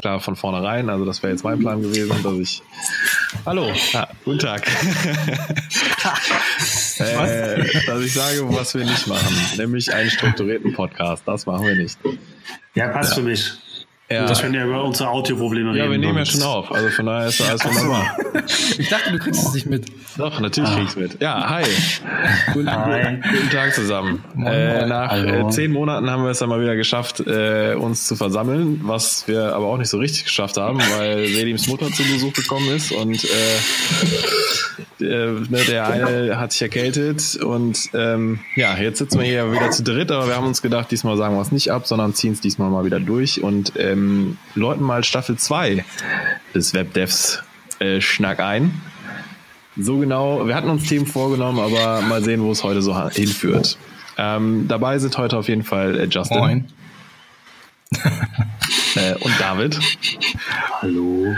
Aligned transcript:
klar 0.00 0.20
von 0.20 0.36
vornherein. 0.36 0.88
Also 0.90 1.04
das 1.04 1.24
wäre 1.24 1.32
jetzt 1.32 1.42
mein 1.42 1.58
Plan 1.58 1.82
gewesen, 1.82 2.14
dass 2.22 2.34
ich. 2.34 2.62
Hallo, 3.44 3.72
ja, 3.92 4.06
guten 4.24 4.38
Tag. 4.38 4.64
äh, 6.98 7.84
dass 7.84 8.04
ich 8.04 8.14
sage, 8.14 8.48
was 8.48 8.74
wir 8.74 8.84
nicht 8.84 9.08
machen, 9.08 9.36
nämlich 9.56 9.92
einen 9.92 10.08
strukturierten 10.08 10.72
Podcast. 10.72 11.24
Das 11.26 11.46
machen 11.46 11.66
wir 11.66 11.74
nicht. 11.74 11.98
Ja, 12.76 12.90
passt 12.90 13.10
ja. 13.10 13.16
für 13.16 13.22
mich. 13.22 13.54
Ja. 14.10 14.26
Das 14.26 14.40
können 14.40 14.54
ja 14.54 14.64
über 14.64 14.84
unsere 14.84 15.10
Audioprobleme 15.10 15.74
reden. 15.74 15.84
Ja, 15.84 15.90
wir 15.90 15.98
nehmen 15.98 16.16
ja 16.16 16.24
schon 16.24 16.42
auf. 16.42 16.72
Also 16.72 16.88
von 16.88 17.04
daher 17.04 17.28
ist 17.28 17.42
alles 17.42 17.62
wunderbar. 17.64 18.16
Ich 18.78 18.88
dachte, 18.88 19.12
du 19.12 19.18
kriegst 19.18 19.46
es 19.46 19.52
nicht 19.52 19.66
mit. 19.66 19.86
Doch, 20.16 20.40
natürlich 20.40 20.70
ah. 20.70 20.76
kriegst 20.76 20.96
du 20.96 21.00
mit. 21.00 21.20
Ja, 21.20 21.50
hi. 21.50 21.64
Guten, 22.54 22.70
hi. 22.70 23.18
guten 23.20 23.50
Tag 23.50 23.74
zusammen. 23.74 24.24
Äh, 24.46 24.86
nach 24.86 25.12
äh, 25.14 25.46
zehn 25.50 25.72
Monaten 25.72 26.08
haben 26.10 26.22
wir 26.22 26.30
es 26.30 26.38
dann 26.38 26.48
mal 26.48 26.60
wieder 26.62 26.76
geschafft, 26.76 27.20
äh, 27.20 27.74
uns 27.74 28.06
zu 28.06 28.16
versammeln, 28.16 28.80
was 28.84 29.28
wir 29.28 29.54
aber 29.54 29.66
auch 29.66 29.76
nicht 29.76 29.90
so 29.90 29.98
richtig 29.98 30.24
geschafft 30.24 30.56
haben, 30.56 30.78
weil 30.96 31.26
Selims 31.26 31.68
Mutter 31.68 31.92
zu 31.92 32.02
Besuch 32.04 32.32
gekommen 32.32 32.68
ist 32.74 32.92
und 32.92 33.22
äh, 33.24 33.28
äh, 35.00 35.04
ne, 35.04 35.64
der 35.68 35.86
eine 35.86 36.38
hat 36.38 36.52
sich 36.52 36.62
erkältet 36.62 37.36
und 37.36 37.90
ähm, 37.94 38.40
ja, 38.56 38.76
jetzt 38.76 38.98
sitzen 38.98 39.18
wir 39.18 39.26
hier 39.26 39.52
wieder 39.52 39.70
zu 39.70 39.82
dritt, 39.82 40.10
aber 40.10 40.28
wir 40.28 40.36
haben 40.36 40.46
uns 40.46 40.62
gedacht, 40.62 40.90
diesmal 40.90 41.16
sagen 41.16 41.34
wir 41.34 41.42
es 41.42 41.52
nicht 41.52 41.70
ab, 41.70 41.86
sondern 41.86 42.14
ziehen 42.14 42.32
es 42.32 42.40
diesmal 42.40 42.70
mal 42.70 42.84
wieder 42.84 43.00
durch 43.00 43.42
und 43.42 43.72
ähm, 43.76 43.98
ähm, 43.98 44.38
läuten 44.54 44.84
mal 44.84 45.04
Staffel 45.04 45.36
2 45.36 45.84
des 46.54 46.74
Webdevs 46.74 47.42
äh, 47.78 48.00
Schnack 48.00 48.40
ein. 48.40 48.80
So 49.76 49.98
genau, 49.98 50.46
wir 50.46 50.54
hatten 50.54 50.70
uns 50.70 50.88
Themen 50.88 51.06
vorgenommen, 51.06 51.60
aber 51.60 52.00
mal 52.02 52.22
sehen, 52.22 52.42
wo 52.42 52.50
es 52.50 52.64
heute 52.64 52.82
so 52.82 53.08
hinführt. 53.10 53.78
Ähm, 54.16 54.66
dabei 54.66 54.98
sind 54.98 55.16
heute 55.16 55.36
auf 55.36 55.48
jeden 55.48 55.62
Fall 55.62 55.98
äh, 55.98 56.04
Justin. 56.06 56.38
Moin. 56.38 56.64
äh, 58.96 59.14
und 59.14 59.32
David. 59.38 59.78
Hallo. 60.82 61.34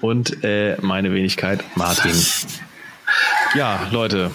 Und 0.00 0.42
äh, 0.42 0.76
meine 0.80 1.12
Wenigkeit 1.12 1.62
Martin. 1.76 2.12
Ja, 3.54 3.86
Leute, 3.92 4.32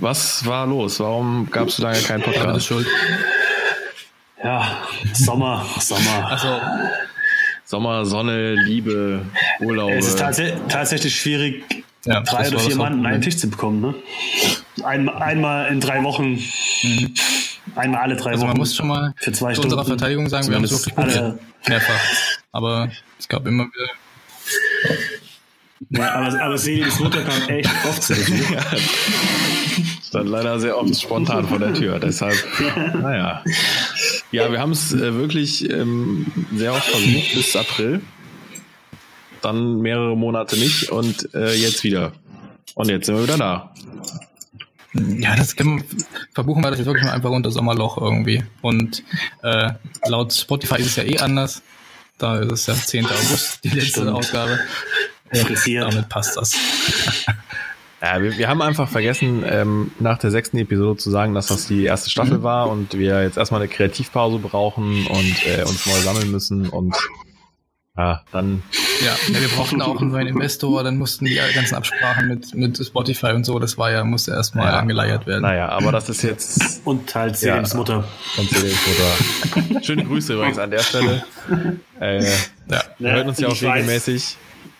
was 0.00 0.44
war 0.46 0.66
los? 0.66 0.98
Warum 0.98 1.50
gab 1.50 1.68
es 1.68 1.76
so 1.76 1.82
lange 1.82 1.98
keinen 2.00 2.22
Podcast? 2.22 2.66
Schuld. 2.66 2.86
Ja, 4.42 4.78
Sommer, 5.12 5.66
Sommer. 5.80 6.30
Also, 6.30 6.60
Sommer, 7.64 8.06
Sonne, 8.06 8.54
Liebe, 8.54 9.26
Urlaub. 9.60 9.90
Es 9.90 10.08
ist 10.08 10.18
tats 10.18 10.40
tatsächlich 10.68 11.14
schwierig, 11.14 11.84
ja, 12.06 12.20
drei 12.20 12.48
oder 12.48 12.58
vier 12.58 12.76
Mann 12.76 13.00
an 13.00 13.06
einen 13.06 13.22
Tisch 13.22 13.36
zu 13.36 13.50
bekommen. 13.50 13.82
Ne? 13.82 13.94
Ein, 14.82 15.10
einmal 15.10 15.70
in 15.70 15.80
drei 15.80 16.02
Wochen. 16.02 16.42
Mhm. 16.82 17.14
Einmal 17.74 18.00
alle 18.00 18.16
drei 18.16 18.30
also 18.30 18.42
Wochen. 18.42 18.48
Man 18.48 18.56
muss 18.58 18.76
schon 18.76 18.88
mal 18.88 19.14
für 19.18 19.32
zwei 19.32 19.52
zu 19.52 19.60
Stunden. 19.62 19.78
unserer 19.78 19.84
Verteidigung 19.86 20.28
sagen, 20.28 20.48
wir 20.48 20.56
haben 20.56 20.64
es 20.64 20.72
wirklich 20.72 20.94
probiert. 20.94 21.38
Mehrfach. 21.68 22.00
Aber 22.52 22.90
es 23.18 23.28
gab 23.28 23.46
immer 23.46 23.64
wieder. 23.64 23.90
Ja, 25.90 26.14
aber, 26.14 26.40
aber 26.40 26.58
Selis 26.58 26.98
Mutter 27.00 27.22
kam 27.22 27.48
echt 27.48 27.70
oft 27.88 28.02
zu 28.02 28.14
ja. 28.52 28.62
Stand 30.06 30.28
leider 30.28 30.60
sehr 30.60 30.78
oft 30.78 31.00
spontan 31.00 31.48
vor 31.48 31.58
der 31.58 31.74
Tür. 31.74 31.98
Deshalb, 31.98 32.36
naja. 32.94 33.42
Ja, 34.30 34.50
wir 34.52 34.60
haben 34.60 34.72
es 34.72 34.92
äh, 34.92 35.14
wirklich 35.14 35.68
ähm, 35.70 36.26
sehr 36.54 36.72
oft 36.72 36.84
versucht 36.84 37.34
bis 37.34 37.56
April. 37.56 38.00
Dann 39.42 39.80
mehrere 39.80 40.16
Monate 40.16 40.56
nicht 40.56 40.90
und 40.90 41.34
äh, 41.34 41.54
jetzt 41.54 41.84
wieder. 41.84 42.12
Und 42.74 42.88
jetzt 42.88 43.06
sind 43.06 43.16
wir 43.16 43.24
wieder 43.24 43.38
da. 43.38 43.74
Ja, 44.94 45.34
das 45.34 45.56
kann, 45.56 45.82
verbuchen 46.32 46.62
wir 46.62 46.70
das 46.70 46.78
jetzt 46.78 46.86
wirklich 46.86 47.04
mal 47.04 47.12
einfach 47.12 47.30
unter 47.30 47.50
Sommerloch 47.50 47.98
irgendwie. 47.98 48.44
Und 48.62 49.02
äh, 49.42 49.72
laut 50.06 50.32
Spotify 50.32 50.80
ist 50.80 50.86
es 50.86 50.96
ja 50.96 51.02
eh 51.02 51.18
anders. 51.18 51.62
Da 52.18 52.38
ist 52.38 52.52
es 52.52 52.66
ja 52.66 52.74
10. 52.74 53.06
August, 53.06 53.64
die 53.64 53.70
letzte 53.70 54.02
Stimmt. 54.02 54.10
Ausgabe. 54.10 54.60
Ja, 55.32 55.88
damit 55.88 56.08
passt 56.08 56.36
das. 56.36 56.56
Ja, 58.04 58.20
wir, 58.20 58.36
wir 58.36 58.48
haben 58.48 58.60
einfach 58.60 58.86
vergessen, 58.86 59.44
ähm, 59.46 59.90
nach 59.98 60.18
der 60.18 60.30
sechsten 60.30 60.58
Episode 60.58 60.98
zu 60.98 61.10
sagen, 61.10 61.32
dass 61.32 61.46
das 61.46 61.68
die 61.68 61.84
erste 61.84 62.10
Staffel 62.10 62.38
mhm. 62.38 62.42
war 62.42 62.68
und 62.68 62.92
wir 62.98 63.22
jetzt 63.22 63.38
erstmal 63.38 63.62
eine 63.62 63.70
Kreativpause 63.70 64.40
brauchen 64.40 65.06
und 65.06 65.46
äh, 65.46 65.62
uns 65.62 65.86
neu 65.86 65.94
sammeln 66.00 66.30
müssen 66.30 66.68
und 66.68 66.94
ja, 67.96 68.22
dann. 68.30 68.62
Ja, 69.00 69.16
ja, 69.32 69.40
wir 69.40 69.48
brauchten 69.48 69.80
auch 69.80 70.00
einen 70.00 70.10
neuen 70.10 70.26
Investor, 70.26 70.82
dann 70.82 70.98
mussten 70.98 71.24
die 71.24 71.36
ganzen 71.54 71.76
Absprachen 71.76 72.28
mit, 72.28 72.54
mit 72.54 72.84
Spotify 72.84 73.28
und 73.28 73.44
so, 73.44 73.58
das 73.58 73.78
war 73.78 73.90
ja, 73.90 74.04
musste 74.04 74.32
erstmal 74.32 74.66
ja, 74.66 74.78
angeleiert 74.80 75.26
werden. 75.26 75.42
Naja, 75.42 75.68
aber 75.70 75.92
das 75.92 76.08
ist 76.10 76.22
jetzt. 76.22 76.82
Und 76.84 77.14
halt 77.14 77.36
Selims 77.36 77.72
ja, 77.72 77.78
Mutter. 77.78 78.04
Und 78.36 78.50
Selims 78.50 78.80
Mutter. 78.86 79.82
Schöne 79.82 80.04
Grüße 80.04 80.34
übrigens 80.34 80.58
an 80.58 80.70
der 80.72 80.80
Stelle. 80.80 81.24
Äh, 82.00 82.24
ja, 82.24 82.82
wir 82.98 83.12
hören 83.12 83.28
uns 83.28 83.38
ja 83.38 83.48
auch 83.48 83.62
regelmäßig. 83.62 84.36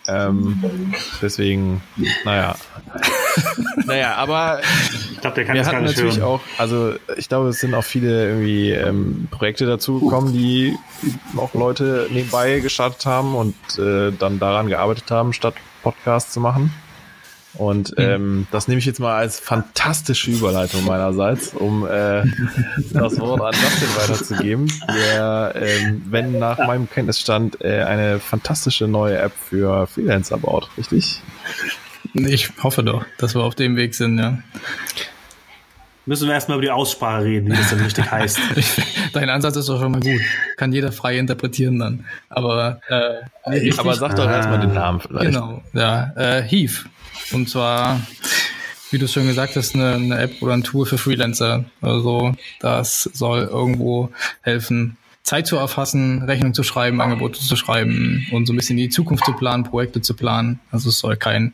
Ähm, 0.07 0.93
deswegen, 1.21 1.81
naja. 2.23 2.55
naja, 3.85 4.15
aber 4.15 4.61
ich 5.11 5.19
glaube, 5.19 5.35
der 5.35 5.45
kann 5.45 5.55
wir 5.55 5.65
hatten 5.65 5.83
natürlich 5.83 6.17
hören. 6.17 6.27
auch, 6.27 6.41
also 6.57 6.93
ich 7.17 7.27
glaube, 7.27 7.49
es 7.49 7.59
sind 7.59 7.73
auch 7.73 7.83
viele 7.83 8.27
irgendwie 8.27 8.71
ähm, 8.71 9.27
Projekte 9.31 9.65
dazu 9.65 9.99
gekommen, 9.99 10.31
die 10.33 10.75
auch 11.37 11.53
Leute 11.53 12.07
nebenbei 12.11 12.59
gestartet 12.59 13.05
haben 13.05 13.35
und 13.35 13.55
äh, 13.79 14.11
dann 14.11 14.39
daran 14.39 14.67
gearbeitet 14.67 15.09
haben, 15.09 15.33
statt 15.33 15.55
Podcast 15.81 16.33
zu 16.33 16.39
machen. 16.39 16.71
Und 17.57 17.89
hm. 17.89 17.95
ähm, 17.97 18.47
das 18.51 18.67
nehme 18.67 18.79
ich 18.79 18.85
jetzt 18.85 18.99
mal 18.99 19.15
als 19.15 19.39
fantastische 19.39 20.31
Überleitung 20.31 20.85
meinerseits, 20.85 21.53
um 21.53 21.85
äh, 21.85 22.23
das 22.91 23.19
Wort 23.19 23.41
an 23.41 23.53
Justin 23.53 23.87
weiterzugeben, 23.95 24.71
der, 24.87 25.53
ähm, 25.55 26.01
wenn 26.09 26.37
nach 26.39 26.57
meinem 26.57 26.89
Kenntnisstand, 26.89 27.61
äh, 27.61 27.83
eine 27.83 28.19
fantastische 28.19 28.87
neue 28.87 29.17
App 29.17 29.33
für 29.33 29.87
Freelancer 29.87 30.37
baut, 30.37 30.69
richtig? 30.77 31.21
Ich 32.13 32.51
hoffe 32.63 32.83
doch, 32.83 33.05
dass 33.17 33.35
wir 33.35 33.43
auf 33.43 33.55
dem 33.55 33.75
Weg 33.75 33.95
sind, 33.95 34.17
ja. 34.17 34.37
Müssen 36.07 36.27
wir 36.27 36.35
erstmal 36.35 36.57
über 36.57 36.65
die 36.65 36.71
Aussprache 36.71 37.23
reden, 37.23 37.51
wie 37.51 37.57
das 37.57 37.69
denn 37.69 37.79
richtig 37.79 38.11
heißt. 38.11 38.39
Dein 39.13 39.29
Ansatz 39.29 39.55
ist 39.55 39.69
doch 39.69 39.81
schon 39.81 39.91
mal 39.91 40.01
gut. 40.01 40.21
Kann 40.55 40.71
jeder 40.71 40.91
frei 40.91 41.17
interpretieren 41.17 41.79
dann. 41.79 42.05
Aber, 42.29 42.79
äh, 42.89 43.71
aber 43.77 43.95
sag 43.95 44.15
doch 44.15 44.27
ah. 44.27 44.35
erstmal 44.35 44.59
den 44.59 44.73
Namen 44.73 44.99
vielleicht. 44.99 45.31
Genau, 45.31 45.63
ja. 45.73 46.13
Äh, 46.15 46.43
Heave 46.43 46.85
und 47.31 47.49
zwar, 47.49 48.01
wie 48.91 48.97
du 48.97 49.07
schon 49.07 49.27
gesagt 49.27 49.55
hast, 49.55 49.75
eine, 49.75 49.93
eine 49.93 50.19
App 50.19 50.41
oder 50.41 50.53
ein 50.53 50.63
Tool 50.63 50.85
für 50.85 50.97
Freelancer. 50.97 51.65
Also 51.81 52.35
das 52.59 53.09
soll 53.13 53.49
irgendwo 53.51 54.11
helfen, 54.41 54.97
Zeit 55.25 55.47
zu 55.47 55.57
erfassen, 55.57 56.21
Rechnung 56.21 56.53
zu 56.53 56.61
schreiben, 56.61 57.01
Angebote 57.01 57.39
zu 57.39 57.55
schreiben 57.55 58.27
und 58.31 58.45
so 58.45 58.53
ein 58.53 58.55
bisschen 58.55 58.77
die 58.77 58.89
Zukunft 58.89 59.25
zu 59.25 59.33
planen, 59.33 59.63
Projekte 59.63 60.01
zu 60.01 60.13
planen. 60.13 60.59
Also 60.71 60.89
es 60.89 60.99
soll 60.99 61.17
kein 61.17 61.53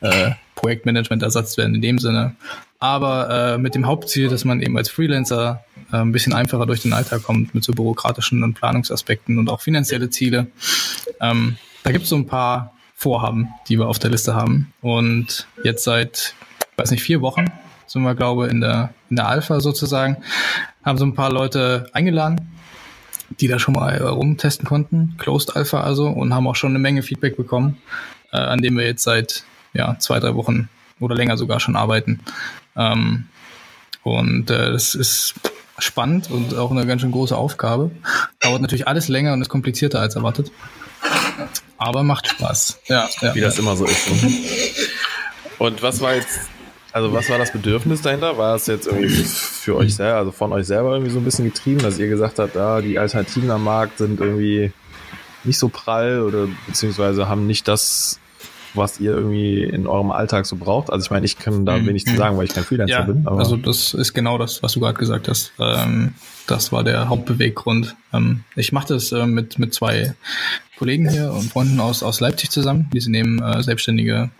äh, 0.00 0.32
Projektmanagement 0.56 1.22
ersetzt 1.22 1.56
werden 1.56 1.76
in 1.76 1.82
dem 1.82 1.98
Sinne. 1.98 2.34
Aber 2.80 3.54
äh, 3.54 3.58
mit 3.58 3.76
dem 3.76 3.86
Hauptziel, 3.86 4.28
dass 4.28 4.44
man 4.44 4.60
eben 4.60 4.76
als 4.76 4.90
Freelancer 4.90 5.64
äh, 5.92 5.98
ein 5.98 6.10
bisschen 6.10 6.32
einfacher 6.32 6.66
durch 6.66 6.82
den 6.82 6.92
Alltag 6.92 7.22
kommt 7.22 7.54
mit 7.54 7.62
so 7.62 7.72
bürokratischen 7.72 8.42
und 8.42 8.54
Planungsaspekten 8.54 9.38
und 9.38 9.48
auch 9.48 9.60
finanzielle 9.60 10.10
Ziele. 10.10 10.48
Ähm, 11.20 11.58
da 11.84 11.92
gibt 11.92 12.04
es 12.04 12.10
so 12.10 12.16
ein 12.16 12.26
paar 12.26 12.74
Vorhaben, 13.02 13.48
die 13.66 13.80
wir 13.80 13.88
auf 13.88 13.98
der 13.98 14.10
Liste 14.10 14.36
haben. 14.36 14.72
Und 14.80 15.48
jetzt 15.64 15.82
seit, 15.82 16.34
weiß 16.76 16.92
nicht, 16.92 17.02
vier 17.02 17.20
Wochen 17.20 17.46
sind 17.88 18.02
wir, 18.02 18.14
glaube 18.14 18.46
ich, 18.46 18.52
in 18.52 18.60
der, 18.60 18.94
in 19.10 19.16
der 19.16 19.26
Alpha 19.26 19.58
sozusagen, 19.58 20.18
haben 20.84 20.98
so 20.98 21.04
ein 21.04 21.14
paar 21.14 21.32
Leute 21.32 21.90
eingeladen, 21.92 22.52
die 23.40 23.48
da 23.48 23.58
schon 23.58 23.74
mal 23.74 23.96
rumtesten 23.96 24.64
konnten, 24.64 25.16
Closed 25.18 25.56
Alpha 25.56 25.80
also, 25.80 26.06
und 26.06 26.32
haben 26.32 26.46
auch 26.46 26.54
schon 26.54 26.70
eine 26.70 26.78
Menge 26.78 27.02
Feedback 27.02 27.36
bekommen, 27.36 27.78
äh, 28.30 28.36
an 28.36 28.60
dem 28.60 28.78
wir 28.78 28.86
jetzt 28.86 29.02
seit 29.02 29.42
ja, 29.74 29.98
zwei, 29.98 30.20
drei 30.20 30.36
Wochen 30.36 30.68
oder 31.00 31.16
länger 31.16 31.36
sogar 31.36 31.58
schon 31.58 31.74
arbeiten. 31.74 32.20
Ähm, 32.76 33.26
und 34.04 34.48
äh, 34.48 34.70
das 34.70 34.94
ist 34.94 35.34
spannend 35.76 36.30
und 36.30 36.54
auch 36.54 36.70
eine 36.70 36.86
ganz 36.86 37.00
schön 37.00 37.10
große 37.10 37.36
Aufgabe. 37.36 37.90
Dauert 38.38 38.62
natürlich 38.62 38.86
alles 38.86 39.08
länger 39.08 39.32
und 39.32 39.42
ist 39.42 39.48
komplizierter 39.48 39.98
als 39.98 40.14
erwartet 40.14 40.52
aber 41.82 42.02
macht 42.02 42.28
Spaß. 42.28 42.80
Ja, 42.86 43.08
ja 43.20 43.34
Wie 43.34 43.40
das 43.40 43.58
immer 43.58 43.76
so 43.76 43.84
ist. 43.84 44.10
Ne? 44.10 44.32
Und 45.58 45.82
was 45.82 46.00
war 46.00 46.14
jetzt, 46.14 46.40
also 46.92 47.12
was 47.12 47.28
war 47.30 47.38
das 47.38 47.52
Bedürfnis 47.52 48.02
dahinter? 48.02 48.36
War 48.38 48.56
es 48.56 48.66
jetzt 48.66 48.86
irgendwie 48.86 49.24
für 49.24 49.76
euch 49.76 49.94
selber, 49.94 50.18
also 50.18 50.32
von 50.32 50.52
euch 50.52 50.66
selber 50.66 50.92
irgendwie 50.92 51.10
so 51.10 51.18
ein 51.18 51.24
bisschen 51.24 51.44
getrieben, 51.44 51.80
dass 51.82 51.98
ihr 51.98 52.08
gesagt 52.08 52.38
habt, 52.38 52.56
ah, 52.56 52.80
die 52.80 52.98
Alternativen 52.98 53.50
am 53.50 53.64
Markt 53.64 53.98
sind 53.98 54.20
irgendwie 54.20 54.72
nicht 55.44 55.58
so 55.58 55.68
prall 55.68 56.22
oder 56.22 56.48
beziehungsweise 56.66 57.28
haben 57.28 57.46
nicht 57.46 57.66
das, 57.68 58.18
was 58.74 59.00
ihr 59.00 59.12
irgendwie 59.12 59.62
in 59.62 59.86
eurem 59.86 60.10
Alltag 60.10 60.46
so 60.46 60.56
braucht? 60.56 60.90
Also 60.90 61.04
ich 61.04 61.10
meine, 61.10 61.26
ich 61.26 61.38
kann 61.38 61.66
da 61.66 61.76
mhm. 61.76 61.86
wenig 61.86 62.06
zu 62.06 62.16
sagen, 62.16 62.36
weil 62.36 62.46
ich 62.46 62.54
kein 62.54 62.64
Freelancer 62.64 63.00
ja, 63.00 63.02
bin. 63.02 63.26
Also 63.26 63.56
das 63.56 63.94
ist 63.94 64.14
genau 64.14 64.38
das, 64.38 64.62
was 64.62 64.72
du 64.72 64.80
gerade 64.80 64.98
gesagt 64.98 65.28
hast. 65.28 65.52
Ähm, 65.58 66.14
das 66.46 66.72
war 66.72 66.84
der 66.84 67.08
Hauptbeweggrund. 67.08 67.96
Ähm, 68.12 68.44
ich 68.56 68.72
mache 68.72 68.94
das 68.94 69.12
äh, 69.12 69.26
mit, 69.26 69.58
mit 69.58 69.74
zwei 69.74 70.14
Kollegen 70.78 71.08
hier 71.08 71.32
und 71.32 71.50
Freunden 71.52 71.80
aus, 71.80 72.02
aus 72.02 72.20
Leipzig 72.20 72.50
zusammen. 72.50 72.90
Die 72.92 73.00
sind 73.00 73.14
eben 73.14 73.42
äh, 73.42 73.62
selbstständige 73.62 74.30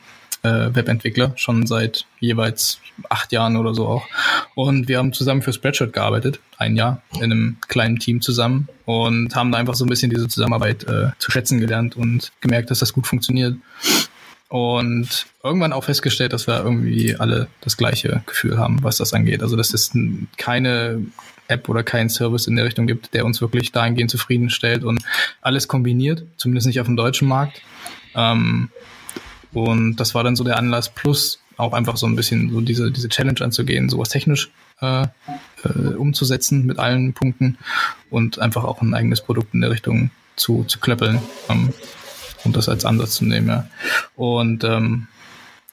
äh, 0.42 0.74
Webentwickler, 0.74 1.32
schon 1.36 1.66
seit 1.66 2.06
jeweils 2.20 2.80
acht 3.08 3.32
Jahren 3.32 3.56
oder 3.56 3.74
so 3.74 3.86
auch. 3.86 4.06
Und 4.54 4.88
wir 4.88 4.98
haben 4.98 5.12
zusammen 5.12 5.42
für 5.42 5.52
Spreadshirt 5.52 5.92
gearbeitet, 5.92 6.40
ein 6.58 6.76
Jahr, 6.76 7.02
in 7.16 7.24
einem 7.24 7.56
kleinen 7.68 7.98
Team 7.98 8.20
zusammen 8.20 8.68
und 8.84 9.34
haben 9.34 9.52
da 9.52 9.58
einfach 9.58 9.74
so 9.74 9.84
ein 9.84 9.88
bisschen 9.88 10.10
diese 10.10 10.28
Zusammenarbeit 10.28 10.84
äh, 10.84 11.10
zu 11.18 11.30
schätzen 11.30 11.60
gelernt 11.60 11.96
und 11.96 12.32
gemerkt, 12.40 12.70
dass 12.70 12.80
das 12.80 12.92
gut 12.92 13.06
funktioniert. 13.06 13.56
Und 14.52 15.24
irgendwann 15.42 15.72
auch 15.72 15.84
festgestellt, 15.84 16.34
dass 16.34 16.46
wir 16.46 16.58
irgendwie 16.58 17.16
alle 17.16 17.48
das 17.62 17.78
gleiche 17.78 18.22
Gefühl 18.26 18.58
haben, 18.58 18.82
was 18.82 18.98
das 18.98 19.14
angeht. 19.14 19.42
Also, 19.42 19.56
dass 19.56 19.72
es 19.72 19.92
keine 20.36 21.06
App 21.48 21.70
oder 21.70 21.82
keinen 21.82 22.10
Service 22.10 22.46
in 22.48 22.56
der 22.56 22.66
Richtung 22.66 22.86
gibt, 22.86 23.14
der 23.14 23.24
uns 23.24 23.40
wirklich 23.40 23.72
dahingehend 23.72 24.10
zufriedenstellt 24.10 24.84
und 24.84 25.02
alles 25.40 25.68
kombiniert, 25.68 26.24
zumindest 26.36 26.66
nicht 26.66 26.80
auf 26.80 26.86
dem 26.86 26.98
deutschen 26.98 27.28
Markt. 27.28 27.62
Ähm, 28.14 28.68
und 29.54 29.96
das 29.96 30.14
war 30.14 30.22
dann 30.22 30.36
so 30.36 30.44
der 30.44 30.58
Anlass, 30.58 30.90
plus 30.90 31.40
auch 31.56 31.72
einfach 31.72 31.96
so 31.96 32.04
ein 32.04 32.14
bisschen 32.14 32.50
so 32.50 32.60
diese, 32.60 32.92
diese 32.92 33.08
Challenge 33.08 33.40
anzugehen, 33.40 33.88
sowas 33.88 34.10
technisch 34.10 34.50
äh, 34.82 35.04
äh, 35.64 35.94
umzusetzen 35.96 36.66
mit 36.66 36.78
allen 36.78 37.14
Punkten 37.14 37.56
und 38.10 38.38
einfach 38.38 38.64
auch 38.64 38.82
ein 38.82 38.92
eigenes 38.92 39.22
Produkt 39.22 39.54
in 39.54 39.62
der 39.62 39.70
Richtung 39.70 40.10
zu, 40.36 40.64
zu 40.64 40.78
klöppeln 40.78 41.20
ähm, 41.48 41.72
und 42.44 42.56
das 42.56 42.68
als 42.68 42.84
Ansatz 42.84 43.14
zu 43.14 43.24
nehmen. 43.24 43.48
Ja. 43.48 43.66
Und 44.16 44.64
ähm, 44.64 45.08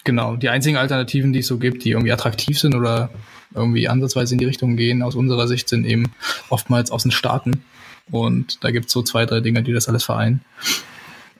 genau, 0.04 0.36
die 0.36 0.50
einzigen 0.50 0.77
Alternativen, 0.77 1.33
die 1.33 1.39
es 1.39 1.48
so 1.48 1.57
gibt, 1.57 1.83
die 1.83 1.92
irgendwie 1.92 2.12
attraktiv 2.12 2.60
sind 2.60 2.75
oder 2.75 3.10
irgendwie 3.54 3.88
ansatzweise 3.88 4.36
in 4.36 4.39
die 4.39 4.45
Richtung 4.45 4.75
gehen, 4.75 5.01
aus 5.01 5.16
unserer 5.16 5.48
Sicht 5.48 5.69
sind 5.69 5.86
eben 5.86 6.13
oftmals 6.50 6.92
aus 6.92 7.04
den 7.04 7.12
Staaten. 7.12 7.63
Und 8.12 8.63
da 8.63 8.71
gibt 8.71 8.88
es 8.88 8.92
so 8.92 9.01
zwei, 9.01 9.25
drei 9.25 9.39
Dinge, 9.39 9.63
die 9.63 9.74
das 9.74 9.88
alles 9.88 10.04
vereinen. 10.04 10.42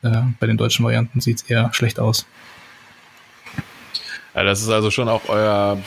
Äh, 0.02 0.22
bei 0.40 0.48
den 0.48 0.58
deutschen 0.58 0.86
Varianten 0.86 1.22
sieht 1.22 1.38
es 1.38 1.44
eher 1.44 1.74
schlecht 1.74 2.00
aus. 2.00 2.26
Ja, 4.36 4.44
das 4.44 4.62
ist 4.62 4.70
also 4.70 4.92
schon 4.92 5.10
auch 5.10 5.28
euer 5.28 5.80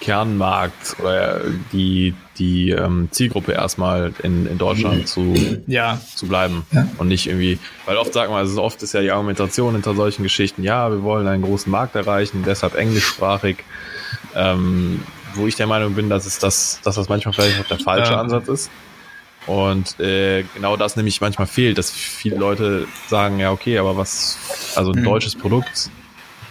Kernmarkt 0.00 0.96
oder 1.00 1.40
die, 1.72 2.14
die 2.38 2.70
ähm, 2.70 3.08
Zielgruppe 3.10 3.52
erstmal 3.52 4.12
in, 4.22 4.46
in 4.46 4.58
Deutschland 4.58 5.08
zu, 5.08 5.34
ja. 5.66 6.00
zu 6.14 6.26
bleiben 6.26 6.64
ja. 6.72 6.88
und 6.98 7.08
nicht 7.08 7.26
irgendwie, 7.26 7.58
weil 7.86 7.96
oft 7.96 8.12
sagt 8.12 8.30
man, 8.30 8.38
also 8.38 8.62
oft 8.62 8.82
ist 8.82 8.94
ja 8.94 9.00
die 9.00 9.10
Argumentation 9.10 9.74
hinter 9.74 9.94
solchen 9.94 10.22
Geschichten, 10.22 10.62
ja, 10.62 10.90
wir 10.90 11.02
wollen 11.02 11.26
einen 11.26 11.42
großen 11.42 11.70
Markt 11.70 11.96
erreichen, 11.96 12.42
deshalb 12.46 12.74
englischsprachig, 12.74 13.58
ähm, 14.34 15.02
wo 15.34 15.46
ich 15.46 15.56
der 15.56 15.66
Meinung 15.66 15.94
bin, 15.94 16.08
dass 16.08 16.26
es 16.26 16.38
das, 16.38 16.80
dass 16.82 16.94
das 16.94 17.08
manchmal 17.08 17.34
vielleicht 17.34 17.60
auch 17.60 17.68
der 17.68 17.78
falsche 17.78 18.12
ja. 18.12 18.20
Ansatz 18.20 18.48
ist. 18.48 18.70
Und 19.46 19.98
äh, 19.98 20.44
genau 20.54 20.76
das 20.76 20.96
nämlich 20.96 21.22
manchmal 21.22 21.46
fehlt, 21.46 21.78
dass 21.78 21.90
viele 21.90 22.36
Leute 22.36 22.86
sagen, 23.08 23.38
ja, 23.38 23.50
okay, 23.50 23.78
aber 23.78 23.96
was, 23.96 24.72
also 24.76 24.92
ein 24.92 25.00
mhm. 25.00 25.04
deutsches 25.04 25.34
Produkt 25.34 25.90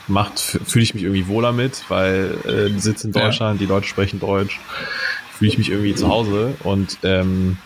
macht, 0.07 0.39
fühle 0.39 0.83
ich 0.83 0.93
mich 0.95 1.03
irgendwie 1.03 1.27
wohler 1.27 1.51
mit, 1.51 1.83
weil 1.89 2.37
äh, 2.45 2.79
sitzt 2.79 3.05
in 3.05 3.11
Deutschland, 3.11 3.59
ja. 3.59 3.67
die 3.67 3.71
Leute 3.71 3.87
sprechen 3.87 4.19
Deutsch, 4.19 4.59
fühle 5.37 5.51
ich 5.51 5.57
mich 5.57 5.69
irgendwie 5.69 5.93
zu 5.93 6.07
Hause 6.07 6.55
und 6.63 6.97
ähm, 7.03 7.57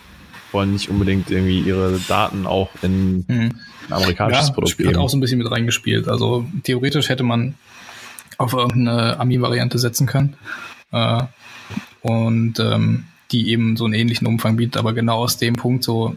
wollen 0.52 0.72
nicht 0.72 0.90
unbedingt 0.90 1.30
irgendwie 1.30 1.60
ihre 1.60 1.98
Daten 2.08 2.46
auch 2.46 2.70
in 2.82 3.24
mhm. 3.26 3.50
ein 3.88 3.92
amerikanisches 3.92 4.48
ja, 4.48 4.52
Produkt 4.54 4.72
Spiel 4.72 4.86
geben. 4.86 4.98
hat 4.98 5.04
auch 5.04 5.08
so 5.08 5.16
ein 5.16 5.20
bisschen 5.20 5.38
mit 5.38 5.50
reingespielt. 5.50 6.08
Also 6.08 6.46
theoretisch 6.62 7.08
hätte 7.08 7.22
man 7.22 7.54
auf 8.38 8.52
irgendeine 8.52 9.18
Ami-Variante 9.18 9.78
setzen 9.78 10.06
können. 10.06 10.36
Äh, 10.90 11.22
und 12.02 12.58
ähm, 12.60 13.04
die 13.32 13.50
eben 13.50 13.76
so 13.76 13.84
einen 13.84 13.94
ähnlichen 13.94 14.26
Umfang 14.26 14.56
bietet, 14.56 14.76
aber 14.76 14.92
genau 14.92 15.18
aus 15.18 15.38
dem 15.38 15.54
Punkt 15.54 15.82
so, 15.82 16.14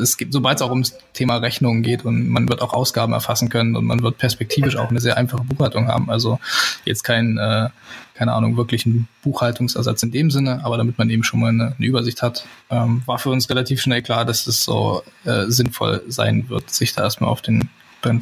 es 0.00 0.16
gibt, 0.16 0.32
sobald 0.32 0.56
es 0.56 0.62
auch 0.62 0.70
ums 0.70 0.94
Thema 1.12 1.36
Rechnungen 1.36 1.82
geht 1.82 2.04
und 2.04 2.28
man 2.28 2.48
wird 2.48 2.62
auch 2.62 2.72
Ausgaben 2.72 3.12
erfassen 3.12 3.48
können 3.48 3.76
und 3.76 3.84
man 3.84 4.02
wird 4.02 4.18
perspektivisch 4.18 4.76
auch 4.76 4.90
eine 4.90 5.00
sehr 5.00 5.16
einfache 5.16 5.44
Buchhaltung 5.44 5.88
haben. 5.88 6.10
Also 6.10 6.40
jetzt 6.84 7.02
kein, 7.02 7.36
äh, 7.36 7.68
keine 8.14 8.32
Ahnung, 8.32 8.56
wirklichen 8.56 9.06
Buchhaltungsersatz 9.22 10.02
in 10.02 10.10
dem 10.10 10.30
Sinne, 10.30 10.64
aber 10.64 10.78
damit 10.78 10.98
man 10.98 11.10
eben 11.10 11.22
schon 11.22 11.40
mal 11.40 11.50
eine, 11.50 11.74
eine 11.76 11.86
Übersicht 11.86 12.22
hat, 12.22 12.46
ähm, 12.70 13.02
war 13.06 13.18
für 13.18 13.30
uns 13.30 13.50
relativ 13.50 13.80
schnell 13.80 14.02
klar, 14.02 14.24
dass 14.24 14.46
es 14.46 14.64
so 14.64 15.02
äh, 15.24 15.44
sinnvoll 15.48 16.02
sein 16.08 16.48
wird, 16.48 16.70
sich 16.70 16.94
da 16.94 17.02
erstmal 17.02 17.30
auf 17.30 17.42
den 17.42 17.68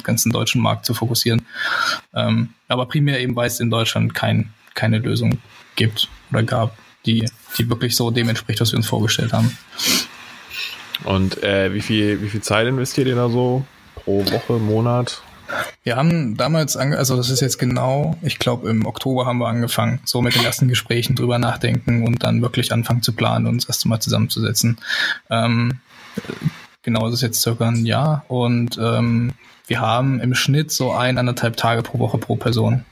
ganzen 0.03 0.31
deutschen 0.31 0.61
Markt 0.61 0.85
zu 0.85 0.95
fokussieren. 0.95 1.45
Ähm, 2.13 2.49
aber 2.67 2.87
primär 2.87 3.19
eben, 3.21 3.35
weil 3.35 3.47
es 3.47 3.59
in 3.59 3.69
Deutschland 3.69 4.15
kein, 4.15 4.49
keine 4.73 4.97
Lösung 4.97 5.37
gibt 5.75 6.09
oder 6.31 6.41
gab, 6.41 6.75
die 7.05 7.25
die 7.57 7.69
wirklich 7.69 7.95
so 7.95 8.11
dem 8.11 8.29
entspricht, 8.29 8.61
was 8.61 8.71
wir 8.71 8.77
uns 8.77 8.87
vorgestellt 8.87 9.33
haben. 9.33 9.57
Und 11.03 11.43
äh, 11.43 11.73
wie, 11.73 11.81
viel, 11.81 12.21
wie 12.21 12.29
viel 12.29 12.41
Zeit 12.41 12.67
investiert 12.67 13.07
ihr 13.07 13.15
da 13.15 13.29
so 13.29 13.65
pro 13.95 14.25
Woche, 14.31 14.53
Monat? 14.53 15.21
Wir 15.83 15.95
haben 15.95 16.35
damals, 16.37 16.75
ange 16.75 16.97
also 16.97 17.15
das 17.15 17.29
ist 17.29 17.41
jetzt 17.41 17.59
genau, 17.59 18.17
ich 18.23 18.39
glaube 18.39 18.69
im 18.69 18.85
Oktober 18.85 19.25
haben 19.25 19.37
wir 19.37 19.47
angefangen, 19.47 19.99
so 20.03 20.21
mit 20.21 20.35
den 20.35 20.43
ersten 20.43 20.67
Gesprächen 20.67 21.15
drüber 21.15 21.37
nachdenken 21.37 22.05
und 22.07 22.23
dann 22.23 22.41
wirklich 22.41 22.71
anfangen 22.71 23.03
zu 23.03 23.13
planen 23.13 23.45
und 23.45 23.55
uns 23.55 23.65
erst 23.65 23.85
mal 23.85 23.99
zusammenzusetzen. 23.99 24.77
Ähm, 25.29 25.79
genau, 26.81 27.05
das 27.05 27.15
ist 27.15 27.21
jetzt 27.21 27.41
circa 27.41 27.67
ein 27.67 27.85
Jahr 27.85 28.25
und 28.27 28.79
ähm, 28.81 29.33
wir 29.67 29.81
haben 29.81 30.19
im 30.19 30.33
Schnitt 30.33 30.71
so 30.71 30.91
ein, 30.91 31.19
anderthalb 31.19 31.57
Tage 31.57 31.83
pro 31.83 31.99
Woche 31.99 32.17
pro 32.17 32.35
Person 32.37 32.83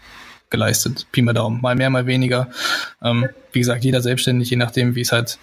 geleistet. 0.54 1.08
Pi 1.12 1.24
mal 1.24 1.34
Daumen. 1.34 1.60
Mal 1.62 1.76
mehr, 1.76 1.90
mal 1.90 2.06
weniger. 2.06 2.48
Ähm, 3.02 3.28
wie 3.52 3.60
gesagt, 3.60 3.84
jeder 3.84 4.02
selbstständig, 4.02 4.50
je 4.52 4.56
nachdem, 4.56 4.94
wie 4.96 5.02
es 5.02 5.12
halt 5.12 5.40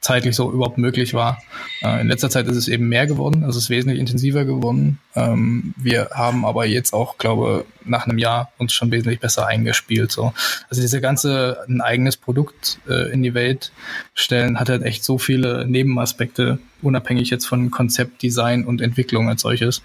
zeitlich 0.00 0.34
so 0.34 0.50
überhaupt 0.52 0.78
möglich 0.78 1.14
war. 1.14 1.42
Äh, 1.80 2.00
in 2.00 2.08
letzter 2.08 2.30
Zeit 2.30 2.46
ist 2.46 2.56
es 2.56 2.68
eben 2.68 2.88
mehr 2.88 3.06
geworden, 3.06 3.44
also 3.44 3.58
es 3.58 3.64
ist 3.64 3.70
wesentlich 3.70 4.00
intensiver 4.00 4.44
geworden. 4.44 4.98
Ähm, 5.14 5.74
wir 5.76 6.10
haben 6.12 6.44
aber 6.44 6.64
jetzt 6.66 6.92
auch, 6.92 7.18
glaube 7.18 7.64
nach 7.84 8.06
einem 8.06 8.18
Jahr 8.18 8.52
uns 8.58 8.72
schon 8.72 8.90
wesentlich 8.90 9.20
besser 9.20 9.46
eingespielt. 9.46 10.10
So. 10.10 10.32
Also 10.70 10.80
diese 10.80 11.00
ganze 11.00 11.58
ein 11.68 11.80
eigenes 11.80 12.16
Produkt 12.16 12.78
äh, 12.88 13.12
in 13.12 13.22
die 13.22 13.34
Welt 13.34 13.72
stellen 14.14 14.58
hat 14.58 14.68
halt 14.68 14.82
echt 14.82 15.04
so 15.04 15.18
viele 15.18 15.66
Nebenaspekte, 15.66 16.58
unabhängig 16.82 17.30
jetzt 17.30 17.46
von 17.46 17.70
Konzept, 17.70 18.22
Design 18.22 18.64
und 18.64 18.80
Entwicklung 18.80 19.28
als 19.28 19.42
solches. 19.42 19.82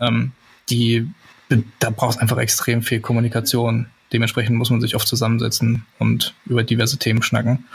Ähm, 0.00 0.32
die 0.68 1.08
da 1.78 1.90
braucht 1.90 2.16
es 2.16 2.18
einfach 2.18 2.38
extrem 2.38 2.82
viel 2.82 3.00
Kommunikation 3.00 3.86
Dementsprechend 4.12 4.56
muss 4.56 4.70
man 4.70 4.80
sich 4.80 4.94
oft 4.94 5.08
zusammensetzen 5.08 5.84
und 5.98 6.34
über 6.46 6.62
diverse 6.62 6.98
Themen 6.98 7.22
schnacken. 7.22 7.66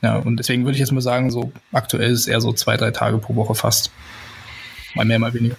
Ja, 0.00 0.16
und 0.16 0.36
deswegen 0.36 0.64
würde 0.64 0.74
ich 0.74 0.80
jetzt 0.80 0.92
mal 0.92 1.00
sagen, 1.00 1.30
so 1.30 1.52
aktuell 1.72 2.10
ist 2.10 2.20
es 2.20 2.26
eher 2.28 2.40
so 2.40 2.52
zwei, 2.52 2.76
drei 2.76 2.90
Tage 2.90 3.18
pro 3.18 3.34
Woche 3.34 3.54
fast. 3.54 3.90
Mal 4.94 5.04
mehr, 5.04 5.18
mal 5.18 5.34
weniger. 5.34 5.56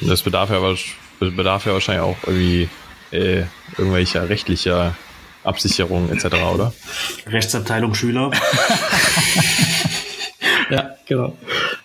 Das 0.00 0.22
bedarf 0.22 0.50
ja, 0.50 1.30
bedarf 1.30 1.66
ja 1.66 1.72
wahrscheinlich 1.72 2.02
auch 2.02 2.16
irgendwie 2.26 2.68
äh, 3.12 3.44
irgendwelcher 3.78 4.28
rechtlicher 4.28 4.96
Absicherung 5.44 6.10
etc., 6.10 6.26
oder? 6.52 6.72
Rechtsabteilung 7.26 7.94
Schüler. 7.94 8.30
ja, 10.70 10.90
genau. 11.06 11.36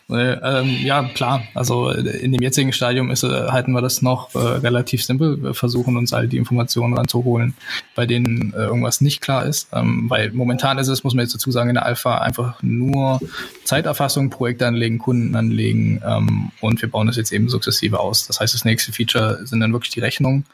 Ähm, 0.10 0.78
ja, 0.84 1.04
klar. 1.04 1.44
Also 1.54 1.90
in 1.90 2.32
dem 2.32 2.42
jetzigen 2.42 2.72
Stadium 2.72 3.12
ist, 3.12 3.24
äh, 3.24 3.48
halten 3.50 3.74
wir 3.74 3.82
das 3.82 4.02
noch 4.02 4.34
äh, 4.36 4.38
relativ 4.38 5.04
simpel. 5.04 5.42
Wir 5.44 5.54
versuchen 5.54 5.98
uns 5.98 6.14
all 6.14 6.30
die 6.30 6.38
Informationen 6.38 6.94
ranzuholen, 6.94 7.56
bei 7.94 8.06
denen 8.06 8.54
äh, 8.54 8.64
irgendwas 8.64 9.02
nicht 9.02 9.20
klar 9.20 9.46
ist. 9.46 9.68
Ähm, 9.74 10.10
weil 10.10 10.32
momentan 10.32 10.78
ist 10.78 10.88
es, 10.88 11.04
muss 11.04 11.14
man 11.14 11.26
jetzt 11.26 11.36
dazu 11.36 11.52
sagen, 11.52 11.70
in 11.70 11.76
der 11.76 11.86
Alpha 11.86 12.20
einfach 12.20 12.64
nur 12.64 13.20
Zeiterfassung, 13.66 14.30
Projekte 14.30 14.66
anlegen, 14.66 14.98
Kunden 14.98 15.36
anlegen 15.36 16.02
ähm, 16.06 16.52
und 16.62 16.82
wir 16.82 16.90
bauen 16.90 17.08
das 17.08 17.18
jetzt 17.18 17.34
eben 17.34 17.50
sukzessive 17.50 18.00
aus. 18.00 18.28
Das 18.28 18.40
heißt, 18.40 18.54
das 18.54 18.64
nächste 18.64 18.94
Feature 18.94 19.46
sind 19.46 19.60
dann 19.60 19.74
wirklich 19.74 19.92
die 19.92 20.00
Rechnungen 20.00 20.46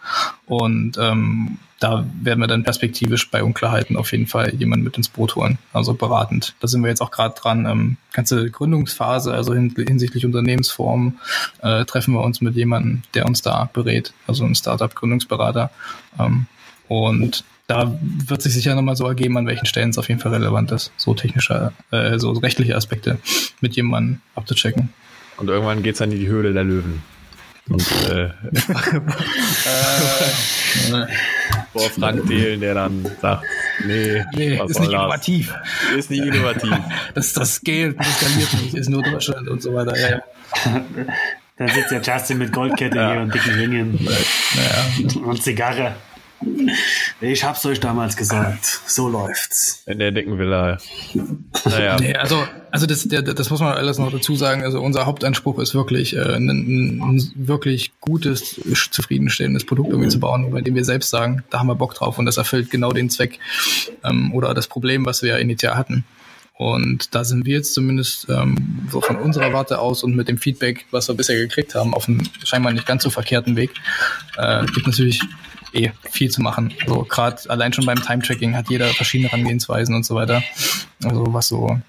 und 0.47 0.97
ähm, 0.99 1.59
da 1.79 2.05
werden 2.21 2.39
wir 2.39 2.47
dann 2.47 2.63
perspektivisch 2.63 3.29
bei 3.29 3.43
Unklarheiten 3.43 3.97
auf 3.97 4.11
jeden 4.11 4.27
Fall 4.27 4.53
jemanden 4.55 4.85
mit 4.85 4.97
ins 4.97 5.09
Boot 5.09 5.35
holen, 5.35 5.57
also 5.73 5.93
beratend. 5.93 6.55
Da 6.59 6.67
sind 6.67 6.81
wir 6.81 6.89
jetzt 6.89 7.01
auch 7.01 7.11
gerade 7.11 7.35
dran. 7.39 7.65
Ähm, 7.65 7.97
ganze 8.11 8.49
Gründungsphase, 8.49 9.33
also 9.33 9.53
hin, 9.53 9.73
hinsichtlich 9.75 10.25
Unternehmensform, 10.25 11.19
äh, 11.61 11.85
treffen 11.85 12.13
wir 12.13 12.21
uns 12.21 12.41
mit 12.41 12.55
jemandem, 12.55 13.01
der 13.13 13.25
uns 13.25 13.41
da 13.41 13.69
berät, 13.73 14.13
also 14.27 14.45
ein 14.45 14.55
Startup-Gründungsberater. 14.55 15.71
Ähm, 16.19 16.45
und 16.87 17.43
da 17.67 17.97
wird 18.01 18.41
sich 18.41 18.53
sicher 18.53 18.75
nochmal 18.75 18.95
so 18.95 19.07
ergeben, 19.07 19.37
an 19.37 19.47
welchen 19.47 19.65
Stellen 19.65 19.89
es 19.89 19.97
auf 19.97 20.09
jeden 20.09 20.19
Fall 20.19 20.33
relevant 20.33 20.71
ist, 20.71 20.91
so 20.97 21.13
technische, 21.13 21.71
äh, 21.91 22.19
so 22.19 22.31
rechtliche 22.31 22.75
Aspekte 22.75 23.17
mit 23.61 23.75
jemandem 23.75 24.21
abzuchecken. 24.35 24.89
Und 25.37 25.49
irgendwann 25.49 25.81
geht 25.81 25.93
es 25.93 25.99
dann 25.99 26.11
in 26.11 26.19
die 26.19 26.27
Höhle 26.27 26.53
der 26.53 26.63
Löwen. 26.63 27.01
Und, 27.69 27.89
äh, 28.09 28.25
äh, 28.25 28.31
vor 31.73 31.89
Frank 31.89 32.27
Thelen, 32.27 32.61
der 32.61 32.75
dann 32.75 33.05
sagt, 33.21 33.43
nee, 33.85 34.23
nee 34.35 34.61
ist 34.65 34.79
nicht 34.79 34.91
innovativ. 34.91 35.53
Das? 35.89 35.97
Ist 35.97 36.11
nicht 36.11 36.23
innovativ. 36.23 36.77
Das, 37.15 37.33
das 37.33 37.61
Geld 37.61 37.99
das 37.99 38.19
skaliert 38.19 38.53
nicht, 38.61 38.75
ist 38.75 38.89
nur 38.89 39.03
Deutschland 39.03 39.49
und 39.49 39.61
so 39.61 39.73
weiter. 39.73 39.97
Ja, 39.99 40.09
ja. 40.09 40.23
Da 41.57 41.67
sitzt 41.67 41.91
ja 41.91 41.99
Justin 42.01 42.39
mit 42.39 42.51
Goldkette 42.51 42.97
ja. 42.97 43.11
hier 43.11 43.21
und 43.21 43.33
dicken 43.33 43.53
Ringen. 43.53 43.99
Ja. 44.07 45.21
Und 45.21 45.43
Zigarre. 45.43 45.95
Ich 47.21 47.43
hab's 47.43 47.65
euch 47.65 47.79
damals 47.79 48.17
gesagt. 48.17 48.81
So 48.85 49.07
läuft's. 49.07 49.83
In 49.85 49.99
der 49.99 50.11
dicken 50.11 50.37
Villa. 50.37 50.77
Naja. 51.65 51.97
Nee, 51.99 52.15
also, 52.15 52.43
also 52.71 52.85
das, 52.85 53.07
der, 53.07 53.21
das 53.21 53.49
muss 53.49 53.59
man 53.59 53.73
alles 53.73 53.97
noch 53.97 54.11
dazu 54.11 54.35
sagen. 54.35 54.63
Also 54.63 54.81
unser 54.81 55.05
Hauptanspruch 55.05 55.59
ist 55.59 55.73
wirklich, 55.73 56.15
äh, 56.15 56.35
ein, 56.35 56.49
ein 56.49 57.31
wirklich 57.35 57.93
gutes, 58.01 58.59
zufriedenstellendes 58.91 59.65
Produkt 59.65 59.89
irgendwie 59.89 60.09
zu 60.09 60.19
bauen, 60.19 60.51
bei 60.51 60.61
dem 60.61 60.75
wir 60.75 60.83
selbst 60.83 61.09
sagen, 61.09 61.43
da 61.49 61.59
haben 61.59 61.67
wir 61.67 61.75
Bock 61.75 61.93
drauf 61.93 62.19
und 62.19 62.25
das 62.25 62.37
erfüllt 62.37 62.69
genau 62.69 62.91
den 62.91 63.09
Zweck 63.09 63.39
ähm, 64.03 64.33
oder 64.33 64.53
das 64.53 64.67
Problem, 64.67 65.05
was 65.05 65.21
wir 65.21 65.29
ja 65.29 65.37
initial 65.37 65.77
hatten. 65.77 66.03
Und 66.55 67.15
da 67.15 67.23
sind 67.23 67.45
wir 67.45 67.57
jetzt 67.57 67.73
zumindest 67.73 68.27
ähm, 68.29 68.87
so 68.91 69.01
von 69.01 69.15
unserer 69.15 69.53
Warte 69.53 69.79
aus 69.79 70.03
und 70.03 70.15
mit 70.15 70.27
dem 70.27 70.37
Feedback, 70.37 70.85
was 70.91 71.07
wir 71.07 71.15
bisher 71.15 71.35
gekriegt 71.35 71.73
haben, 71.73 71.93
auf 71.93 72.07
einem 72.07 72.21
scheinbar 72.43 72.71
nicht 72.71 72.85
ganz 72.85 73.03
so 73.03 73.09
verkehrten 73.09 73.55
Weg. 73.55 73.71
Äh, 74.37 74.65
gibt 74.67 74.85
natürlich 74.85 75.19
eh 75.73 75.91
viel 76.09 76.29
zu 76.29 76.41
machen. 76.41 76.73
So 76.85 76.93
also 76.93 77.05
gerade 77.05 77.49
allein 77.49 77.73
schon 77.73 77.85
beim 77.85 78.01
Time-Tracking 78.01 78.55
hat 78.55 78.69
jeder 78.69 78.87
verschiedene 78.87 79.29
Herangehensweisen 79.29 79.95
und 79.95 80.05
so 80.05 80.15
weiter. 80.15 80.43
Also 81.03 81.25
was 81.33 81.47
so 81.47 81.79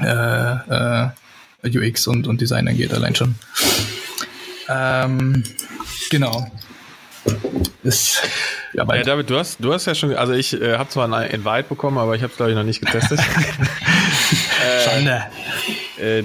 äh, 0.00 0.04
äh, 0.04 1.08
UX 1.64 2.06
und, 2.06 2.26
und 2.26 2.40
Design 2.40 2.68
angeht, 2.68 2.92
allein 2.92 3.14
schon. 3.14 3.34
Ähm, 4.68 5.44
genau. 6.10 6.50
Ist, 7.82 8.22
ja, 8.74 8.84
ja, 8.94 9.02
David, 9.02 9.30
du 9.30 9.38
hast, 9.38 9.56
du 9.60 9.72
hast 9.72 9.86
ja 9.86 9.94
schon, 9.94 10.14
also 10.14 10.32
ich 10.32 10.60
äh, 10.60 10.76
habe 10.76 10.90
zwar 10.90 11.10
ein 11.10 11.30
Invite 11.30 11.68
bekommen, 11.68 11.98
aber 11.98 12.14
ich 12.14 12.22
habe 12.22 12.30
es 12.30 12.36
glaube 12.36 12.52
ich 12.52 12.56
noch 12.56 12.64
nicht 12.64 12.80
getestet. 12.80 13.20
äh, 14.66 14.84
Schande. 14.84 15.22
Äh, 15.98 16.24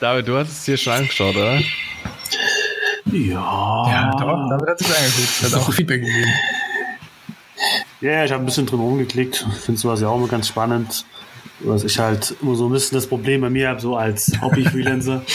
David, 0.00 0.28
du 0.28 0.36
hast 0.36 0.50
es 0.50 0.64
hier 0.64 0.76
schon 0.76 0.92
angeschaut, 0.94 1.36
oder? 1.36 1.60
Ja. 3.12 3.84
Ja, 3.88 4.10
doch, 4.10 4.48
David 4.50 4.68
hat 4.68 4.78
sich 4.78 4.88
angeguckt, 4.88 5.42
hat 5.42 5.54
auch 5.54 5.72
Feedback 5.72 6.02
gegeben. 6.02 6.30
Ja, 8.00 8.24
ich 8.24 8.32
habe 8.32 8.42
ein 8.42 8.46
bisschen 8.46 8.66
drum 8.66 8.80
rumgeklickt. 8.80 9.46
Finde 9.64 9.80
sowas 9.80 10.00
ja 10.00 10.08
auch 10.08 10.16
immer 10.16 10.28
ganz 10.28 10.48
spannend. 10.48 11.06
Was 11.60 11.84
ich 11.84 11.98
halt 11.98 12.34
immer 12.42 12.54
so 12.54 12.66
ein 12.66 12.72
bisschen 12.72 12.96
das 12.96 13.06
Problem 13.06 13.40
bei 13.40 13.48
mir 13.48 13.70
habe, 13.70 13.80
so 13.80 13.96
als 13.96 14.32
Hobby-Freelancer. 14.42 15.22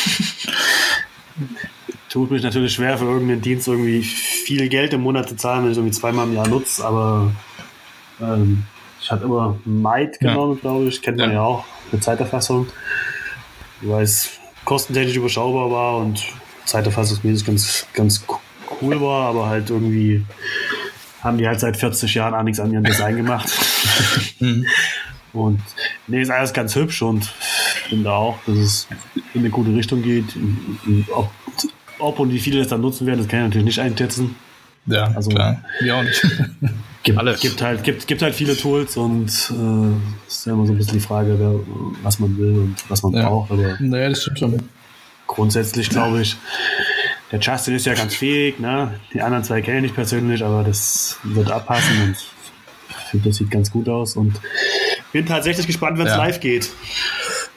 Tut 2.09 2.29
mich 2.29 2.43
natürlich 2.43 2.73
schwer, 2.73 2.97
für 2.97 3.05
irgendeinen 3.05 3.41
Dienst 3.41 3.67
irgendwie 3.67 4.03
viel 4.03 4.69
Geld 4.69 4.93
im 4.93 5.01
Monat 5.01 5.29
zu 5.29 5.35
zahlen, 5.35 5.63
wenn 5.63 5.71
ich 5.71 5.77
irgendwie 5.77 5.97
zweimal 5.97 6.27
im 6.27 6.35
Jahr 6.35 6.47
nutze, 6.47 6.85
aber 6.85 7.31
ähm, 8.21 8.65
ich 9.01 9.09
hatte 9.09 9.23
immer 9.23 9.57
Might 9.65 10.19
genommen, 10.19 10.55
ja. 10.55 10.61
glaube 10.61 10.85
ich. 10.85 11.01
Kennt 11.01 11.17
man 11.17 11.29
ja, 11.29 11.35
ja 11.35 11.41
auch, 11.41 11.65
eine 11.91 12.01
Zeiterfassung. 12.01 12.67
Weil 13.81 14.03
es 14.03 14.29
kostentechnisch 14.63 15.15
überschaubar 15.15 15.71
war 15.71 15.97
und 15.97 16.23
zeiterfassungsmäßig 16.65 17.45
ganz, 17.45 17.87
ganz 17.93 18.23
cool 18.81 19.01
war, 19.01 19.29
aber 19.29 19.47
halt 19.47 19.69
irgendwie 19.69 20.25
haben 21.21 21.37
die 21.37 21.47
halt 21.47 21.59
seit 21.59 21.77
40 21.77 22.13
Jahren 22.15 22.33
auch 22.33 22.43
nichts 22.43 22.59
an 22.59 22.71
ihrem 22.71 22.83
Design 22.83 23.17
gemacht. 23.17 23.49
Mhm. 24.39 24.65
Und 25.33 25.61
nee, 26.07 26.21
ist 26.21 26.31
alles 26.31 26.51
ganz 26.51 26.75
hübsch 26.75 27.03
und 27.03 27.31
finde 27.87 28.11
auch, 28.11 28.37
dass 28.47 28.57
es 28.57 28.87
in 29.33 29.41
eine 29.41 29.49
gute 29.51 29.73
Richtung 29.73 30.01
geht. 30.01 30.25
Ob, 31.13 31.29
ob 31.99 32.19
und 32.19 32.33
wie 32.33 32.39
viele 32.39 32.59
das 32.59 32.69
dann 32.69 32.81
nutzen 32.81 33.05
werden, 33.05 33.19
das 33.19 33.27
kann 33.27 33.41
ich 33.41 33.45
natürlich 33.45 33.65
nicht 33.65 33.79
einschätzen. 33.79 34.35
Ja, 34.87 35.11
also 35.15 35.29
klar. 35.29 35.63
Wir 35.79 35.95
auch 35.95 36.03
nicht. 36.03 36.21
gibt, 37.03 37.17
Alle. 37.17 37.35
gibt 37.35 37.61
halt 37.61 37.83
gibt, 37.83 38.07
gibt 38.07 38.21
halt 38.21 38.33
viele 38.33 38.57
Tools 38.57 38.97
und 38.97 39.27
äh, 39.27 40.27
ist 40.27 40.45
ja 40.45 40.53
immer 40.53 40.65
so 40.65 40.73
ein 40.73 40.77
bisschen 40.77 40.93
die 40.93 40.99
Frage, 41.05 41.35
wer, 41.37 41.53
was 42.03 42.19
man 42.19 42.37
will 42.37 42.57
und 42.57 42.75
was 42.89 43.03
man 43.03 43.13
ja. 43.13 43.29
braucht. 43.29 43.51
Aber 43.51 43.77
naja, 43.79 44.09
das 44.09 44.23
stimmt 44.23 44.39
schon 44.39 44.63
grundsätzlich 45.31 45.89
glaube 45.89 46.21
ich, 46.21 46.37
der 47.31 47.39
Justin 47.39 47.75
ist 47.75 47.85
ja 47.85 47.93
ganz 47.93 48.13
fähig, 48.13 48.59
ne? 48.59 48.99
Die 49.13 49.21
anderen 49.21 49.43
zwei 49.43 49.61
kenne 49.61 49.87
ich 49.87 49.95
persönlich, 49.95 50.43
aber 50.43 50.63
das 50.63 51.17
wird 51.23 51.49
abpassen 51.49 52.01
und 52.03 52.15
ich 52.89 52.95
finde, 53.09 53.29
das 53.29 53.37
sieht 53.37 53.49
ganz 53.49 53.71
gut 53.71 53.87
aus 53.87 54.17
und 54.17 54.39
bin 55.13 55.25
tatsächlich 55.25 55.67
gespannt, 55.67 55.97
wenn 55.97 56.07
es 56.07 56.13
ja. 56.13 56.17
live 56.17 56.39
geht. 56.39 56.69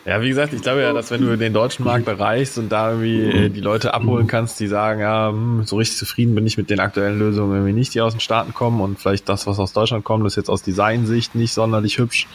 Ja, 0.05 0.21
wie 0.21 0.29
gesagt, 0.29 0.53
ich 0.53 0.63
glaube 0.63 0.83
ja, 0.83 0.93
dass 0.93 1.11
wenn 1.11 1.23
du 1.23 1.37
den 1.37 1.53
deutschen 1.53 1.85
Markt 1.85 2.07
erreichst 2.07 2.59
und 2.59 2.71
da 2.71 2.91
irgendwie 2.91 3.47
äh, 3.47 3.49
die 3.49 3.61
Leute 3.61 3.95
abholen 3.95 4.27
kannst, 4.27 4.61
die 4.61 4.67
sagen, 4.67 5.01
ja, 5.01 5.31
hm, 5.31 5.65
so 5.65 5.77
richtig 5.77 5.97
zufrieden 5.97 6.35
bin 6.35 6.47
ich 6.47 6.59
mit 6.59 6.71
den 6.71 6.79
aktuellen 6.79 7.19
Lösungen 7.19 7.53
irgendwie 7.55 7.73
nicht, 7.73 7.95
die 7.95 8.03
aus 8.03 8.13
den 8.13 8.21
Staaten 8.21 8.53
kommen 8.53 8.81
und 8.81 9.01
vielleicht 9.01 9.29
das, 9.29 9.47
was 9.47 9.59
aus 9.59 9.73
Deutschland 9.73 10.05
kommt, 10.05 10.27
ist 10.27 10.37
jetzt 10.37 10.51
aus 10.51 10.63
Designsicht 10.63 11.35
nicht 11.35 11.55
sonderlich 11.55 11.99
hübsch, 11.99 12.29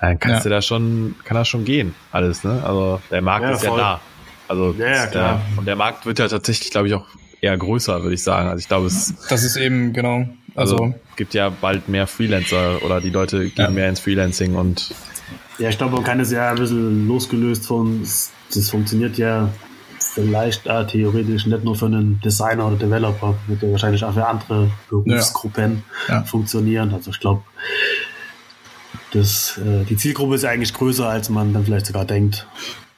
dann 0.00 0.18
kannst 0.18 0.38
ja. 0.38 0.42
du 0.44 0.48
da 0.48 0.62
schon, 0.62 1.14
kann 1.22 1.36
das 1.36 1.48
schon 1.48 1.64
gehen, 1.64 1.94
alles, 2.10 2.44
ne? 2.44 2.62
Also 2.64 3.00
der 3.10 3.20
Markt 3.20 3.44
ja, 3.44 3.52
ist 3.52 3.64
voll. 3.64 3.78
ja 3.78 4.00
da. 4.00 4.00
Also 4.52 4.74
ja, 4.78 4.88
ja, 4.88 5.06
klar. 5.06 5.40
Der, 5.48 5.58
und 5.58 5.66
der 5.66 5.76
Markt 5.76 6.04
wird 6.04 6.18
ja 6.18 6.28
tatsächlich, 6.28 6.70
glaube 6.70 6.88
ich, 6.88 6.94
auch 6.94 7.06
eher 7.40 7.56
größer, 7.56 8.02
würde 8.02 8.14
ich 8.14 8.22
sagen. 8.22 8.48
Also 8.48 8.60
ich 8.60 8.68
glaube, 8.68 8.86
es 8.86 9.14
das 9.28 9.44
ist 9.44 9.56
eben 9.56 9.94
genau. 9.94 10.28
Also, 10.54 10.76
also 10.76 10.94
gibt 11.16 11.32
ja 11.32 11.48
bald 11.48 11.88
mehr 11.88 12.06
Freelancer 12.06 12.82
oder 12.84 13.00
die 13.00 13.08
Leute 13.08 13.48
gehen 13.48 13.52
ja. 13.56 13.70
mehr 13.70 13.88
ins 13.88 14.00
Freelancing 14.00 14.54
und 14.54 14.94
ja, 15.58 15.68
ich 15.68 15.78
glaube, 15.78 15.94
man 15.94 16.04
kann 16.04 16.20
es 16.20 16.30
ja 16.30 16.50
ein 16.50 16.56
bisschen 16.56 17.06
losgelöst 17.08 17.66
von, 17.66 18.00
das 18.02 18.70
funktioniert 18.70 19.16
ja 19.16 19.48
vielleicht 19.98 20.66
äh, 20.66 20.86
theoretisch 20.86 21.46
nicht 21.46 21.64
nur 21.64 21.76
für 21.76 21.86
einen 21.86 22.20
Designer 22.20 22.66
oder 22.66 22.76
Developer, 22.76 23.34
wird 23.46 23.62
ja 23.62 23.70
wahrscheinlich 23.70 24.04
auch 24.04 24.12
für 24.12 24.26
andere 24.26 24.70
Berufsgruppen 24.90 25.84
ja. 26.08 26.14
Ja. 26.16 26.22
funktionieren. 26.24 26.92
Also 26.92 27.10
ich 27.10 27.20
glaube, 27.20 27.42
das, 29.12 29.58
äh, 29.58 29.84
die 29.84 29.96
Zielgruppe 29.96 30.34
ist 30.34 30.42
ja 30.42 30.50
eigentlich 30.50 30.74
größer, 30.74 31.08
als 31.08 31.28
man 31.28 31.52
dann 31.52 31.64
vielleicht 31.64 31.86
sogar 31.86 32.04
denkt. 32.04 32.46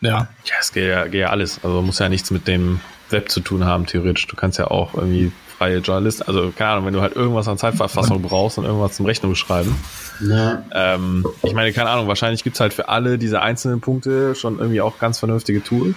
Ja. 0.00 0.28
Ja, 0.44 0.54
es 0.60 0.72
geht 0.72 0.88
ja, 0.88 1.04
geht 1.04 1.20
ja 1.20 1.30
alles. 1.30 1.60
Also 1.62 1.82
muss 1.82 1.98
ja 1.98 2.08
nichts 2.08 2.30
mit 2.30 2.46
dem 2.46 2.80
Web 3.10 3.30
zu 3.30 3.40
tun 3.40 3.64
haben, 3.64 3.86
theoretisch. 3.86 4.26
Du 4.26 4.36
kannst 4.36 4.58
ja 4.58 4.68
auch 4.68 4.94
irgendwie 4.94 5.32
freie 5.56 5.78
Journalist, 5.78 6.26
also 6.26 6.52
keine 6.56 6.70
Ahnung, 6.70 6.86
wenn 6.86 6.94
du 6.94 7.00
halt 7.00 7.14
irgendwas 7.14 7.46
an 7.46 7.58
Zeitverfassung 7.58 8.20
brauchst 8.22 8.58
und 8.58 8.64
irgendwas 8.64 8.96
zum 8.96 9.06
Rechnung 9.06 9.34
schreiben. 9.34 9.76
Ja. 10.20 10.64
Ähm, 10.72 11.24
ich 11.42 11.54
meine, 11.54 11.72
keine 11.72 11.90
Ahnung, 11.90 12.08
wahrscheinlich 12.08 12.42
gibt's 12.42 12.60
halt 12.60 12.74
für 12.74 12.88
alle 12.88 13.18
diese 13.18 13.40
einzelnen 13.40 13.80
Punkte 13.80 14.34
schon 14.34 14.58
irgendwie 14.58 14.80
auch 14.80 14.98
ganz 14.98 15.18
vernünftige 15.18 15.62
Tools. 15.62 15.96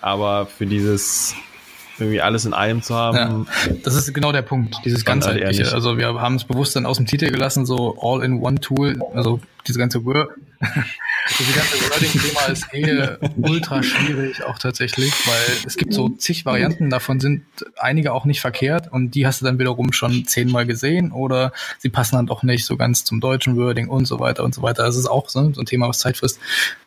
Aber 0.00 0.46
für 0.46 0.66
dieses 0.66 1.34
irgendwie 1.98 2.20
alles 2.20 2.44
in 2.44 2.54
einem 2.54 2.82
zu 2.82 2.94
haben. 2.94 3.46
Ja, 3.66 3.72
das 3.84 3.94
ist 3.94 4.12
genau 4.14 4.32
der 4.32 4.42
Punkt, 4.42 4.76
dieses 4.84 5.00
halt 5.00 5.06
ganzheitliche. 5.06 5.72
Also 5.72 5.98
wir 5.98 6.20
haben 6.20 6.36
es 6.36 6.44
bewusst 6.44 6.76
dann 6.76 6.86
aus 6.86 6.96
dem 6.96 7.06
Titel 7.06 7.30
gelassen, 7.30 7.66
so 7.66 7.96
All-in-One-Tool, 8.00 9.02
also 9.14 9.40
diese 9.66 9.78
ganze 9.78 10.04
Word, 10.04 10.30
diese 11.38 11.52
ganze 11.52 11.90
Wording-Thema 11.90 12.40
ist 12.46 12.66
eh 12.72 13.16
ultra 13.36 13.82
schwierig 13.82 14.44
auch 14.44 14.58
tatsächlich, 14.58 15.12
weil 15.26 15.66
es 15.66 15.76
gibt 15.76 15.92
so 15.92 16.08
zig 16.08 16.44
Varianten, 16.44 16.90
davon 16.90 17.20
sind 17.20 17.44
einige 17.76 18.12
auch 18.12 18.24
nicht 18.24 18.40
verkehrt 18.40 18.90
und 18.90 19.14
die 19.14 19.26
hast 19.26 19.40
du 19.40 19.44
dann 19.44 19.58
wiederum 19.58 19.92
schon 19.92 20.26
zehnmal 20.26 20.66
gesehen 20.66 21.12
oder 21.12 21.52
sie 21.78 21.88
passen 21.88 22.16
dann 22.16 22.26
doch 22.26 22.42
nicht 22.42 22.64
so 22.64 22.76
ganz 22.76 23.04
zum 23.04 23.20
deutschen 23.20 23.56
Wording 23.56 23.88
und 23.88 24.06
so 24.06 24.20
weiter 24.20 24.44
und 24.44 24.54
so 24.54 24.62
weiter. 24.62 24.84
Das 24.84 24.96
ist 24.96 25.06
auch 25.06 25.28
so, 25.28 25.40
ein 25.40 25.66
Thema, 25.66 25.88
was 25.88 25.98
Zeit 25.98 26.16
frisst. 26.16 26.38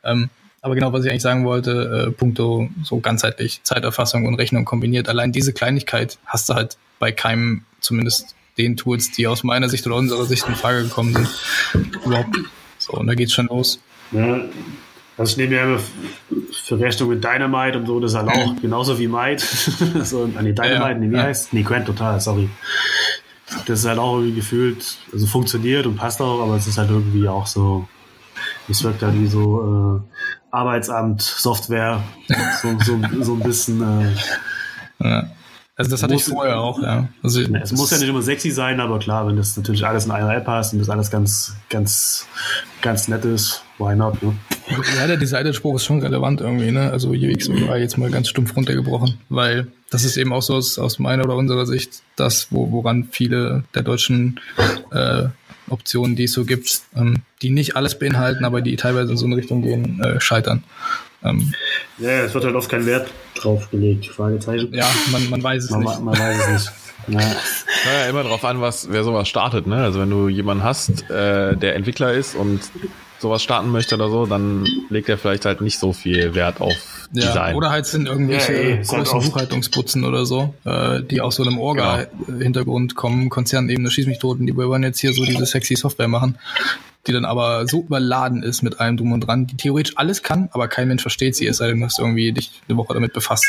Ähm, 0.03 0.29
aber 0.62 0.75
genau, 0.75 0.93
was 0.93 1.03
ich 1.03 1.10
eigentlich 1.10 1.24
sagen 1.24 1.43
wollte, 1.43 2.07
äh, 2.07 2.12
puncto 2.12 2.69
so 2.83 3.00
ganzheitlich 3.00 3.62
Zeiterfassung 3.63 4.27
und 4.27 4.36
Rechnung 4.36 4.63
kombiniert. 4.63 5.10
Allein 5.10 5.31
diese 5.31 5.53
Kleinigkeit 5.53 6.19
hast 6.25 6.50
du 6.50 6.53
halt 6.53 6.77
bei 7.00 7.12
keinem, 7.12 7.63
zumindest 7.79 8.36
den 8.57 8.77
Tools, 8.77 9.12
die 9.12 9.25
aus 9.27 9.43
meiner 9.43 9.69
Sicht 9.69 9.88
oder 9.88 9.95
unserer 9.95 10.25
Sicht 10.25 10.48
in 10.48 10.55
Frage 10.55 10.83
gekommen 10.83 11.13
sind, 11.13 11.95
überhaupt. 12.05 12.38
So, 12.77 12.93
und 12.93 13.07
da 13.07 13.15
geht's 13.15 13.33
schon 13.33 13.48
los. 13.48 13.79
Ja, 14.12 14.41
also 15.18 15.32
ich 15.32 15.38
nehme 15.38 15.56
ja 15.56 15.63
immer 15.63 15.80
für 16.51 16.80
Rechnung 16.80 17.10
mit 17.10 17.24
Dynamite 17.24 17.77
und 17.77 17.86
so, 17.86 18.00
das 18.00 18.12
ist 18.12 18.18
halt 18.18 18.30
auch 18.30 18.56
genauso 18.62 18.98
wie 18.98 19.08
Might. 19.08 19.39
so, 20.03 20.25
nee, 20.25 20.53
Dynamite, 20.53 20.63
ja, 20.63 20.94
nee, 20.94 21.12
wie 21.12 21.15
ja. 21.15 21.24
heißt? 21.24 21.53
Nee, 21.53 21.63
Grant 21.63 21.86
total, 21.86 22.20
sorry. 22.20 22.50
Das 23.68 23.80
ist 23.80 23.86
halt 23.86 24.00
auch 24.00 24.15
irgendwie 24.15 24.36
gefühlt, 24.36 24.98
also 25.12 25.27
funktioniert 25.27 25.86
und 25.86 25.96
passt 25.96 26.22
auch, 26.22 26.41
aber 26.41 26.56
es 26.56 26.68
ist 26.68 26.77
halt 26.77 26.89
irgendwie 26.89 27.27
auch 27.27 27.46
so, 27.46 27.88
es 28.70 28.84
wirkt 28.84 29.03
halt 29.03 29.13
wie 29.20 29.27
so 29.27 30.01
äh, 30.01 30.15
Arbeitsamt, 30.51 31.22
Software, 31.22 32.01
so, 32.62 32.70
so, 32.80 33.00
so 33.22 33.34
ein 33.34 33.39
bisschen. 33.39 33.82
Äh, 33.82 35.03
ja. 35.03 35.27
Also 35.75 35.91
das 35.91 36.03
hatte 36.03 36.13
muss, 36.13 36.27
ich 36.27 36.34
vorher 36.34 36.60
auch, 36.60 36.82
ja. 36.82 37.08
Also 37.24 37.41
es 37.41 37.72
muss 37.72 37.91
ja 37.91 37.98
nicht 37.98 38.10
immer 38.10 38.22
sexy 38.22 38.51
sein, 38.51 38.80
aber 38.80 39.00
klar, 39.00 39.27
wenn 39.27 39.36
das 39.36 39.58
natürlich 39.58 39.86
alles 39.86 40.06
in 40.06 40.12
einer 40.12 40.34
App 40.36 40.48
hast 40.48 40.74
und 40.74 40.80
das 40.80 40.89
alles 40.89 41.10
ganz, 41.10 41.56
ganz, 41.70 42.27
ganz 42.82 43.08
nett 43.08 43.25
ist, 43.25 43.63
why 43.81 43.95
not, 43.95 44.21
ne? 44.21 44.35
Ja, 44.97 45.07
der 45.07 45.17
Designerspruch 45.17 45.75
ist 45.75 45.85
schon 45.85 46.00
relevant 46.00 46.39
irgendwie, 46.39 46.71
ne? 46.71 46.91
Also 46.91 47.09
UX 47.09 47.50
war 47.67 47.77
jetzt 47.77 47.97
mal 47.97 48.09
ganz 48.09 48.29
stumpf 48.29 48.55
runtergebrochen, 48.55 49.17
weil 49.29 49.67
das 49.89 50.05
ist 50.05 50.17
eben 50.17 50.31
auch 50.31 50.41
so 50.41 50.55
aus, 50.55 50.79
aus 50.79 51.00
meiner 51.00 51.25
oder 51.25 51.35
unserer 51.35 51.65
Sicht 51.65 52.03
das, 52.15 52.47
wo, 52.51 52.71
woran 52.71 53.09
viele 53.11 53.63
der 53.75 53.83
deutschen 53.83 54.39
äh, 54.91 55.23
Optionen, 55.69 56.15
die 56.15 56.25
es 56.25 56.33
so 56.33 56.45
gibt, 56.45 56.81
ähm, 56.95 57.17
die 57.41 57.50
nicht 57.50 57.75
alles 57.75 57.97
beinhalten, 57.97 58.45
aber 58.45 58.61
die 58.61 58.75
teilweise 58.75 59.11
in 59.11 59.17
so 59.17 59.25
eine 59.25 59.38
Richtung 59.38 59.61
gehen, 59.61 60.01
äh, 60.01 60.21
scheitern. 60.21 60.63
Ähm, 61.23 61.53
ja, 61.97 62.21
es 62.21 62.33
wird 62.33 62.45
halt 62.45 62.55
oft 62.55 62.69
kein 62.69 62.85
Wert 62.85 63.11
drauf 63.35 63.69
gelegt, 63.69 64.07
Fragezeichen. 64.07 64.73
Ja, 64.73 64.89
man, 65.11 65.29
man 65.29 65.43
weiß 65.43 65.65
es 65.65 65.69
man, 65.71 65.81
nicht. 65.81 66.01
Man 66.01 66.17
weiß 66.17 66.38
es 66.39 66.47
nicht. 66.50 66.71
Ja. 67.08 67.20
ja, 67.20 68.10
immer 68.10 68.24
darauf 68.24 68.43
an, 68.46 68.62
was, 68.62 68.91
wer 68.91 69.03
sowas 69.03 69.27
startet. 69.27 69.67
Ne? 69.67 69.77
Also 69.77 70.00
wenn 70.00 70.10
du 70.10 70.27
jemanden 70.27 70.63
hast, 70.63 71.10
äh, 71.10 71.55
der 71.55 71.75
Entwickler 71.75 72.13
ist 72.13 72.36
und 72.36 72.62
sowas 73.22 73.43
starten 73.43 73.70
möchte 73.70 73.96
oder 73.96 74.10
so, 74.10 74.25
dann 74.25 74.67
legt 74.89 75.08
er 75.08 75.17
vielleicht 75.17 75.46
halt 75.46 75.62
nicht 75.62 75.77
so 75.77 75.93
viel 75.93 76.34
Wert 76.34 76.60
auf 76.60 77.08
ja, 77.13 77.27
Design. 77.27 77.55
Oder 77.55 77.70
halt 77.70 77.86
sind 77.86 78.08
irgendwelche 78.08 78.53
ja, 78.53 78.60
ey, 78.60 78.77
großen 78.84 79.13
halt 79.13 79.25
Buchhaltungsputzen 79.25 80.03
oder 80.03 80.25
so, 80.25 80.53
äh, 80.65 81.01
die 81.03 81.22
aus 81.22 81.36
so 81.36 81.43
einem 81.43 81.60
Orga-Hintergrund 81.60 82.91
genau. 82.91 83.01
kommen, 83.01 83.29
Konzernebene, 83.29 83.91
schieß 83.91 84.08
mich 84.08 84.20
tot, 84.20 84.39
und 84.39 84.48
die 84.48 84.55
wollen 84.55 84.84
jetzt 84.84 85.00
hier 85.00 85.13
so 85.13 85.24
diese 85.24 85.46
sexy 85.46 85.75
Software 85.75 86.08
machen, 86.08 86.38
die 87.08 87.12
dann 87.12 87.25
aber 87.25 87.67
so 87.67 87.81
überladen 87.81 88.43
ist 88.43 88.63
mit 88.63 88.79
allem 88.79 88.98
drum 88.98 89.12
und 89.12 89.22
dran, 89.22 89.46
die 89.46 89.55
theoretisch 89.55 89.98
alles 89.98 90.24
kann, 90.24 90.50
aber 90.51 90.67
kein 90.67 90.88
Mensch 90.88 91.03
versteht 91.03 91.36
sie, 91.36 91.46
es 91.46 91.58
sei 91.58 91.67
denn, 91.67 91.79
du 91.79 91.86
hast 91.86 92.00
irgendwie 92.00 92.31
dich 92.31 92.62
eine 92.67 92.77
Woche 92.77 92.93
damit 92.93 93.13
befasst. 93.13 93.46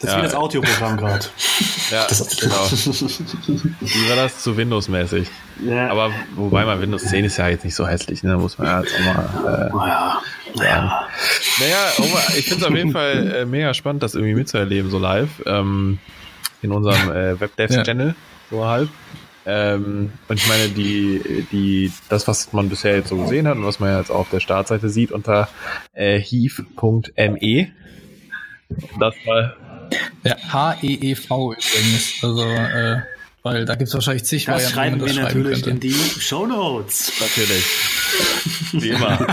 Das 0.00 0.10
ist 0.10 0.16
ja. 0.16 0.18
wie 0.18 0.22
das 0.22 0.34
Audioprogramm 0.34 0.96
gerade. 0.96 1.26
Ja, 1.90 2.06
genau. 2.40 2.70
Wie 3.80 4.08
war 4.08 4.16
das 4.16 4.42
zu 4.42 4.56
Windows-mäßig? 4.56 5.28
Ja. 5.62 5.90
Aber 5.90 6.10
wobei 6.36 6.64
mal 6.64 6.80
Windows 6.80 7.04
10 7.04 7.26
ist 7.26 7.36
ja 7.36 7.48
jetzt 7.48 7.64
nicht 7.64 7.74
so 7.74 7.86
hässlich, 7.86 8.22
ne? 8.22 8.30
Da 8.30 8.38
muss 8.38 8.56
man 8.56 8.66
ja 8.66 8.80
jetzt 8.80 8.94
auch 8.94 9.04
mal. 9.04 9.70
Äh, 9.74 9.88
ja. 9.88 10.22
Ja. 10.54 11.08
Naja, 11.58 11.92
ich 12.36 12.46
finde 12.46 12.64
es 12.64 12.70
auf 12.70 12.74
jeden 12.74 12.92
Fall 12.92 13.32
äh, 13.34 13.44
mega 13.44 13.74
spannend, 13.74 14.02
das 14.02 14.14
irgendwie 14.14 14.34
mitzuerleben, 14.34 14.90
so 14.90 14.98
live. 14.98 15.42
Ähm, 15.46 15.98
in 16.62 16.72
unserem 16.72 17.10
äh, 17.10 17.38
WebDevs-Channel, 17.38 18.08
ja. 18.08 18.14
so 18.50 18.64
halb. 18.64 18.88
Ähm, 19.46 20.12
und 20.28 20.38
ich 20.38 20.48
meine, 20.48 20.68
die, 20.68 21.46
die, 21.50 21.92
das, 22.08 22.28
was 22.28 22.52
man 22.52 22.68
bisher 22.68 22.96
jetzt 22.96 23.08
so 23.08 23.16
gesehen 23.16 23.48
hat 23.48 23.56
und 23.56 23.64
was 23.64 23.80
man 23.80 23.96
jetzt 23.96 24.10
auf 24.10 24.28
der 24.30 24.40
Startseite 24.40 24.88
sieht 24.88 25.12
unter 25.12 25.48
äh, 25.92 26.20
heave.me, 26.20 27.68
das 28.98 29.14
war 29.26 29.56
ja, 30.24 30.36
H-E-E-V 30.52 31.52
übrigens. 31.52 32.12
Also, 32.22 32.44
äh, 32.44 33.00
weil 33.42 33.64
da 33.64 33.74
gibt 33.74 33.88
es 33.88 33.94
wahrscheinlich 33.94 34.24
zig 34.24 34.44
das 34.44 34.74
Varianten, 34.74 34.74
schreiben 34.74 35.16
wir 35.16 35.22
natürlich 35.22 35.62
könnte. 35.62 35.70
in 35.70 35.80
die 35.80 35.94
Show 35.94 36.46
Notes. 36.46 37.12
Natürlich. 37.20 37.64
Wie 38.72 38.88
immer. 38.90 39.26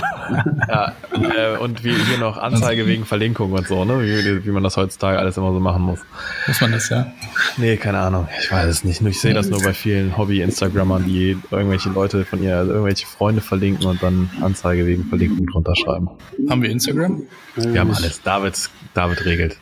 Ja, 0.67 0.93
äh, 1.13 1.57
und 1.57 1.83
wie 1.83 1.93
hier 1.93 2.17
noch 2.17 2.37
Anzeige 2.37 2.87
wegen 2.87 3.05
Verlinkung 3.05 3.51
und 3.51 3.67
so, 3.67 3.85
ne? 3.85 4.01
Wie, 4.01 4.45
wie, 4.45 4.49
man 4.51 4.63
das 4.63 4.77
heutzutage 4.77 5.19
alles 5.19 5.37
immer 5.37 5.53
so 5.53 5.59
machen 5.59 5.83
muss. 5.83 5.99
Muss 6.47 6.61
man 6.61 6.71
das, 6.71 6.89
ja? 6.89 7.11
Nee, 7.57 7.77
keine 7.77 7.99
Ahnung. 7.99 8.27
Ich 8.39 8.51
weiß 8.51 8.67
es 8.67 8.83
nicht. 8.83 9.01
Ich 9.01 9.19
sehe 9.19 9.33
das 9.33 9.49
nur 9.49 9.61
bei 9.61 9.73
vielen 9.73 10.17
Hobby-Instagrammern, 10.17 11.05
die 11.05 11.37
irgendwelche 11.51 11.89
Leute 11.89 12.25
von 12.25 12.41
ihr, 12.43 12.57
also 12.57 12.71
irgendwelche 12.71 13.07
Freunde 13.07 13.41
verlinken 13.41 13.85
und 13.85 14.01
dann 14.03 14.29
Anzeige 14.41 14.85
wegen 14.85 15.05
Verlinkung 15.05 15.45
drunter 15.47 15.75
schreiben. 15.75 16.09
Haben 16.49 16.61
wir 16.61 16.69
Instagram? 16.69 17.23
Wir 17.55 17.79
haben 17.79 17.93
alles. 17.93 18.21
David, 18.21 18.69
David 18.93 19.25
regelt. 19.25 19.57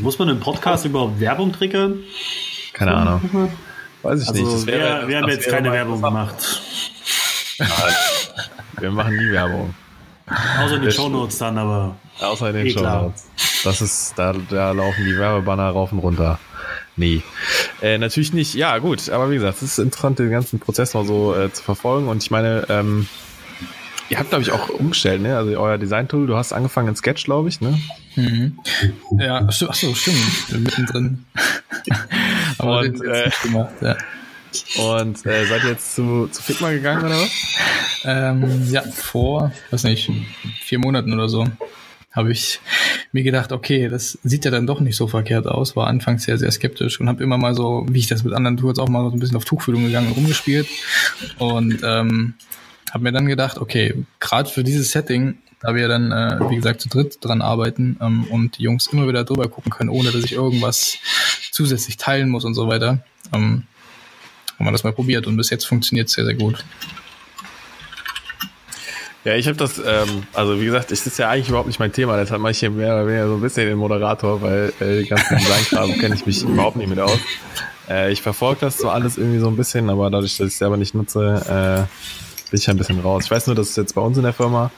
muss 0.00 0.18
man 0.18 0.28
im 0.28 0.40
Podcast 0.40 0.84
überhaupt 0.84 1.20
Werbung 1.20 1.52
triggern? 1.52 1.98
Keine 2.72 2.94
Ahnung. 2.94 3.50
Weiß 4.02 4.22
ich 4.22 4.28
also 4.28 4.56
nicht. 4.56 4.66
Wäre, 4.66 5.02
wir, 5.02 5.08
wir 5.08 5.18
haben 5.18 5.28
jetzt 5.28 5.48
keine 5.48 5.72
Werbung 5.72 6.00
gemacht. 6.00 6.62
Nein, 7.58 7.68
wir 8.80 8.90
machen 8.90 9.16
nie 9.16 9.30
Werbung. 9.30 9.74
Außer 10.60 10.76
in 10.76 10.82
den 10.82 10.92
Shownotes 10.92 11.38
dann, 11.38 11.58
aber. 11.58 11.96
Außer 12.20 12.50
in 12.50 12.56
den 12.56 12.66
eh 12.66 12.70
Shownotes. 12.70 13.26
Das 13.64 13.80
ist, 13.80 14.14
da, 14.16 14.34
da 14.50 14.72
laufen 14.72 15.04
die 15.04 15.16
Werbebanner 15.16 15.70
rauf 15.70 15.92
und 15.92 16.00
runter. 16.00 16.38
Nee. 16.96 17.22
Äh, 17.80 17.98
natürlich 17.98 18.32
nicht. 18.32 18.54
Ja, 18.54 18.78
gut, 18.78 19.08
aber 19.08 19.30
wie 19.30 19.36
gesagt, 19.36 19.58
es 19.58 19.62
ist 19.62 19.78
interessant, 19.78 20.18
den 20.18 20.30
ganzen 20.30 20.58
Prozess 20.58 20.94
mal 20.94 21.04
so 21.04 21.34
äh, 21.34 21.52
zu 21.52 21.62
verfolgen. 21.62 22.08
Und 22.08 22.22
ich 22.22 22.30
meine, 22.30 22.66
ähm, 22.68 23.06
ihr 24.08 24.18
habt, 24.18 24.30
glaube 24.30 24.42
ich, 24.42 24.50
auch 24.50 24.68
umgestellt, 24.68 25.22
ne? 25.22 25.36
Also 25.36 25.58
euer 25.58 25.78
Design-Tool, 25.78 26.26
du 26.26 26.36
hast 26.36 26.52
angefangen 26.52 26.88
in 26.88 26.96
Sketch, 26.96 27.24
glaube 27.24 27.48
ich, 27.48 27.60
ne? 27.60 27.78
Mhm. 28.16 28.58
Ja, 29.18 29.46
achso, 29.46 29.72
stimmt. 29.94 30.50
Mittendrin. 30.50 31.24
Aber 32.58 32.80
und, 32.80 33.00
äh, 33.04 33.30
gemacht, 33.44 33.74
ja. 33.80 33.96
Und 34.78 35.24
äh, 35.26 35.46
seid 35.46 35.64
ihr 35.64 35.70
jetzt 35.70 35.94
zu, 35.94 36.28
zu 36.28 36.42
Figma 36.42 36.70
gegangen 36.70 37.04
oder 37.04 37.20
was? 37.20 37.30
Ähm, 38.04 38.68
ja, 38.70 38.82
vor, 38.82 39.52
weiß 39.70 39.84
nicht, 39.84 40.10
vier 40.60 40.78
Monaten 40.78 41.12
oder 41.12 41.28
so 41.28 41.46
habe 42.12 42.32
ich 42.32 42.60
mir 43.12 43.22
gedacht, 43.22 43.52
okay, 43.52 43.88
das 43.88 44.18
sieht 44.24 44.44
ja 44.44 44.50
dann 44.50 44.66
doch 44.66 44.80
nicht 44.80 44.96
so 44.96 45.06
verkehrt 45.06 45.46
aus. 45.46 45.76
War 45.76 45.86
anfangs 45.86 46.24
sehr, 46.24 46.38
sehr 46.38 46.50
skeptisch 46.50 47.00
und 47.00 47.08
habe 47.08 47.22
immer 47.22 47.38
mal 47.38 47.54
so, 47.54 47.86
wie 47.88 48.00
ich 48.00 48.08
das 48.08 48.24
mit 48.24 48.32
anderen 48.34 48.56
Tools 48.56 48.78
auch 48.78 48.88
mal 48.88 49.08
so 49.08 49.16
ein 49.16 49.20
bisschen 49.20 49.36
auf 49.36 49.44
Tuchfühlung 49.44 49.84
gegangen 49.84 50.08
und 50.08 50.16
rumgespielt. 50.16 50.66
Und 51.38 51.80
ähm, 51.84 52.34
habe 52.90 53.04
mir 53.04 53.12
dann 53.12 53.26
gedacht, 53.26 53.58
okay, 53.58 54.04
gerade 54.18 54.48
für 54.48 54.64
dieses 54.64 54.90
Setting 54.90 55.38
da 55.60 55.74
wir 55.74 55.88
dann, 55.88 56.12
äh, 56.12 56.38
wie 56.50 56.56
gesagt, 56.56 56.80
zu 56.80 56.88
dritt 56.88 57.18
dran 57.20 57.42
arbeiten 57.42 57.96
ähm, 58.00 58.24
und 58.30 58.58
die 58.58 58.62
Jungs 58.62 58.86
immer 58.88 59.08
wieder 59.08 59.24
drüber 59.24 59.48
gucken 59.48 59.72
können, 59.72 59.90
ohne 59.90 60.12
dass 60.12 60.22
ich 60.22 60.32
irgendwas 60.32 60.98
zusätzlich 61.50 61.96
teilen 61.96 62.28
muss 62.28 62.44
und 62.44 62.54
so 62.54 62.68
weiter, 62.68 63.02
ähm, 63.32 63.64
haben 64.58 64.66
wir 64.66 64.72
das 64.72 64.84
mal 64.84 64.92
probiert 64.92 65.26
und 65.26 65.36
bis 65.36 65.50
jetzt 65.50 65.66
funktioniert 65.66 66.08
es 66.08 66.14
sehr, 66.14 66.24
sehr 66.24 66.34
gut. 66.34 66.64
Ja, 69.24 69.34
ich 69.34 69.46
habe 69.46 69.56
das, 69.56 69.78
ähm, 69.78 70.22
also 70.32 70.60
wie 70.60 70.64
gesagt, 70.64 70.90
das 70.90 71.06
ist 71.06 71.18
ja 71.18 71.28
eigentlich 71.28 71.48
überhaupt 71.48 71.66
nicht 71.66 71.78
mein 71.78 71.92
Thema. 71.92 72.16
Deshalb 72.16 72.40
mache 72.40 72.52
ich 72.52 72.60
hier 72.60 72.70
mehr 72.70 72.94
oder 72.94 73.06
weniger 73.06 73.28
so 73.28 73.34
ein 73.34 73.40
bisschen 73.40 73.66
den 73.66 73.76
Moderator, 73.76 74.40
weil 74.40 74.72
äh, 74.80 75.02
die 75.02 75.08
ganzen 75.08 75.36
Designkram 75.36 75.92
kenne 75.98 76.14
ich 76.14 76.24
mich 76.24 76.42
überhaupt 76.42 76.76
nicht 76.76 76.88
mit 76.88 76.98
aus. 76.98 77.18
Äh, 77.88 78.12
ich 78.12 78.22
verfolge 78.22 78.60
das 78.60 78.78
so 78.78 78.88
alles 78.90 79.18
irgendwie 79.18 79.38
so 79.38 79.48
ein 79.48 79.56
bisschen, 79.56 79.90
aber 79.90 80.10
dadurch, 80.10 80.36
dass 80.36 80.46
ich 80.46 80.52
es 80.54 80.58
selber 80.58 80.76
nicht 80.76 80.94
nutze, 80.94 81.86
äh, 81.88 82.50
bin 82.50 82.60
ich 82.60 82.70
ein 82.70 82.78
bisschen 82.78 83.00
raus. 83.00 83.24
Ich 83.24 83.30
weiß 83.30 83.46
nur, 83.48 83.56
dass 83.56 83.70
es 83.70 83.76
jetzt 83.76 83.94
bei 83.94 84.00
uns 84.00 84.16
in 84.16 84.22
der 84.22 84.32
Firma 84.32 84.70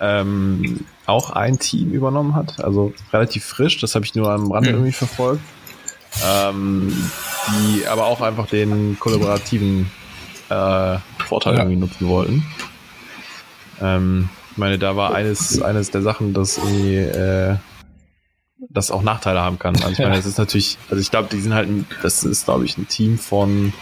ähm, 0.00 0.86
auch 1.06 1.30
ein 1.30 1.58
Team 1.58 1.92
übernommen 1.92 2.34
hat, 2.34 2.64
also 2.64 2.92
relativ 3.12 3.44
frisch, 3.44 3.78
das 3.78 3.94
habe 3.94 4.04
ich 4.04 4.14
nur 4.14 4.30
am 4.30 4.50
Rande 4.50 4.70
mhm. 4.70 4.76
irgendwie 4.76 4.92
verfolgt, 4.92 5.42
ähm, 6.24 7.10
die 7.48 7.86
aber 7.86 8.06
auch 8.06 8.20
einfach 8.20 8.46
den 8.46 8.98
kollaborativen 8.98 9.90
äh, 10.48 10.98
Vorteil 11.26 11.54
ja. 11.54 11.60
irgendwie 11.60 11.76
nutzen 11.76 12.08
wollten. 12.08 12.44
Ähm, 13.80 14.28
ich 14.50 14.58
meine, 14.58 14.78
da 14.78 14.96
war 14.96 15.14
eines, 15.14 15.62
eines 15.62 15.90
der 15.90 16.02
Sachen, 16.02 16.34
dass 16.34 16.58
irgendwie 16.58 16.96
äh, 16.96 17.56
das 18.68 18.90
auch 18.90 19.02
Nachteile 19.02 19.40
haben 19.40 19.58
kann. 19.58 19.74
Also 19.76 19.90
ich 19.90 19.98
meine, 19.98 20.16
es 20.16 20.26
ist 20.26 20.38
natürlich, 20.38 20.78
also 20.90 21.00
ich 21.00 21.10
glaube, 21.10 21.28
die 21.32 21.40
sind 21.40 21.54
halt, 21.54 21.68
ein, 21.68 21.86
das 22.02 22.24
ist, 22.24 22.44
glaube 22.44 22.64
ich, 22.64 22.76
ein 22.76 22.86
Team 22.86 23.18
von 23.18 23.72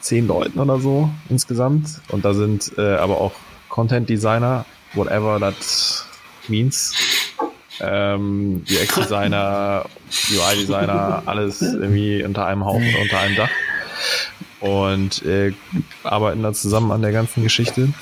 zehn 0.00 0.26
Leuten 0.26 0.58
oder 0.58 0.80
so 0.80 1.10
insgesamt. 1.28 2.00
Und 2.08 2.24
da 2.24 2.34
sind 2.34 2.72
äh, 2.78 2.96
aber 2.96 3.20
auch 3.20 3.32
Content 3.68 4.08
Designer, 4.08 4.64
whatever 4.94 5.38
that 5.38 5.54
means. 6.48 6.94
Ähm, 7.80 8.64
UX-Designer, 8.68 9.84
UI-Designer, 10.30 11.22
alles 11.26 11.62
irgendwie 11.62 12.22
unter 12.24 12.46
einem 12.46 12.64
Haufen, 12.64 12.94
unter 13.00 13.18
einem 13.18 13.36
Dach. 13.36 13.50
Und 14.60 15.24
äh, 15.24 15.52
arbeiten 16.02 16.42
da 16.42 16.52
zusammen 16.52 16.90
an 16.90 17.02
der 17.02 17.12
ganzen 17.12 17.42
Geschichte. 17.42 17.92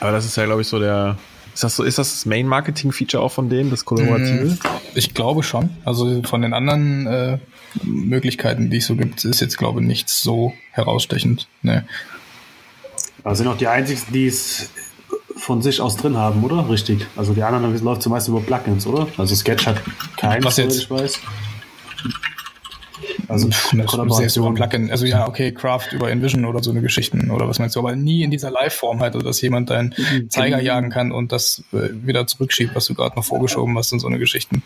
Aber 0.00 0.12
das 0.12 0.24
ist 0.24 0.36
ja, 0.36 0.44
glaube 0.44 0.62
ich, 0.62 0.68
so 0.68 0.78
der. 0.78 1.16
Ist 1.54 1.64
das 1.64 1.74
so, 1.74 1.82
ist 1.82 1.98
das 1.98 2.12
das 2.12 2.26
Main-Marketing-Feature 2.26 3.20
auch 3.20 3.32
von 3.32 3.48
denen, 3.48 3.70
das 3.70 3.84
Kollaborative? 3.84 4.44
Mm, 4.44 4.58
ich 4.94 5.12
glaube 5.12 5.42
schon. 5.42 5.70
Also 5.84 6.22
von 6.22 6.42
den 6.42 6.54
anderen 6.54 7.08
äh, 7.08 7.38
Möglichkeiten, 7.82 8.70
die 8.70 8.76
es 8.76 8.86
so 8.86 8.94
gibt, 8.94 9.24
ist 9.24 9.40
jetzt, 9.40 9.58
glaube 9.58 9.80
ich, 9.80 9.86
nichts 9.86 10.22
so 10.22 10.52
herausstechend. 10.70 11.48
Ne. 11.62 11.84
Also 13.24 13.42
sind 13.42 13.52
auch 13.52 13.58
die 13.58 13.66
einzigen, 13.66 14.00
die 14.12 14.28
es 14.28 14.70
von 15.38 15.62
sich 15.62 15.80
aus 15.80 15.96
drin 15.96 16.16
haben, 16.16 16.44
oder? 16.44 16.68
Richtig. 16.68 17.06
Also 17.16 17.32
die 17.32 17.42
anderen 17.42 17.78
läuft 17.82 18.02
zumeist 18.02 18.28
über 18.28 18.40
Plugins, 18.40 18.86
oder? 18.86 19.06
Also 19.16 19.34
Sketch 19.34 19.66
hat 19.66 19.80
keinen, 20.16 20.44
Was 20.44 20.56
jetzt? 20.56 20.78
ich 20.78 20.90
weiß. 20.90 21.20
Also 23.28 23.48
Kollaboration. 23.86 24.54
Plugin. 24.54 24.90
Also 24.90 25.06
ja, 25.06 25.28
okay, 25.28 25.52
Craft 25.52 25.92
über 25.92 26.10
InVision 26.10 26.44
oder 26.44 26.62
so 26.62 26.70
eine 26.70 26.80
Geschichten 26.80 27.30
oder 27.30 27.48
was 27.48 27.58
meinst 27.58 27.76
du, 27.76 27.80
aber 27.80 27.94
nie 27.94 28.22
in 28.22 28.30
dieser 28.30 28.50
Live-Form 28.50 29.00
halt, 29.00 29.14
dass 29.14 29.40
jemand 29.40 29.70
deinen 29.70 29.94
mhm. 29.96 30.30
Zeiger 30.30 30.60
jagen 30.60 30.90
kann 30.90 31.12
und 31.12 31.30
das 31.30 31.62
äh, 31.72 31.90
wieder 31.92 32.26
zurückschiebt, 32.26 32.74
was 32.74 32.86
du 32.86 32.94
gerade 32.94 33.16
noch 33.16 33.24
vorgeschoben 33.24 33.76
hast 33.76 33.92
und 33.92 34.00
so 34.00 34.06
eine 34.06 34.18
Geschichten. 34.18 34.62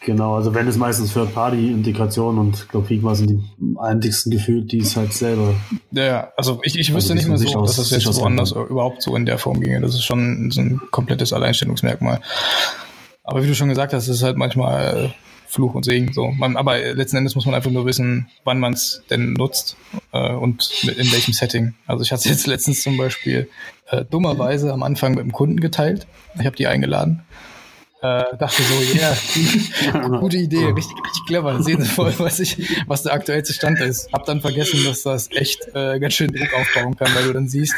Genau, 0.00 0.34
also 0.34 0.54
wenn 0.54 0.68
es 0.68 0.76
meistens 0.76 1.14
Third-Party-Integration 1.14 2.38
und 2.38 2.56
ich 2.56 2.68
glaube, 2.68 2.86
Figma 2.86 3.14
sind 3.14 3.30
die 3.30 3.76
einzigsten 3.78 4.30
gefühlt, 4.30 4.70
die 4.70 4.78
es 4.78 4.96
halt 4.96 5.14
selber. 5.14 5.54
Ja, 5.92 6.32
also 6.36 6.60
ich, 6.62 6.78
ich 6.78 6.92
wüsste 6.92 7.14
also 7.14 7.14
nicht 7.14 7.28
mehr 7.28 7.38
so, 7.38 7.58
aus, 7.58 7.76
dass 7.76 7.88
das 7.88 8.04
jetzt 8.04 8.20
woanders 8.20 8.52
überhaupt 8.52 9.02
so 9.02 9.16
in 9.16 9.24
der 9.24 9.38
Form 9.38 9.60
ginge. 9.60 9.80
Das 9.80 9.94
ist 9.94 10.04
schon 10.04 10.50
so 10.50 10.60
ein 10.60 10.80
komplettes 10.90 11.32
Alleinstellungsmerkmal. 11.32 12.20
Aber 13.22 13.42
wie 13.42 13.46
du 13.46 13.54
schon 13.54 13.70
gesagt 13.70 13.94
hast, 13.94 14.08
ist 14.08 14.22
halt 14.22 14.36
manchmal 14.36 15.06
äh, 15.06 15.08
Fluch 15.46 15.74
und 15.74 15.86
Segen. 15.86 16.12
So, 16.12 16.28
man, 16.28 16.58
aber 16.58 16.78
letzten 16.78 17.16
Endes 17.16 17.34
muss 17.34 17.46
man 17.46 17.54
einfach 17.54 17.70
nur 17.70 17.86
wissen, 17.86 18.28
wann 18.44 18.60
man 18.60 18.74
es 18.74 19.02
denn 19.08 19.32
nutzt 19.32 19.78
äh, 20.12 20.32
und 20.32 20.68
mit, 20.82 20.98
in 20.98 21.10
welchem 21.12 21.32
Setting. 21.32 21.74
Also 21.86 22.02
ich 22.02 22.12
hatte 22.12 22.28
jetzt 22.28 22.46
letztens 22.46 22.82
zum 22.82 22.98
Beispiel 22.98 23.48
äh, 23.88 24.04
dummerweise 24.04 24.70
am 24.70 24.82
Anfang 24.82 25.14
mit 25.14 25.24
dem 25.24 25.32
Kunden 25.32 25.60
geteilt. 25.60 26.06
Ich 26.38 26.44
habe 26.44 26.56
die 26.56 26.66
eingeladen 26.66 27.22
äh, 28.04 28.36
dachte 28.36 28.62
so, 28.62 28.98
ja, 28.98 29.16
yeah, 29.82 30.08
gute 30.20 30.36
Idee, 30.36 30.66
richtig, 30.66 30.94
richtig 30.94 31.26
clever. 31.26 31.62
Sehen 31.62 31.80
Sie 31.80 31.88
voll, 31.88 32.12
was 32.18 32.38
ich, 32.38 32.58
was 32.86 33.02
der 33.02 33.14
aktuellste 33.14 33.54
Stand 33.54 33.80
ist. 33.80 34.12
Hab 34.12 34.26
dann 34.26 34.42
vergessen, 34.42 34.84
dass 34.84 35.04
das 35.04 35.30
echt 35.30 35.68
äh, 35.74 35.98
ganz 35.98 36.12
schön 36.12 36.30
Druck 36.30 36.52
aufbauen 36.52 36.96
kann, 36.96 37.14
weil 37.14 37.24
du 37.24 37.32
dann 37.32 37.48
siehst, 37.48 37.74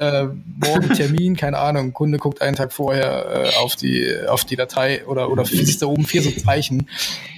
äh, 0.00 0.28
morgen 0.58 0.94
Termin, 0.94 1.36
keine 1.36 1.58
Ahnung, 1.58 1.92
Kunde 1.92 2.18
guckt 2.18 2.40
einen 2.40 2.56
Tag 2.56 2.72
vorher 2.72 3.52
äh, 3.52 3.56
auf 3.56 3.76
die 3.76 4.16
auf 4.26 4.44
die 4.44 4.56
Datei 4.56 5.04
oder 5.06 5.30
oder 5.30 5.44
siehst 5.44 5.82
da 5.82 5.86
oben 5.86 6.04
vier 6.04 6.22
so 6.22 6.30
Zeichen 6.30 6.88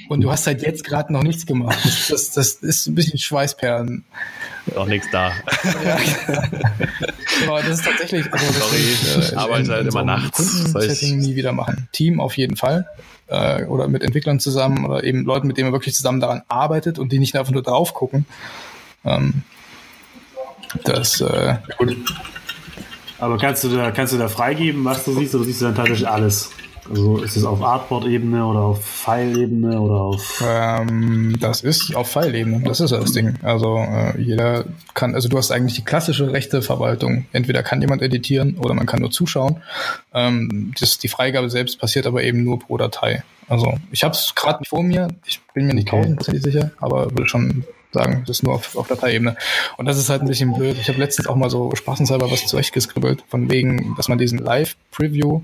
und 0.09 0.21
du 0.21 0.31
hast 0.31 0.47
halt 0.47 0.63
jetzt 0.63 0.85
gerade 0.85 1.13
noch 1.13 1.23
nichts 1.23 1.47
gemacht. 1.47 1.79
Das, 1.85 2.07
das, 2.09 2.31
das 2.31 2.55
ist 2.55 2.87
ein 2.87 2.95
bisschen 2.95 3.19
Schweißperlen. 3.19 4.05
Noch 4.77 4.87
nichts 4.87 5.09
da. 5.11 5.33
Ja. 5.85 5.99
Aber 7.49 7.63
das 7.63 7.81
ist 7.81 7.85
tatsächlich, 7.85 8.33
also 8.33 8.53
Sorry, 8.53 8.77
ich 8.77 9.33
äh, 9.33 9.37
arbeite 9.37 9.73
halt 9.73 9.87
immer 9.87 10.05
nachts. 10.05 10.37
Kundensetting 10.37 11.19
nie 11.19 11.35
wieder 11.35 11.53
machen. 11.53 11.89
Team 11.93 12.21
auf 12.21 12.37
jeden 12.37 12.57
Fall. 12.57 12.87
Äh, 13.27 13.65
oder 13.65 13.89
mit 13.89 14.03
Entwicklern 14.03 14.39
zusammen 14.39 14.85
oder 14.85 15.03
eben 15.03 15.25
Leuten, 15.25 15.47
mit 15.47 15.57
denen 15.57 15.69
man 15.69 15.73
wirklich 15.73 15.95
zusammen 15.95 16.21
daran 16.21 16.43
arbeitet 16.47 16.99
und 16.99 17.11
die 17.11 17.19
nicht 17.19 17.35
einfach 17.35 17.53
nur 17.53 17.63
drauf 17.63 17.95
gucken. 17.95 18.27
Ähm, 19.05 19.43
das, 20.85 21.21
äh, 21.21 21.57
Aber 23.23 23.39
kannst 23.39 23.63
du 23.63 23.69
da, 23.69 23.93
kannst 23.93 24.13
du 24.13 24.19
da 24.19 24.27
freigeben, 24.27 24.85
was 24.85 25.05
du 25.05 25.15
siehst, 25.15 25.33
oder 25.37 25.45
siehst 25.45 25.61
du 25.61 25.67
dann 25.67 25.77
tatsächlich 25.77 26.09
alles? 26.09 26.51
Also 26.91 27.19
ist 27.19 27.37
es 27.37 27.45
auf 27.45 27.63
Artboard-Ebene 27.63 28.45
oder 28.45 28.59
auf 28.59 28.85
File-Ebene 28.85 29.81
oder 29.81 29.95
auf. 29.95 30.43
Ähm, 30.45 31.37
das 31.39 31.61
ist 31.61 31.95
auf 31.95 32.11
File-Ebene, 32.11 32.63
das 32.65 32.81
ist 32.81 32.91
das 32.91 33.13
Ding. 33.13 33.37
Also 33.43 33.77
äh, 33.77 34.21
jeder 34.21 34.65
kann, 34.95 35.15
also 35.15 35.29
du 35.29 35.39
hast 35.39 35.53
eigentlich 35.53 35.77
die 35.77 35.85
klassische 35.85 36.33
Rechteverwaltung. 36.33 37.27
Entweder 37.31 37.63
kann 37.63 37.81
jemand 37.81 38.03
editieren 38.03 38.57
oder 38.59 38.75
man 38.75 38.87
kann 38.87 38.99
nur 38.99 39.13
zuschauen. 39.13 39.63
Ähm, 40.13 40.73
das, 40.81 40.99
die 40.99 41.07
Freigabe 41.07 41.49
selbst 41.49 41.79
passiert 41.79 42.09
aber 42.09 42.25
eben 42.25 42.43
nur 42.43 42.59
pro 42.59 42.77
Datei. 42.77 43.23
Also 43.47 43.75
ich 43.93 44.03
habe 44.03 44.15
es 44.15 44.35
gerade 44.35 44.59
nicht 44.59 44.71
vor 44.71 44.83
mir, 44.83 45.07
ich 45.27 45.41
bin 45.55 45.69
mir 45.69 45.75
nicht 45.75 45.87
tausendprozentig 45.87 46.43
sicher, 46.43 46.73
aber 46.81 47.13
würde 47.13 47.29
schon 47.29 47.63
sagen, 47.93 48.25
das 48.27 48.39
ist 48.39 48.43
nur 48.43 48.55
auf, 48.55 48.77
auf 48.77 48.89
Dateiebene. 48.89 49.37
Und 49.77 49.87
das 49.87 49.99
ist 49.99 50.09
halt 50.09 50.23
ein 50.23 50.29
bisschen 50.29 50.55
blöd. 50.55 50.77
Ich 50.81 50.89
habe 50.89 50.99
letztens 50.99 51.27
auch 51.27 51.37
mal 51.37 51.51
so 51.51 51.75
spaßenshalber 51.75 52.31
was 52.31 52.47
zurechtgeskribbelt, 52.47 53.25
von 53.29 53.51
wegen, 53.51 53.95
dass 53.97 54.09
man 54.09 54.19
diesen 54.19 54.39
Live-Preview, 54.39 55.43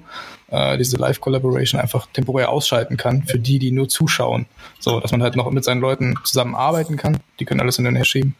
äh, 0.50 0.78
diese 0.78 0.96
Live-Collaboration 0.96 1.80
einfach 1.80 2.06
temporär 2.12 2.50
ausschalten 2.50 2.96
kann 2.96 3.24
für 3.24 3.38
die, 3.38 3.58
die 3.58 3.70
nur 3.70 3.88
zuschauen. 3.88 4.46
So, 4.78 5.00
dass 5.00 5.12
man 5.12 5.22
halt 5.22 5.37
noch 5.37 5.50
mit 5.50 5.64
seinen 5.64 5.80
Leuten 5.80 6.14
zusammenarbeiten 6.24 6.96
kann. 6.96 7.18
Die 7.38 7.44
können 7.44 7.61
alles 7.61 7.78
in 7.78 7.84
den 7.84 8.04
schieben. 8.04 8.34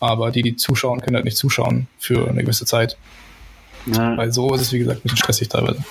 Aber 0.00 0.30
die, 0.30 0.42
die 0.42 0.56
zuschauen, 0.56 1.00
können 1.00 1.16
halt 1.16 1.24
nicht 1.24 1.36
zuschauen 1.36 1.86
für 1.98 2.28
eine 2.28 2.42
gewisse 2.42 2.64
Zeit. 2.64 2.96
Ja. 3.86 4.16
Weil 4.16 4.32
so 4.32 4.54
ist 4.54 4.62
es, 4.62 4.72
wie 4.72 4.78
gesagt, 4.78 5.00
ein 5.00 5.02
bisschen 5.02 5.18
stressig 5.18 5.48
teilweise. 5.48 5.84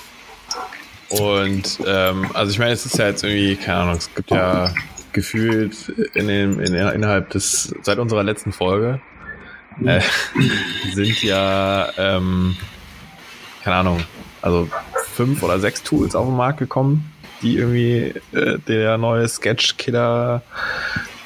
Und 1.09 1.79
ähm, 1.85 2.29
also 2.33 2.51
ich 2.51 2.59
meine, 2.59 2.71
es 2.71 2.85
ist 2.85 2.97
ja 2.97 3.07
jetzt 3.07 3.23
irgendwie, 3.23 3.57
keine 3.57 3.79
Ahnung, 3.79 3.95
es 3.97 4.13
gibt 4.15 4.31
ja 4.31 4.73
gefühlt 5.13 5.89
in 6.13 6.27
dem, 6.27 6.59
in, 6.59 6.73
innerhalb 6.73 7.29
des, 7.29 7.73
seit 7.81 7.99
unserer 7.99 8.23
letzten 8.23 8.51
Folge, 8.51 9.01
äh, 9.85 10.01
sind 10.93 11.21
ja, 11.23 11.89
ähm, 11.97 12.55
keine 13.63 13.77
Ahnung, 13.77 14.03
also 14.41 14.69
fünf 15.13 15.43
oder 15.43 15.59
sechs 15.59 15.83
Tools 15.83 16.15
auf 16.15 16.25
den 16.25 16.35
Markt 16.35 16.59
gekommen, 16.59 17.11
die 17.41 17.57
irgendwie 17.57 18.13
äh, 18.33 18.59
der 18.67 18.97
neue 18.97 19.27
Sketch-Killer 19.27 20.41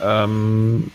ähm, 0.02 0.92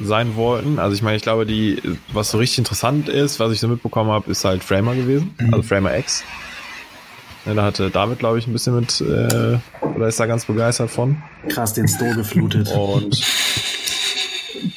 sein 0.00 0.36
wollten. 0.36 0.78
Also 0.78 0.94
ich 0.94 1.02
meine, 1.02 1.16
ich 1.16 1.22
glaube, 1.22 1.46
die, 1.46 1.80
was 2.12 2.30
so 2.30 2.38
richtig 2.38 2.58
interessant 2.58 3.08
ist, 3.08 3.38
was 3.40 3.52
ich 3.52 3.60
so 3.60 3.68
mitbekommen 3.68 4.10
habe, 4.10 4.30
ist 4.30 4.44
halt 4.44 4.64
Framer 4.64 4.94
gewesen, 4.94 5.34
mhm. 5.38 5.54
also 5.54 5.62
Framer 5.62 5.96
X. 5.96 6.24
Ja, 7.44 7.54
da 7.54 7.64
hatte 7.64 7.90
David, 7.90 8.20
glaube 8.20 8.38
ich, 8.38 8.46
ein 8.46 8.52
bisschen 8.52 8.76
mit, 8.76 9.00
äh, 9.00 9.58
oder 9.96 10.06
ist 10.06 10.20
da 10.20 10.26
ganz 10.26 10.44
begeistert 10.44 10.90
von. 10.90 11.20
Krass, 11.48 11.72
den 11.74 11.88
Store 11.88 12.14
geflutet. 12.14 12.70
Und, 12.70 13.20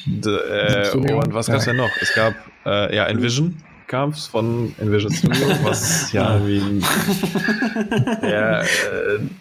äh, 0.26 0.90
und 0.90 1.32
was 1.32 1.46
gab 1.46 1.58
es 1.58 1.64
denn 1.64 1.76
noch? 1.76 1.90
Es 2.00 2.12
gab 2.14 2.34
äh, 2.64 2.94
ja 2.94 3.06
Envision 3.06 3.62
kam 3.86 4.10
es 4.10 4.26
von 4.26 4.74
Envision 4.78 5.12
Studio, 5.12 5.48
was 5.62 6.12
ja 6.12 6.38
irgendwie 6.38 6.80
der, 8.22 8.62
äh, 8.62 8.64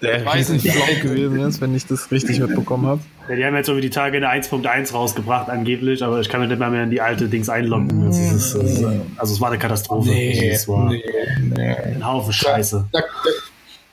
der 0.01 0.33
Riesenflop 0.33 1.01
gewesen 1.01 1.39
ist, 1.39 1.61
wenn 1.61 1.75
ich 1.75 1.85
das 1.85 2.11
richtig 2.11 2.39
mitbekommen 2.39 2.85
habe. 2.85 3.01
Ja, 3.29 3.35
die 3.35 3.45
haben 3.45 3.55
jetzt 3.55 3.67
irgendwie 3.69 3.87
die 3.87 3.93
Tage 3.93 4.17
eine 4.17 4.29
1.1 4.29 4.93
rausgebracht, 4.93 5.49
angeblich, 5.49 6.03
aber 6.03 6.19
ich 6.19 6.29
kann 6.29 6.41
mir 6.41 6.47
nicht 6.47 6.59
mehr, 6.59 6.69
mehr 6.69 6.83
in 6.83 6.91
die 6.91 7.01
alte 7.01 7.27
Dings 7.27 7.49
einloggen. 7.49 8.05
Das 8.05 8.17
ist, 8.17 8.55
das 8.55 8.63
ist, 8.63 8.85
also 9.17 9.33
es 9.33 9.41
war 9.41 9.49
eine 9.49 9.57
Katastrophe. 9.57 10.09
Nee, 10.09 10.49
es 10.49 10.67
war 10.67 10.89
nee, 10.89 11.03
nee. 11.41 11.75
ein 11.95 12.05
Haufen 12.05 12.33
Scheiße. 12.33 12.85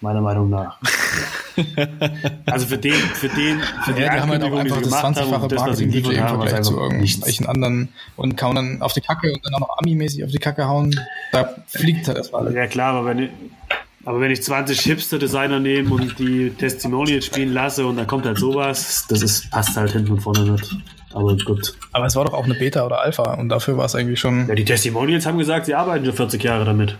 Meiner 0.02 0.20
Meinung 0.20 0.50
nach. 0.50 0.78
also 2.46 2.66
für 2.66 2.78
den, 2.78 2.92
für 2.92 3.28
den, 3.28 3.60
für 3.84 3.90
ja, 3.92 3.96
die, 3.96 4.02
die 4.02 4.08
haben 4.08 4.30
halt 4.30 4.42
auch 4.42 4.52
einfach 4.52 4.82
das 4.82 4.92
20-fache 4.92 5.54
Marketing-Budget 5.54 6.12
im 6.12 6.28
Vergleich 6.28 6.62
zu 6.62 6.76
irgendwelchen 6.76 7.46
anderen 7.46 7.88
und 8.16 8.36
kauen 8.36 8.56
dann 8.56 8.82
auf 8.82 8.92
die 8.92 9.00
Kacke 9.00 9.32
und 9.32 9.44
dann 9.44 9.54
auch 9.54 9.60
noch 9.60 9.78
Ami-mäßig 9.78 10.24
auf 10.24 10.30
die 10.30 10.38
Kacke 10.38 10.66
hauen. 10.66 10.98
Da 11.30 11.54
fliegt 11.68 12.08
halt 12.08 12.18
das 12.18 12.34
alles. 12.34 12.54
Ja 12.54 12.66
klar, 12.66 12.94
aber 12.94 13.06
wenn 13.06 13.18
ich, 13.20 13.30
aber 14.04 14.20
wenn 14.20 14.32
ich 14.32 14.42
20 14.42 14.80
Hipster-Designer 14.80 15.60
nehme 15.60 15.94
und 15.94 16.18
die 16.18 16.50
Testimonials 16.50 17.26
spielen 17.26 17.52
lasse 17.52 17.86
und 17.86 17.96
dann 17.96 18.08
kommt 18.08 18.26
halt 18.26 18.38
sowas, 18.38 19.06
das 19.08 19.22
ist, 19.22 19.50
passt 19.50 19.76
halt 19.76 19.92
hinten 19.92 20.12
und 20.12 20.20
vorne 20.20 20.52
nicht. 20.52 20.76
Aber 21.12 21.36
gut. 21.36 21.74
Aber 21.92 22.06
es 22.06 22.16
war 22.16 22.24
doch 22.24 22.32
auch 22.32 22.44
eine 22.44 22.54
Beta 22.54 22.86
oder 22.86 23.00
Alpha 23.00 23.34
und 23.34 23.48
dafür 23.48 23.76
war 23.76 23.84
es 23.84 23.94
eigentlich 23.94 24.20
schon. 24.20 24.48
Ja, 24.48 24.54
die 24.54 24.64
Testimonials 24.64 25.26
haben 25.26 25.38
gesagt, 25.38 25.66
sie 25.66 25.74
arbeiten 25.74 26.04
schon 26.04 26.14
40 26.14 26.42
Jahre 26.42 26.64
damit. 26.64 26.96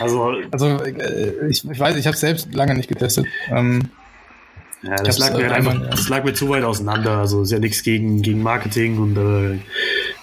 also, 0.00 0.34
also 0.50 0.66
äh, 0.84 1.48
ich, 1.48 1.68
ich 1.68 1.78
weiß, 1.80 1.96
ich 1.96 2.06
habe 2.06 2.16
selbst 2.16 2.54
lange 2.54 2.74
nicht 2.74 2.88
getestet. 2.88 3.26
Ähm, 3.50 3.90
ja, 4.82 4.94
das 4.96 5.18
lag, 5.18 5.36
mir 5.36 5.44
halt 5.44 5.52
einfach, 5.52 5.74
ja. 5.74 5.88
das 5.88 6.08
lag 6.08 6.24
mir 6.24 6.34
zu 6.34 6.48
weit 6.48 6.64
auseinander. 6.64 7.18
Also 7.18 7.42
ist 7.42 7.50
ja 7.50 7.58
nichts 7.58 7.82
gegen, 7.82 8.22
gegen 8.22 8.42
Marketing 8.42 8.98
und 8.98 9.16
äh, 9.16 9.58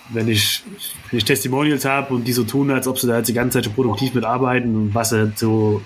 wenn 0.10 0.28
ich, 0.28 0.64
wenn 1.10 1.18
ich 1.18 1.26
Testimonials 1.26 1.86
habe 1.86 2.14
und 2.14 2.26
die 2.26 2.34
so 2.34 2.44
tun, 2.44 2.72
als 2.72 2.88
ob 2.88 3.00
sie 3.00 3.08
da 3.08 3.18
jetzt 3.18 3.28
die 3.28 3.34
ganze 3.34 3.58
Zeit 3.58 3.66
schon 3.66 3.74
produktiv 3.74 4.14
mitarbeiten, 4.14 4.94
was 4.94 5.10
sie 5.10 5.32
so 5.36 5.82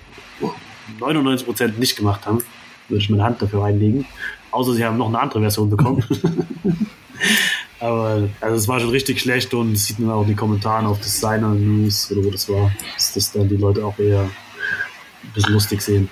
99% 0.99 1.77
nicht 1.79 1.95
gemacht 1.95 2.25
haben, 2.25 2.43
würde 2.89 3.01
ich 3.01 3.09
meine 3.09 3.23
Hand 3.23 3.41
dafür 3.41 3.63
reinlegen. 3.63 4.05
Außer 4.51 4.73
sie 4.73 4.83
haben 4.85 4.97
noch 4.97 5.07
eine 5.07 5.19
andere 5.19 5.41
Version 5.41 5.69
bekommen. 5.69 6.03
Aber 7.79 8.29
also 8.41 8.55
es 8.55 8.67
war 8.67 8.79
schon 8.79 8.89
richtig 8.89 9.21
schlecht 9.21 9.53
und 9.53 9.73
das 9.73 9.85
sieht 9.85 9.99
man 9.99 10.11
auch 10.11 10.21
in 10.21 10.29
den 10.29 10.35
Kommentaren 10.35 10.85
auf 10.85 10.99
Designer 10.99 11.49
News 11.49 12.11
oder 12.11 12.23
wo 12.25 12.29
das 12.29 12.49
war, 12.49 12.71
dass 12.95 13.13
das 13.13 13.31
dann 13.31 13.47
die 13.47 13.57
Leute 13.57 13.85
auch 13.85 13.97
eher 13.97 14.21
ein 14.21 15.33
bisschen 15.33 15.53
lustig 15.53 15.81
sehen. 15.81 16.09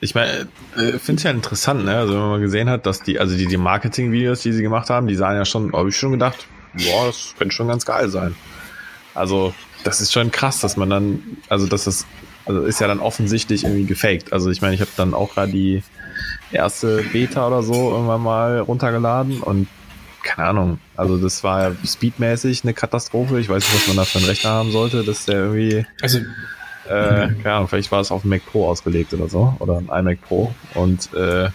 Ich 0.00 0.14
meine, 0.14 0.48
äh, 0.76 0.98
finde 0.98 1.20
es 1.20 1.22
ja 1.22 1.30
interessant, 1.30 1.84
ne? 1.84 1.96
Also 1.96 2.14
wenn 2.14 2.20
man 2.20 2.30
mal 2.30 2.40
gesehen 2.40 2.68
hat, 2.68 2.86
dass 2.86 3.02
die, 3.02 3.20
also 3.20 3.36
die, 3.36 3.46
die 3.46 3.56
Marketing-Videos, 3.56 4.40
die 4.42 4.52
sie 4.52 4.62
gemacht 4.62 4.90
haben, 4.90 5.06
die 5.06 5.14
sahen 5.14 5.36
ja 5.36 5.44
schon, 5.44 5.72
habe 5.72 5.90
ich 5.90 5.96
schon 5.96 6.12
gedacht, 6.12 6.46
boah, 6.72 7.06
das 7.06 7.34
könnte 7.38 7.54
schon 7.54 7.68
ganz 7.68 7.86
geil 7.86 8.08
sein. 8.08 8.34
Also, 9.14 9.54
das 9.84 10.00
ist 10.00 10.12
schon 10.12 10.32
krass, 10.32 10.60
dass 10.60 10.76
man 10.76 10.90
dann, 10.90 11.22
also 11.48 11.66
dass 11.66 11.84
das, 11.84 12.04
also 12.46 12.62
ist 12.62 12.80
ja 12.80 12.88
dann 12.88 12.98
offensichtlich 12.98 13.62
irgendwie 13.62 13.84
gefaked. 13.84 14.32
Also 14.32 14.50
ich 14.50 14.60
meine, 14.60 14.74
ich 14.74 14.80
habe 14.80 14.90
dann 14.96 15.14
auch 15.14 15.34
gerade 15.34 15.52
die 15.52 15.84
erste 16.50 17.02
Beta 17.12 17.46
oder 17.46 17.62
so 17.62 17.90
irgendwann 17.92 18.22
mal 18.22 18.60
runtergeladen 18.60 19.40
und 19.40 19.68
keine 20.22 20.48
Ahnung, 20.48 20.78
also 20.96 21.18
das 21.18 21.44
war 21.44 21.72
speedmäßig 21.84 22.64
eine 22.64 22.74
Katastrophe. 22.74 23.38
Ich 23.38 23.48
weiß 23.48 23.62
nicht, 23.62 23.74
was 23.74 23.86
man 23.86 23.96
da 23.96 24.04
für 24.04 24.18
einen 24.18 24.26
Rechner 24.26 24.50
haben 24.50 24.72
sollte, 24.72 25.04
dass 25.04 25.24
der 25.24 25.36
irgendwie. 25.36 25.86
Also 26.02 26.18
äh, 26.88 27.28
keine 27.42 27.52
Ahnung, 27.52 27.68
vielleicht 27.68 27.92
war 27.92 28.00
es 28.00 28.10
auf 28.10 28.22
dem 28.22 28.30
Mac 28.30 28.44
Pro 28.46 28.68
ausgelegt 28.68 29.14
oder 29.14 29.28
so. 29.28 29.54
Oder 29.58 29.78
ein 29.78 29.88
iMac 29.88 30.20
Pro. 30.22 30.52
Und 30.74 31.12
äh, 31.14 31.48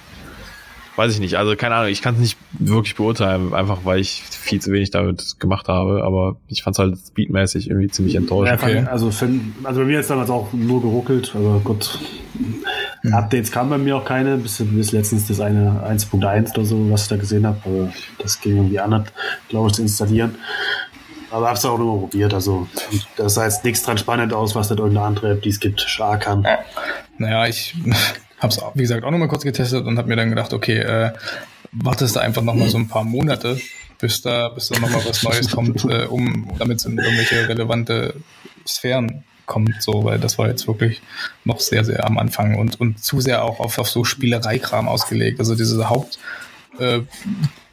weiß 0.96 1.14
ich 1.14 1.20
nicht. 1.20 1.36
Also 1.36 1.56
keine 1.56 1.76
Ahnung, 1.76 1.92
ich 1.92 2.02
kann 2.02 2.16
es 2.16 2.22
nicht 2.22 2.38
wirklich 2.54 2.96
beurteilen, 2.96 3.54
einfach 3.54 3.80
weil 3.84 4.00
ich 4.00 4.24
viel 4.24 4.62
zu 4.62 4.72
wenig 4.72 4.92
damit 4.92 5.40
gemacht 5.40 5.68
habe. 5.68 6.04
Aber 6.04 6.38
ich 6.48 6.64
fand 6.64 6.76
es 6.76 6.80
halt 6.80 6.98
speedmäßig 6.98 7.70
irgendwie 7.70 7.90
ziemlich 7.90 8.16
enttäuschend. 8.16 8.62
Ja, 8.62 8.68
okay. 8.68 8.86
also, 8.90 9.12
für, 9.12 9.30
also 9.64 9.82
bei 9.82 9.86
mir 9.86 10.00
ist 10.00 10.10
damals 10.10 10.30
auch 10.30 10.54
nur 10.54 10.82
geruckelt. 10.82 11.34
Aber 11.36 11.60
gut, 11.60 12.00
hm. 13.02 13.14
Updates 13.14 13.52
kamen 13.52 13.70
bei 13.70 13.78
mir 13.78 13.98
auch 13.98 14.06
keine. 14.06 14.38
Bis, 14.38 14.58
bis 14.60 14.92
letztens 14.92 15.28
das 15.28 15.40
eine 15.40 15.84
1.1 15.88 16.54
oder 16.54 16.66
so, 16.66 16.92
was 16.92 17.04
ich 17.04 17.08
da 17.10 17.18
gesehen 17.18 17.48
habe. 17.48 17.60
Aber 17.66 17.94
das 18.20 18.40
ging 18.40 18.58
irgendwie 18.58 18.80
anders, 18.80 19.08
glaube 19.50 19.68
ich, 19.68 19.74
zu 19.74 19.82
installieren. 19.82 20.36
Aber 21.32 21.50
hab's 21.50 21.66
auch 21.66 21.78
nur 21.78 21.96
mal 21.96 22.00
probiert. 22.02 22.34
Also, 22.34 22.68
das 23.16 23.36
sah 23.36 23.46
jetzt 23.46 23.64
nichts 23.64 23.84
dran 23.84 23.98
spannend 23.98 24.34
aus, 24.34 24.54
was 24.54 24.70
nicht 24.70 24.80
irgendeine 24.80 25.08
andere 25.08 25.32
App, 25.32 25.42
die 25.42 25.50
es 25.50 25.60
gibt, 25.60 25.82
schar 25.82 26.20
kann. 26.20 26.46
Naja, 27.18 27.48
ich 27.48 27.76
hab's, 28.40 28.60
wie 28.74 28.82
gesagt, 28.82 29.04
auch 29.04 29.12
noch 29.12 29.18
mal 29.18 29.30
kurz 29.30 29.44
getestet 29.44 29.86
und 29.86 29.98
hab 29.98 30.08
mir 30.08 30.18
dann 30.18 30.30
gedacht, 30.30 30.54
okay, 30.54 30.80
äh, 30.80 31.12
wartest 31.72 32.16
du 32.16 32.20
einfach 32.20 32.42
noch 32.42 32.54
mal 32.54 32.70
so 32.70 32.78
ein 32.78 32.90
paar 32.90 33.06
Monate, 33.06 33.60
bis 34.00 34.22
da, 34.22 34.50
bis 34.50 34.68
da 34.68 34.80
noch 34.80 34.90
mal 34.90 35.02
was 35.06 35.24
Neues 35.24 35.50
kommt, 35.52 35.86
äh, 35.90 36.06
um, 36.06 36.52
damit 36.60 36.80
es 36.80 36.86
in 36.86 36.98
irgendwelche 36.98 37.48
relevante 37.48 38.16
Sphären 38.68 39.24
kommt, 39.52 39.84
so, 39.84 40.06
weil 40.06 40.18
das 40.18 40.38
war 40.38 40.48
jetzt 40.48 40.66
wirklich 40.66 41.02
noch 41.44 41.60
sehr, 41.60 41.84
sehr 41.84 42.06
am 42.06 42.18
Anfang 42.18 42.58
und, 42.58 42.80
und 42.80 43.04
zu 43.04 43.20
sehr 43.20 43.44
auch 43.44 43.60
auf, 43.60 43.78
auf 43.78 43.90
so 43.90 44.06
Spielereikram 44.06 44.88
ausgelegt. 44.88 45.40
Also 45.40 45.56
diese 45.56 45.90
Haupt, 45.90 46.20
äh, 46.80 47.02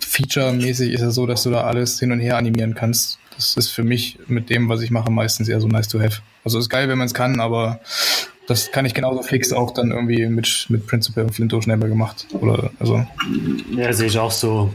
Feature-mäßig 0.01 0.93
ist 0.93 1.03
es 1.03 1.15
so, 1.15 1.27
dass 1.27 1.45
du 1.45 1.51
da 1.51 1.63
alles 1.63 2.01
hin 2.01 2.11
und 2.11 2.19
her 2.19 2.37
animieren 2.37 2.75
kannst. 2.75 3.21
Das 3.37 3.57
ist 3.57 3.69
für 3.69 3.85
mich 3.85 4.19
mit 4.27 4.51
dem, 4.51 4.69
was 4.69 4.81
ich 4.81 4.91
mache, 4.91 5.13
meistens 5.13 5.49
eher 5.49 5.61
so 5.61 5.69
nice 5.69 5.87
to 5.87 6.01
have. 6.01 6.21
Also 6.45 6.59
ist 6.59 6.69
geil, 6.69 6.89
wenn 6.89 6.99
man 6.99 7.07
es 7.07 7.15
kann, 7.15 7.39
aber 7.39 7.79
das 8.49 8.73
kann 8.73 8.87
ich 8.87 8.95
genauso 8.95 9.23
fix 9.23 9.53
auch 9.53 9.73
dann 9.73 9.91
irgendwie 9.91 10.25
mit, 10.27 10.67
mit 10.71 10.87
Principal 10.87 11.25
und 11.25 11.35
Flinto 11.35 11.61
schnell 11.61 11.79
gemacht. 11.79 12.27
Oder, 12.33 12.71
also. 12.81 13.07
Ja, 13.77 13.93
sehe 13.93 14.07
ich 14.07 14.19
auch 14.19 14.31
so. 14.31 14.73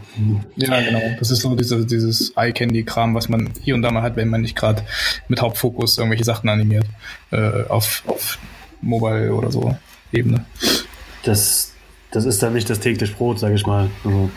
Ja, 0.55 0.79
genau. 0.79 1.01
Das 1.17 1.31
ist 1.31 1.41
so 1.41 1.55
diese, 1.55 1.83
dieses 1.83 2.33
Eye-Candy-Kram, 2.37 3.15
was 3.15 3.29
man 3.29 3.49
hier 3.63 3.73
und 3.73 3.81
da 3.81 3.89
mal 3.89 4.03
hat, 4.03 4.15
wenn 4.15 4.29
man 4.29 4.41
nicht 4.41 4.55
gerade 4.55 4.83
mit 5.27 5.41
Hauptfokus 5.41 5.97
irgendwelche 5.97 6.23
Sachen 6.23 6.49
animiert. 6.49 6.85
Äh, 7.31 7.63
auf, 7.67 8.03
auf 8.05 8.37
Mobile 8.81 9.33
oder 9.33 9.51
so 9.51 9.75
Ebene. 10.11 10.45
Das, 11.23 11.73
das 12.11 12.25
ist 12.25 12.43
dann 12.43 12.53
nicht 12.53 12.69
das 12.69 12.79
tägliche 12.79 13.15
Brot, 13.15 13.39
sage 13.39 13.55
ich 13.55 13.65
mal. 13.65 13.89
Also. 14.05 14.29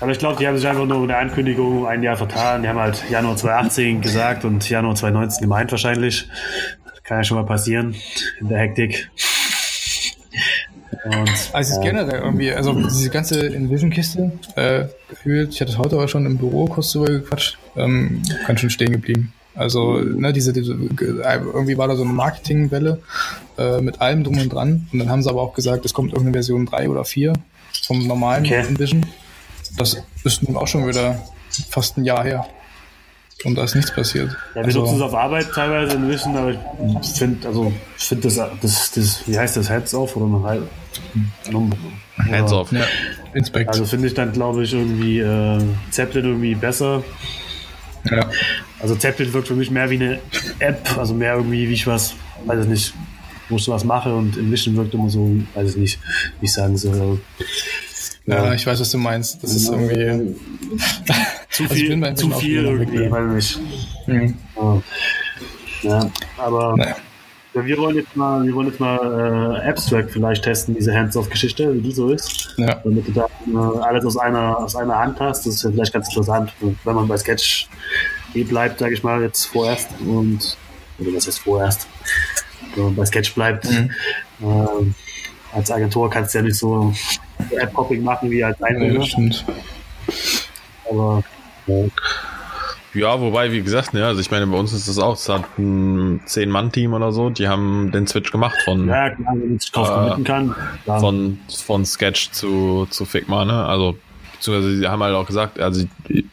Aber 0.00 0.12
ich 0.12 0.18
glaube, 0.18 0.36
die 0.38 0.46
haben 0.46 0.58
sich 0.58 0.68
einfach 0.68 0.84
nur 0.84 1.00
mit 1.00 1.08
der 1.08 1.20
Ankündigung 1.20 1.86
ein 1.86 2.02
Jahr 2.02 2.18
vertan. 2.18 2.62
Die 2.62 2.68
haben 2.68 2.78
halt 2.78 3.02
Januar 3.08 3.38
2018 3.38 4.02
gesagt 4.02 4.44
und 4.44 4.68
Januar 4.68 4.94
2019 4.94 5.40
gemeint 5.40 5.70
wahrscheinlich. 5.70 6.28
Kann 7.04 7.18
ja 7.18 7.24
schon 7.24 7.36
mal 7.36 7.46
passieren 7.46 7.94
in 8.40 8.48
der 8.48 8.58
Hektik. 8.58 9.10
Und, 11.04 11.28
also 11.28 11.58
es 11.58 11.70
ist 11.70 11.78
äh, 11.78 11.82
generell 11.82 12.20
irgendwie, 12.22 12.52
also 12.52 12.72
diese 12.72 13.10
ganze 13.10 13.54
Envision-Kiste, 13.54 14.32
äh, 14.56 14.86
gefühlt, 15.10 15.52
ich 15.52 15.60
hatte 15.60 15.72
es 15.72 15.78
heute 15.78 15.96
aber 15.96 16.08
schon 16.08 16.24
im 16.24 16.38
Büro 16.38 16.64
kurz 16.64 16.92
drüber 16.92 17.06
gequatscht, 17.06 17.58
ähm, 17.76 18.22
ganz 18.46 18.60
schön 18.60 18.70
stehen 18.70 18.92
geblieben. 18.92 19.32
Also, 19.54 20.00
ne, 20.00 20.32
diese, 20.32 20.52
diese, 20.52 20.72
irgendwie 20.72 21.78
war 21.78 21.86
da 21.86 21.94
so 21.94 22.02
eine 22.02 22.12
Marketingwelle 22.12 23.00
äh, 23.56 23.80
mit 23.80 24.00
allem 24.00 24.24
drum 24.24 24.38
und 24.38 24.52
dran. 24.52 24.88
Und 24.92 24.98
dann 24.98 25.10
haben 25.10 25.22
sie 25.22 25.30
aber 25.30 25.42
auch 25.42 25.54
gesagt, 25.54 25.84
es 25.84 25.94
kommt 25.94 26.12
irgendeine 26.12 26.34
Version 26.34 26.66
3 26.66 26.88
oder 26.88 27.04
4 27.04 27.34
vom 27.86 28.06
normalen 28.06 28.44
okay. 28.44 28.64
Envision. 28.66 29.06
Das 29.76 29.96
ist 30.24 30.42
nun 30.42 30.56
auch 30.56 30.66
schon 30.66 30.88
wieder 30.88 31.22
fast 31.68 31.98
ein 31.98 32.04
Jahr 32.04 32.24
her. 32.24 32.46
Und 33.44 33.56
da 33.56 33.64
ist 33.64 33.74
nichts 33.74 33.92
passiert. 33.92 34.30
Ja, 34.54 34.60
wir 34.60 34.64
also, 34.64 34.80
nutzen 34.80 34.96
es 34.96 35.02
auf 35.02 35.14
Arbeit 35.14 35.52
teilweise 35.52 35.96
in 35.96 36.08
Vision, 36.08 36.36
aber 36.36 36.52
ich 37.02 37.08
finde, 37.08 37.46
also, 37.46 37.72
ich 37.98 38.04
finde 38.04 38.28
das, 38.28 38.36
das, 38.60 38.92
das, 38.92 39.28
wie 39.28 39.38
heißt 39.38 39.56
das, 39.56 39.68
Heads 39.68 39.94
off 39.94 40.16
oder 40.16 40.26
noch 40.26 40.50
Heads 42.26 42.52
off. 42.52 42.72
Ja, 42.72 42.86
Inspect. 43.34 43.68
Also 43.68 43.84
finde 43.84 44.08
ich 44.08 44.14
dann, 44.14 44.32
glaube 44.32 44.64
ich, 44.64 44.72
irgendwie 44.72 45.18
äh, 45.18 45.60
Zeppelin 45.90 46.26
irgendwie 46.26 46.54
besser. 46.54 47.02
Ja. 48.10 48.30
Also 48.80 48.94
Zeppelin 48.94 49.32
wirkt 49.32 49.48
für 49.48 49.56
mich 49.56 49.70
mehr 49.70 49.90
wie 49.90 49.96
eine 49.96 50.20
App, 50.58 50.96
also 50.96 51.14
mehr 51.14 51.34
irgendwie, 51.34 51.68
wie 51.68 51.74
ich 51.74 51.86
was, 51.86 52.14
weiß 52.46 52.64
ich 52.64 52.70
nicht, 52.70 52.94
wo 53.48 53.56
ich 53.56 53.64
sowas 53.64 53.84
mache 53.84 54.14
und 54.14 54.36
in 54.36 54.50
Vision 54.50 54.76
wirkt 54.76 54.94
immer 54.94 55.10
so, 55.10 55.30
weiß 55.54 55.70
ich 55.70 55.76
nicht, 55.76 55.98
wie 56.40 56.46
ich 56.46 56.52
sagen 56.52 56.76
soll. 56.76 57.20
Ja, 58.26 58.44
ja, 58.44 58.54
ich 58.54 58.66
weiß, 58.66 58.80
was 58.80 58.90
du 58.90 58.98
meinst. 58.98 59.42
Das 59.42 59.54
ist 59.54 59.68
irgendwie 59.68 60.34
zu 61.54 61.62
also 61.62 61.74
viel, 61.74 62.04
also 62.04 62.28
zu 62.28 62.34
viel 62.34 62.64
irgendwie, 62.64 63.10
weiß 63.10 63.34
nicht. 63.34 63.60
Mhm. 64.08 64.34
Ja, 65.82 66.10
aber 66.36 66.76
naja. 66.76 66.96
wir 67.52 67.78
wollen 67.78 67.96
jetzt 67.96 68.16
mal, 68.16 68.44
wir 68.44 68.54
wollen 68.54 68.68
jetzt 68.68 68.80
mal 68.80 69.60
äh, 69.62 69.68
Abstract 69.68 70.10
vielleicht 70.10 70.42
testen, 70.42 70.74
diese 70.74 70.92
Hands-off-Geschichte, 70.92 71.72
wie 71.74 71.80
die 71.80 71.92
so 71.92 72.10
ist. 72.10 72.54
Ja. 72.56 72.80
Damit 72.82 73.06
du 73.06 73.12
da 73.12 73.26
äh, 73.26 73.78
alles 73.82 74.04
aus 74.04 74.16
einer, 74.16 74.58
aus 74.58 74.74
einer 74.74 74.98
Hand 74.98 75.20
hast. 75.20 75.46
Das 75.46 75.54
ist 75.54 75.62
ja 75.62 75.70
vielleicht 75.70 75.92
ganz 75.92 76.08
interessant, 76.08 76.52
wenn 76.60 76.94
man 76.94 77.06
bei 77.06 77.16
Sketch 77.16 77.68
eh 78.34 78.42
bleibt, 78.42 78.80
sage 78.80 78.94
ich 78.94 79.04
mal, 79.04 79.22
jetzt 79.22 79.44
vorerst. 79.44 79.90
Und, 80.00 80.56
oder 80.98 81.14
was 81.14 81.28
heißt 81.28 81.38
vorerst? 81.38 81.86
Wenn 82.74 82.84
man 82.86 82.96
bei 82.96 83.04
Sketch 83.04 83.32
bleibt. 83.32 83.70
Mhm. 83.70 83.90
Äh, 84.40 85.56
als 85.56 85.70
Agentur 85.70 86.10
kannst 86.10 86.34
du 86.34 86.38
ja 86.38 86.44
nicht 86.44 86.56
so 86.56 86.92
App-Hopping 87.50 88.02
machen 88.02 88.28
wie 88.28 88.42
als 88.42 88.60
Einzelner. 88.60 89.04
Ja. 89.04 89.54
Aber 90.90 91.22
ja. 92.94 93.20
Wobei, 93.20 93.52
wie 93.52 93.62
gesagt, 93.62 93.94
ne, 93.94 94.06
also 94.06 94.20
ich 94.20 94.30
meine, 94.30 94.46
bei 94.46 94.56
uns 94.56 94.72
ist 94.72 94.88
das 94.88 94.98
auch, 94.98 95.14
es 95.14 95.28
hat 95.28 95.58
ein 95.58 96.20
Zehn-Mann-Team 96.26 96.92
oder 96.92 97.12
so, 97.12 97.30
die 97.30 97.48
haben 97.48 97.90
den 97.92 98.06
Switch 98.06 98.30
gemacht 98.30 98.56
von, 98.64 98.88
ja, 98.88 99.10
klar, 99.10 99.34
wenn 99.36 99.56
ich 99.56 99.72
drauf 99.72 100.18
äh, 100.18 100.22
kann. 100.22 100.54
Von, 100.86 101.38
von 101.64 101.84
Sketch 101.84 102.30
zu, 102.30 102.86
zu 102.90 103.04
Figma, 103.04 103.44
ne? 103.44 103.64
Also 103.64 103.96
beziehungsweise 104.44 104.76
sie 104.76 104.86
haben 104.86 105.02
halt 105.02 105.14
auch 105.14 105.26
gesagt, 105.26 105.58
also 105.58 105.86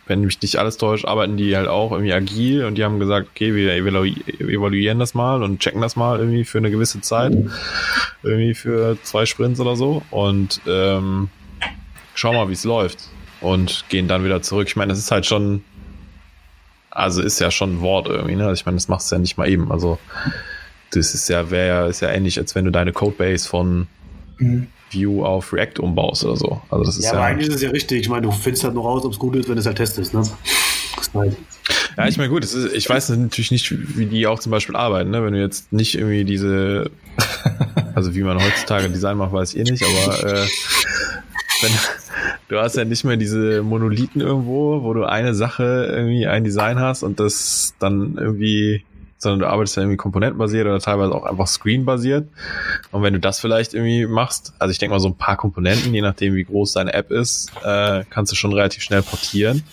wenn 0.07 0.21
mich 0.21 0.41
nicht 0.41 0.57
alles 0.57 0.77
täuscht, 0.77 1.05
arbeiten 1.05 1.37
die 1.37 1.55
halt 1.55 1.69
auch 1.69 1.91
irgendwie 1.91 2.11
agil 2.11 2.65
und 2.65 2.75
die 2.75 2.83
haben 2.83 2.99
gesagt, 2.99 3.29
okay, 3.31 3.55
wir 3.55 3.73
evaluieren 3.73 4.99
das 4.99 5.13
mal 5.13 5.41
und 5.43 5.59
checken 5.59 5.81
das 5.81 5.95
mal 5.95 6.19
irgendwie 6.19 6.43
für 6.43 6.57
eine 6.57 6.71
gewisse 6.71 6.99
Zeit, 6.99 7.33
irgendwie 8.21 8.53
für 8.53 8.97
zwei 9.03 9.25
Sprints 9.25 9.61
oder 9.61 9.77
so 9.77 10.01
und 10.11 10.59
ähm, 10.67 11.29
schauen 12.13 12.35
mal, 12.35 12.49
wie 12.49 12.53
es 12.53 12.65
läuft 12.65 12.99
und 13.41 13.85
gehen 13.89 14.07
dann 14.07 14.23
wieder 14.23 14.41
zurück. 14.41 14.67
Ich 14.67 14.75
meine, 14.75 14.91
das 14.91 14.99
ist 14.99 15.11
halt 15.11 15.25
schon, 15.25 15.63
also 16.89 17.21
ist 17.21 17.39
ja 17.39 17.51
schon 17.51 17.75
ein 17.75 17.81
Wort 17.81 18.07
irgendwie, 18.07 18.35
ne? 18.35 18.43
Also 18.45 18.53
ich 18.53 18.65
meine, 18.65 18.77
das 18.77 18.87
machst 18.87 19.11
du 19.11 19.15
ja 19.15 19.19
nicht 19.19 19.37
mal 19.37 19.49
eben. 19.49 19.71
Also 19.71 19.99
das 20.91 21.13
ist 21.13 21.27
ja, 21.29 21.49
wäre 21.49 21.89
ist 21.89 22.01
ja 22.01 22.09
ähnlich, 22.09 22.37
als 22.37 22.55
wenn 22.55 22.65
du 22.65 22.71
deine 22.71 22.93
Codebase 22.93 23.47
von 23.47 23.87
mhm. 24.37 24.67
View 24.91 25.25
auf 25.25 25.53
React 25.53 25.79
umbaust 25.79 26.23
oder 26.23 26.35
so. 26.35 26.61
Also 26.69 26.83
das 26.85 26.97
ist 26.97 27.05
ja, 27.05 27.13
ja 27.13 27.17
aber 27.17 27.27
eigentlich 27.27 27.47
ist 27.47 27.55
es 27.55 27.61
ja 27.61 27.69
richtig. 27.69 28.01
Ich 28.01 28.09
meine, 28.09 28.23
du 28.23 28.31
findest 28.31 28.63
halt 28.63 28.75
noch 28.75 28.83
raus, 28.83 29.03
ob 29.05 29.11
es 29.11 29.19
gut 29.19 29.35
ist, 29.35 29.47
wenn 29.47 29.55
du 29.55 29.61
es 29.61 29.65
halt 29.65 29.77
testest. 29.77 30.13
Ne? 30.13 30.23
Halt 31.13 31.35
ja, 31.97 32.07
ich 32.07 32.17
meine, 32.17 32.29
gut, 32.29 32.43
ist, 32.43 32.55
ich 32.55 32.89
weiß 32.89 33.09
natürlich 33.09 33.51
nicht, 33.51 33.97
wie 33.97 34.05
die 34.05 34.27
auch 34.27 34.39
zum 34.39 34.51
Beispiel 34.51 34.75
arbeiten. 34.75 35.11
Ne? 35.11 35.23
Wenn 35.23 35.33
du 35.33 35.39
jetzt 35.39 35.71
nicht 35.73 35.95
irgendwie 35.95 36.23
diese, 36.23 36.89
also 37.95 38.15
wie 38.15 38.23
man 38.23 38.41
heutzutage 38.41 38.89
Design 38.89 39.17
macht, 39.17 39.33
weiß 39.33 39.53
ich 39.53 39.59
eh 39.59 39.63
nicht, 39.63 39.83
aber 39.83 40.41
äh, 40.41 40.47
wenn, 41.63 41.71
du 42.49 42.59
hast 42.59 42.75
ja 42.75 42.85
nicht 42.85 43.03
mehr 43.03 43.17
diese 43.17 43.63
Monolithen 43.63 44.21
irgendwo, 44.21 44.83
wo 44.83 44.93
du 44.93 45.03
eine 45.03 45.33
Sache 45.33 45.89
irgendwie 45.91 46.27
ein 46.27 46.43
Design 46.43 46.79
hast 46.79 47.03
und 47.03 47.19
das 47.19 47.75
dann 47.79 48.17
irgendwie 48.17 48.83
sondern 49.21 49.41
du 49.41 49.47
arbeitest 49.47 49.77
ja 49.77 49.83
irgendwie 49.83 49.97
komponentenbasiert 49.97 50.65
oder 50.65 50.79
teilweise 50.79 51.13
auch 51.13 51.25
einfach 51.25 51.45
screenbasiert. 51.45 52.27
Und 52.91 53.03
wenn 53.03 53.13
du 53.13 53.19
das 53.19 53.39
vielleicht 53.39 53.75
irgendwie 53.75 54.07
machst, 54.07 54.53
also 54.57 54.71
ich 54.71 54.79
denke 54.79 54.95
mal 54.95 54.99
so 54.99 55.09
ein 55.09 55.17
paar 55.17 55.37
Komponenten, 55.37 55.93
je 55.93 56.01
nachdem 56.01 56.33
wie 56.33 56.43
groß 56.43 56.73
deine 56.73 56.93
App 56.93 57.11
ist, 57.11 57.51
äh, 57.63 58.03
kannst 58.09 58.31
du 58.31 58.35
schon 58.35 58.51
relativ 58.51 58.81
schnell 58.81 59.03
portieren. 59.03 59.63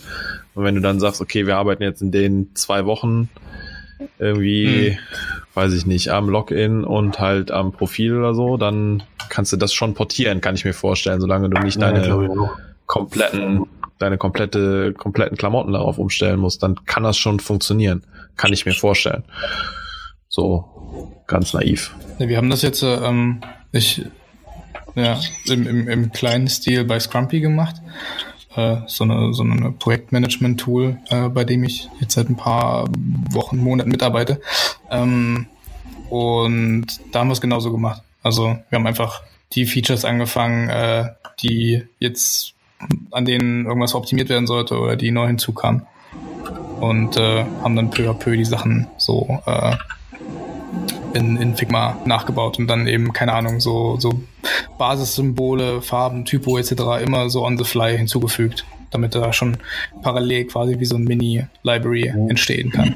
Und 0.55 0.65
wenn 0.65 0.75
du 0.75 0.83
dann 0.83 1.01
sagst, 1.01 1.23
okay, 1.23 1.47
wir 1.47 1.57
arbeiten 1.57 1.83
jetzt 1.83 2.03
in 2.03 2.11
den 2.11 2.55
zwei 2.55 2.85
Wochen 2.85 3.31
irgendwie, 4.19 4.91
hm. 4.91 4.99
Weiß 5.59 5.73
ich 5.73 5.87
nicht, 5.87 6.11
am 6.11 6.29
Login 6.29 6.85
und 6.85 7.19
halt 7.19 7.51
am 7.51 7.73
Profil 7.73 8.17
oder 8.17 8.33
so, 8.33 8.57
dann 8.57 9.03
kannst 9.29 9.53
du 9.53 9.57
das 9.57 9.75
schon 9.75 9.95
portieren, 9.95 10.41
kann 10.41 10.55
ich 10.55 10.65
mir 10.65 10.73
vorstellen, 10.73 11.21
solange 11.21 11.51
du 11.51 11.61
nicht 11.61 11.81
ja, 11.81 11.91
deine 11.91 12.51
kompletten 12.87 13.67
deine 13.99 14.17
komplette, 14.17 14.93
kompletten 14.93 15.37
Klamotten 15.37 15.73
darauf 15.73 15.99
umstellen 15.99 16.39
musst, 16.39 16.63
dann 16.63 16.85
kann 16.87 17.03
das 17.03 17.19
schon 17.19 17.41
funktionieren. 17.41 18.05
Kann 18.37 18.53
ich 18.53 18.65
mir 18.65 18.73
vorstellen. 18.73 19.25
So, 20.29 21.13
ganz 21.27 21.53
naiv. 21.53 21.93
Ja, 22.21 22.29
wir 22.29 22.37
haben 22.37 22.49
das 22.49 22.63
jetzt, 22.63 22.85
ähm, 22.85 23.41
ich, 23.73 24.05
ja, 24.95 25.19
im, 25.49 25.67
im, 25.67 25.89
im 25.89 26.13
kleinen 26.13 26.47
Stil 26.47 26.85
bei 26.85 27.01
Scrumpy 27.01 27.41
gemacht. 27.41 27.75
Äh, 28.59 28.83
so 28.89 29.05
eine, 29.05 29.33
so 29.35 29.45
eine 29.45 29.71
Projektmanagement-Tool, 29.71 30.99
äh, 31.11 31.29
bei 31.29 31.45
dem 31.45 31.63
ich 31.63 31.89
jetzt 32.01 32.15
seit 32.15 32.29
ein 32.29 32.37
paar 32.37 32.89
Wochen, 33.31 33.57
Monaten 33.57 33.89
mitarbeite. 33.89 34.41
Ähm, 34.91 35.47
und 36.11 36.87
da 37.13 37.21
haben 37.21 37.29
wir 37.29 37.35
es 37.35 37.41
genauso 37.41 37.71
gemacht. 37.71 38.03
Also 38.25 38.59
wir 38.69 38.79
haben 38.79 38.87
einfach 38.89 39.23
die 39.53 39.65
Features 39.65 40.05
angefangen, 40.05 40.71
äh, 40.71 41.05
die 41.41 41.85
jetzt 42.01 42.55
an 43.13 43.25
denen 43.25 43.67
irgendwas 43.67 43.95
optimiert 43.95 44.29
werden 44.29 44.49
sollte 44.49 44.77
oder 44.81 44.97
die 44.97 45.13
neu 45.13 45.29
hinzukamen. 45.29 45.87
Und 46.81 47.17
äh, 47.17 47.45
haben 47.63 47.77
dann 47.77 47.91
peu 47.91 48.11
à 48.11 48.15
peu 48.15 48.37
die 48.37 48.45
Sachen 48.45 48.89
so 48.97 49.39
äh, 49.47 49.77
in, 51.15 51.37
in 51.37 51.57
Figma 51.57 51.97
nachgebaut 52.05 52.59
und 52.59 52.67
dann 52.69 52.87
eben, 52.87 53.13
keine 53.13 53.33
Ahnung, 53.33 53.61
so, 53.61 53.97
so 53.99 54.21
Basissymbole, 54.79 55.83
Farben, 55.83 56.25
Typo 56.25 56.59
etc. 56.59 57.03
immer 57.03 57.31
so 57.31 57.45
on 57.45 57.59
the 57.59 57.65
fly 57.65 57.97
hinzugefügt 57.97 58.65
damit 58.91 59.15
da 59.15 59.33
schon 59.33 59.57
parallel 60.03 60.47
quasi 60.47 60.79
wie 60.79 60.85
so 60.85 60.97
ein 60.97 61.05
Mini-Library 61.05 62.13
entstehen 62.29 62.71
kann. 62.71 62.95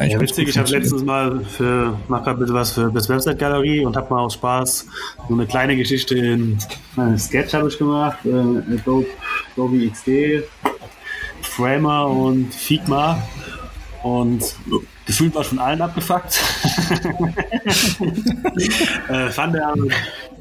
ja, 0.00 0.20
witzig, 0.20 0.48
ich 0.48 0.58
habe 0.58 0.70
letztes 0.70 1.04
Mal 1.04 1.44
für, 1.44 1.98
mach 2.08 2.24
gerade 2.24 2.40
bitte 2.40 2.54
was 2.54 2.72
für 2.72 2.90
das 2.92 3.08
Website-Galerie 3.08 3.84
und 3.84 3.96
habe 3.96 4.12
mal 4.12 4.20
aus 4.24 4.34
Spaß 4.34 4.86
so 5.28 5.34
eine 5.34 5.46
kleine 5.46 5.76
Geschichte 5.76 6.16
in 6.16 6.58
äh, 6.96 7.16
Sketch 7.18 7.54
habe 7.54 7.68
ich 7.68 7.78
gemacht, 7.78 8.18
äh, 8.24 8.30
Adobe, 8.74 9.06
Adobe 9.52 9.88
XD, 9.90 10.44
Framer 11.42 12.08
und 12.08 12.52
Figma 12.52 13.22
und 14.02 14.42
gefühlt 15.06 15.34
war 15.34 15.44
schon 15.44 15.58
allen 15.58 15.80
abgefuckt. 15.80 16.38
äh, 19.08 19.30
fand 19.30 19.54
er 19.54 19.68
aber. 19.68 19.86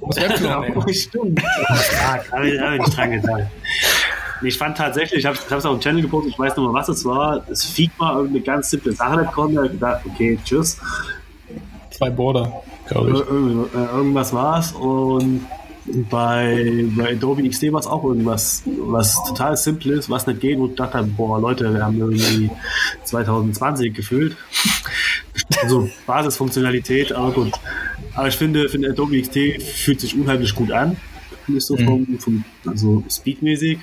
Stimmt. 0.94 1.42
Habe 2.32 2.50
ich, 2.50 2.60
hab 2.60 2.74
ich 2.74 2.80
nicht 2.80 2.98
dran 2.98 3.12
gedacht. 3.12 3.44
Ich 4.44 4.58
fand 4.58 4.78
tatsächlich, 4.78 5.20
ich 5.20 5.26
habe 5.26 5.38
es 5.38 5.66
auf 5.66 5.78
dem 5.78 5.80
Channel 5.80 6.02
gepostet, 6.02 6.34
ich 6.34 6.40
weiß 6.40 6.58
noch 6.58 6.72
mal, 6.72 6.80
was 6.80 6.90
es 6.90 7.06
war. 7.06 7.44
Es 7.50 7.64
Figma 7.64 8.16
irgendeine 8.16 8.42
ganz 8.42 8.70
simple 8.70 8.92
Sache 8.92 9.22
nicht 9.22 9.32
konnte. 9.32 9.66
Ich 9.66 9.72
gedacht, 9.72 10.02
okay, 10.06 10.38
tschüss. 10.44 10.78
Zwei 11.92 12.10
Border, 12.10 12.52
glaube 12.88 13.12
ich. 13.12 13.20
Ir 13.20 13.82
äh, 13.82 13.86
irgendwas 13.96 14.34
war 14.34 14.60
es 14.60 14.74
und 14.74 15.46
bei, 16.10 16.86
bei 16.96 17.12
Adobe 17.12 17.48
XD 17.48 17.72
war 17.72 17.80
es 17.80 17.88
auch 17.88 18.04
irgendwas, 18.04 18.64
was 18.66 19.24
total 19.28 19.56
simpel 19.56 19.92
ist, 19.94 20.10
was 20.10 20.26
nicht 20.26 20.42
geht, 20.42 20.58
wo 20.58 20.68
ich 20.68 20.76
dachte, 20.76 21.04
boah, 21.04 21.40
Leute, 21.40 21.72
wir 21.74 21.86
haben 21.86 21.98
irgendwie 21.98 22.50
2020 23.04 23.94
gefühlt. 23.94 24.36
Also 25.62 25.90
Basisfunktionalität, 26.08 27.12
aber 27.12 27.32
gut. 27.32 27.54
Aber 28.16 28.28
ich 28.28 28.36
finde, 28.36 28.68
finde 28.68 28.90
Adobe 28.90 29.22
XD 29.22 29.62
fühlt 29.62 30.00
sich 30.02 30.16
unheimlich 30.16 30.56
gut 30.56 30.72
an. 30.72 30.98
Ist 31.48 31.68
so 31.68 31.78
vom, 31.78 32.02
mhm. 32.02 32.20
vom, 32.20 32.44
also 32.66 33.04
speedmäßig. 33.08 33.78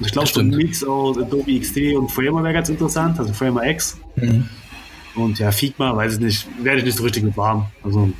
Ich 0.00 0.12
glaube, 0.12 0.28
so 0.28 0.40
ein 0.40 0.50
Mix 0.50 0.84
aus 0.84 1.18
Adobe 1.18 1.58
XD 1.58 1.96
und 1.96 2.10
Framer 2.10 2.42
wäre 2.44 2.54
ganz 2.54 2.68
interessant, 2.68 3.18
also 3.18 3.32
Framer 3.32 3.66
X. 3.66 3.98
Mhm. 4.16 4.48
Und 5.18 5.38
ja, 5.38 5.50
Figma, 5.50 5.96
weiß 5.96 6.14
ich 6.14 6.20
nicht, 6.20 6.48
werde 6.62 6.78
ich 6.78 6.84
nicht 6.84 6.96
so 6.96 7.02
richtig 7.02 7.24
mit 7.24 7.36
warm. 7.36 7.66
Also. 7.82 8.10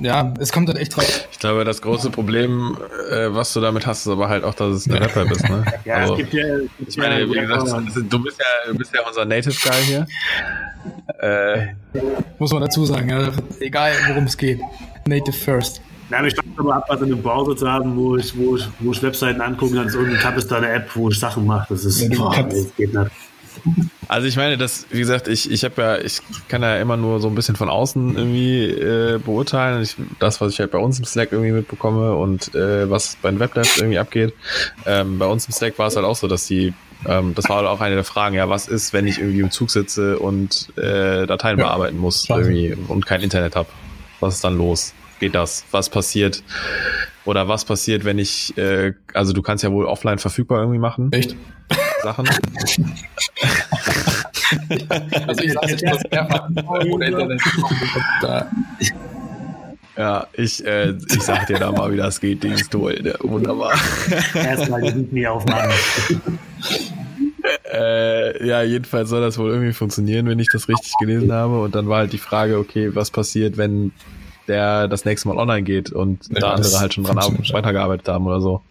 Ja, 0.00 0.32
es 0.38 0.52
kommt 0.52 0.68
halt 0.68 0.78
echt 0.78 0.96
drauf. 0.96 1.28
Ich 1.32 1.38
glaube, 1.40 1.64
das 1.64 1.82
große 1.82 2.10
Problem, 2.10 2.76
äh, 3.10 3.34
was 3.34 3.52
du 3.52 3.60
damit 3.60 3.86
hast, 3.86 4.06
ist 4.06 4.12
aber 4.12 4.28
halt 4.28 4.44
auch, 4.44 4.54
dass 4.54 4.74
es 4.74 4.88
eine 4.88 5.00
Website 5.00 5.30
ist. 5.32 5.48
Ne? 5.48 5.64
ja, 5.84 5.94
also, 5.96 6.14
es 6.14 6.18
gibt 6.18 6.34
ja. 6.34 6.44
Ich 6.86 6.96
meine, 6.96 7.28
wie 7.28 7.40
gesagt, 7.40 7.96
du 8.08 8.22
bist 8.22 8.38
ja, 8.38 8.72
du 8.72 8.78
bist 8.78 8.94
ja 8.94 9.00
unser 9.06 9.24
Native 9.24 9.54
Guy 9.60 9.82
hier. 9.82 10.06
Äh, 11.18 11.74
Muss 12.38 12.52
man 12.52 12.62
dazu 12.62 12.84
sagen, 12.84 13.08
ja, 13.08 13.32
egal 13.60 13.92
worum 14.08 14.24
es 14.24 14.36
geht. 14.36 14.60
Native 15.06 15.36
first. 15.36 15.80
Ja, 16.10 16.24
ich 16.24 16.34
glaube 16.34 16.48
aber 16.58 16.76
ab, 16.76 16.84
was 16.88 17.00
in 17.00 17.06
einem 17.06 17.22
Browser 17.22 17.56
zu 17.56 17.68
haben, 17.68 17.96
wo 17.96 18.16
ich, 18.16 18.36
wo 18.38 18.56
ich, 18.56 18.68
wo 18.78 18.92
ich 18.92 19.02
Webseiten 19.02 19.40
angucken 19.40 19.74
kann. 19.74 19.90
So 19.90 19.98
ein 19.98 20.16
Tab 20.20 20.36
ist 20.36 20.50
da 20.50 20.58
eine 20.58 20.70
App, 20.70 20.90
wo 20.94 21.10
ich 21.10 21.18
Sachen 21.18 21.44
mache. 21.46 21.66
Das 21.70 21.84
ist, 21.84 22.00
ja, 22.00 22.16
boah, 22.16 22.42
das 22.48 22.74
geht 22.76 22.94
nicht. 22.94 23.10
Also 24.08 24.28
ich 24.28 24.36
meine, 24.36 24.56
das, 24.56 24.86
wie 24.90 25.00
gesagt, 25.00 25.28
ich, 25.28 25.50
ich 25.50 25.64
habe 25.64 25.82
ja, 25.82 25.98
ich 25.98 26.20
kann 26.48 26.62
ja 26.62 26.76
immer 26.76 26.96
nur 26.96 27.20
so 27.20 27.28
ein 27.28 27.34
bisschen 27.34 27.56
von 27.56 27.68
außen 27.68 28.16
irgendwie 28.16 28.64
äh, 28.64 29.18
beurteilen. 29.18 29.82
Ich, 29.82 29.96
das, 30.18 30.40
was 30.40 30.52
ich 30.52 30.60
halt 30.60 30.70
bei 30.70 30.78
uns 30.78 30.98
im 30.98 31.04
Slack 31.04 31.32
irgendwie 31.32 31.52
mitbekomme 31.52 32.14
und 32.14 32.54
äh, 32.54 32.88
was 32.88 33.16
bei 33.20 33.30
den 33.30 33.40
Webdevs 33.40 33.78
irgendwie 33.78 33.98
abgeht. 33.98 34.34
Ähm, 34.84 35.18
bei 35.18 35.26
uns 35.26 35.46
im 35.46 35.52
Slack 35.52 35.78
war 35.78 35.88
es 35.88 35.96
halt 35.96 36.06
auch 36.06 36.16
so, 36.16 36.28
dass 36.28 36.46
die, 36.46 36.72
ähm, 37.06 37.34
das 37.34 37.48
war 37.48 37.56
halt 37.56 37.66
auch 37.66 37.80
eine 37.80 37.96
der 37.96 38.04
Fragen, 38.04 38.36
ja, 38.36 38.48
was 38.48 38.68
ist, 38.68 38.92
wenn 38.92 39.06
ich 39.06 39.18
irgendwie 39.18 39.40
im 39.40 39.50
Zug 39.50 39.70
sitze 39.70 40.18
und 40.18 40.68
äh, 40.76 41.26
Dateien 41.26 41.58
ja. 41.58 41.66
bearbeiten 41.66 41.98
muss 41.98 42.28
irgendwie 42.28 42.76
und 42.88 43.06
kein 43.06 43.22
Internet 43.22 43.56
habe? 43.56 43.68
Was 44.20 44.36
ist 44.36 44.44
dann 44.44 44.56
los? 44.56 44.94
Geht 45.18 45.34
das? 45.34 45.64
Was 45.70 45.88
passiert? 45.88 46.42
Oder 47.24 47.48
was 47.48 47.64
passiert, 47.64 48.04
wenn 48.04 48.18
ich, 48.18 48.56
äh, 48.56 48.92
also 49.14 49.32
du 49.32 49.42
kannst 49.42 49.64
ja 49.64 49.72
wohl 49.72 49.86
offline 49.86 50.18
verfügbar 50.18 50.60
irgendwie 50.60 50.78
machen. 50.78 51.10
Echt? 51.12 51.34
Sachen. 52.02 52.28
also 55.26 55.42
ich 55.42 55.52
sage 55.52 55.70
jetzt 55.72 55.84
was 55.84 56.02
da. 58.22 58.50
Ja, 59.96 60.26
ich, 60.34 60.64
äh, 60.64 60.90
ich 60.90 61.22
sag 61.22 61.46
dir 61.46 61.58
da 61.58 61.72
mal, 61.72 61.90
wie 61.92 61.96
das 61.96 62.20
geht, 62.20 62.42
dieses 62.42 62.68
Duell. 62.68 63.02
Ne? 63.02 63.14
Wunderbar. 63.20 63.72
Erstmal 64.34 64.82
die 64.82 64.94
Weekly 64.94 65.26
aufmachen. 65.26 65.72
Äh, 67.72 68.46
ja, 68.46 68.62
jedenfalls 68.62 69.08
soll 69.08 69.22
das 69.22 69.38
wohl 69.38 69.50
irgendwie 69.50 69.72
funktionieren, 69.72 70.26
wenn 70.26 70.38
ich 70.38 70.48
das 70.52 70.68
richtig 70.68 70.92
gelesen 71.00 71.32
habe. 71.32 71.60
Und 71.60 71.74
dann 71.74 71.88
war 71.88 71.98
halt 71.98 72.12
die 72.12 72.18
Frage, 72.18 72.58
okay, 72.58 72.94
was 72.94 73.10
passiert, 73.10 73.56
wenn 73.56 73.92
der 74.48 74.86
das 74.88 75.04
nächste 75.04 75.28
Mal 75.28 75.38
online 75.38 75.62
geht 75.62 75.90
und 75.90 76.28
ja, 76.28 76.40
da 76.40 76.52
andere 76.52 76.78
halt 76.78 76.94
schon 76.94 77.04
dran 77.04 77.16
weitergearbeitet 77.16 78.08
haben 78.08 78.26
oder 78.26 78.40
so. 78.40 78.62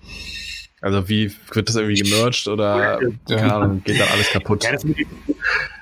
Also 0.85 1.09
wie 1.09 1.31
wird 1.51 1.67
das 1.67 1.77
irgendwie 1.77 1.99
gemerged 1.99 2.47
oder 2.47 2.99
ja. 3.27 3.37
keine 3.37 3.53
Ahnung, 3.55 3.81
geht 3.83 3.99
dann 3.99 4.07
alles 4.09 4.29
kaputt? 4.29 4.67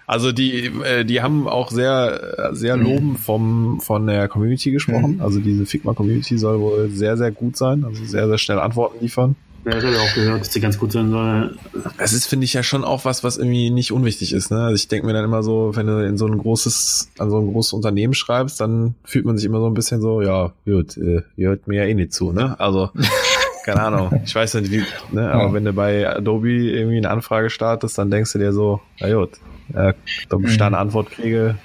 Also 0.08 0.32
die, 0.32 0.68
äh, 0.68 1.04
die 1.04 1.22
haben 1.22 1.46
auch 1.50 1.72
sehr, 1.72 2.52
sehr 2.54 2.78
loben 2.78 3.18
vom, 3.18 3.82
von 3.82 4.08
der 4.08 4.30
Community 4.30 4.72
gesprochen. 4.72 5.16
Mhm. 5.16 5.22
Also 5.22 5.42
diese 5.42 5.66
Figma 5.66 5.94
Community 5.94 6.38
soll 6.38 6.62
wohl 6.62 6.90
sehr, 6.90 7.18
sehr 7.18 7.32
gut 7.32 7.58
sein, 7.58 7.84
also 7.84 8.06
sehr, 8.06 8.30
sehr 8.30 8.38
schnell 8.38 8.60
Antworten 8.60 9.02
liefern. 9.02 9.36
Ja, 9.66 9.72
das 9.72 9.84
habe 9.84 9.94
ich 9.94 10.00
auch 10.00 10.14
gehört, 10.14 10.42
dass 10.42 10.50
die 10.50 10.60
ganz 10.60 10.78
gut 10.78 10.92
sein 10.94 11.10
soll. 11.10 11.58
Das 11.98 12.12
ist, 12.12 12.26
finde 12.26 12.46
ich, 12.46 12.54
ja 12.54 12.64
schon 12.64 12.86
auch 12.86 13.06
was, 13.06 13.24
was 13.26 13.38
irgendwie 13.38 13.72
nicht 13.72 13.92
unwichtig 13.92 14.34
ist. 14.34 14.52
Ne? 14.52 14.62
Also 14.62 14.76
ich 14.76 14.88
denke 14.90 15.06
mir 15.06 15.14
dann 15.14 15.24
immer 15.24 15.42
so, 15.42 15.72
wenn 15.74 15.88
du 15.88 16.06
in 16.06 16.18
so 16.18 16.28
ein 16.28 16.38
großes, 16.38 17.12
an 17.18 17.30
so 17.30 17.40
ein 17.40 17.52
großes 17.52 17.74
Unternehmen 17.74 18.14
schreibst, 18.14 18.60
dann 18.60 18.96
fühlt 19.06 19.26
man 19.26 19.38
sich 19.38 19.46
immer 19.46 19.60
so 19.60 19.68
ein 19.68 19.74
bisschen 19.74 20.02
so, 20.02 20.22
ja, 20.22 20.52
gut, 20.66 20.98
äh, 20.98 21.24
hört 21.38 21.68
mir 21.68 21.84
ja 21.84 21.90
eh 21.90 21.94
nicht 21.94 22.14
zu, 22.14 22.34
ne? 22.34 22.60
Also, 22.60 22.90
keine 23.64 23.82
Ahnung. 23.82 24.22
Ich 24.26 24.36
weiß 24.36 24.56
nicht, 24.56 24.72
wie, 24.72 24.84
ne? 25.12 25.32
Aber 25.32 25.48
ja. 25.48 25.54
wenn 25.54 25.66
du 25.66 25.74
bei 25.74 26.08
Adobe 26.08 26.50
irgendwie 26.50 26.98
eine 26.98 27.10
Anfrage 27.10 27.50
startest, 27.50 27.98
dann 27.98 28.12
denkst 28.12 28.34
du 28.34 28.40
dir 28.40 28.54
so, 28.54 28.82
na 29.00 29.14
gut, 29.14 29.32
äh, 29.74 29.94
ob 30.30 30.46
ich 30.46 30.58
da 30.58 30.68
eine 30.68 30.78
Antwort 30.78 31.12
kriege. 31.12 31.56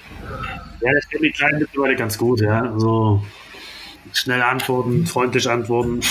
Ja, 0.81 0.91
ich 0.97 1.09
kenne 1.09 1.27
die 1.27 1.31
Kleinen 1.31 1.59
mittlerweile 1.59 1.95
ganz 1.95 2.17
gut, 2.17 2.41
ja. 2.41 2.61
Also 2.61 3.23
schnell 4.13 4.41
antworten, 4.41 5.05
freundlich 5.05 5.49
antworten. 5.49 6.01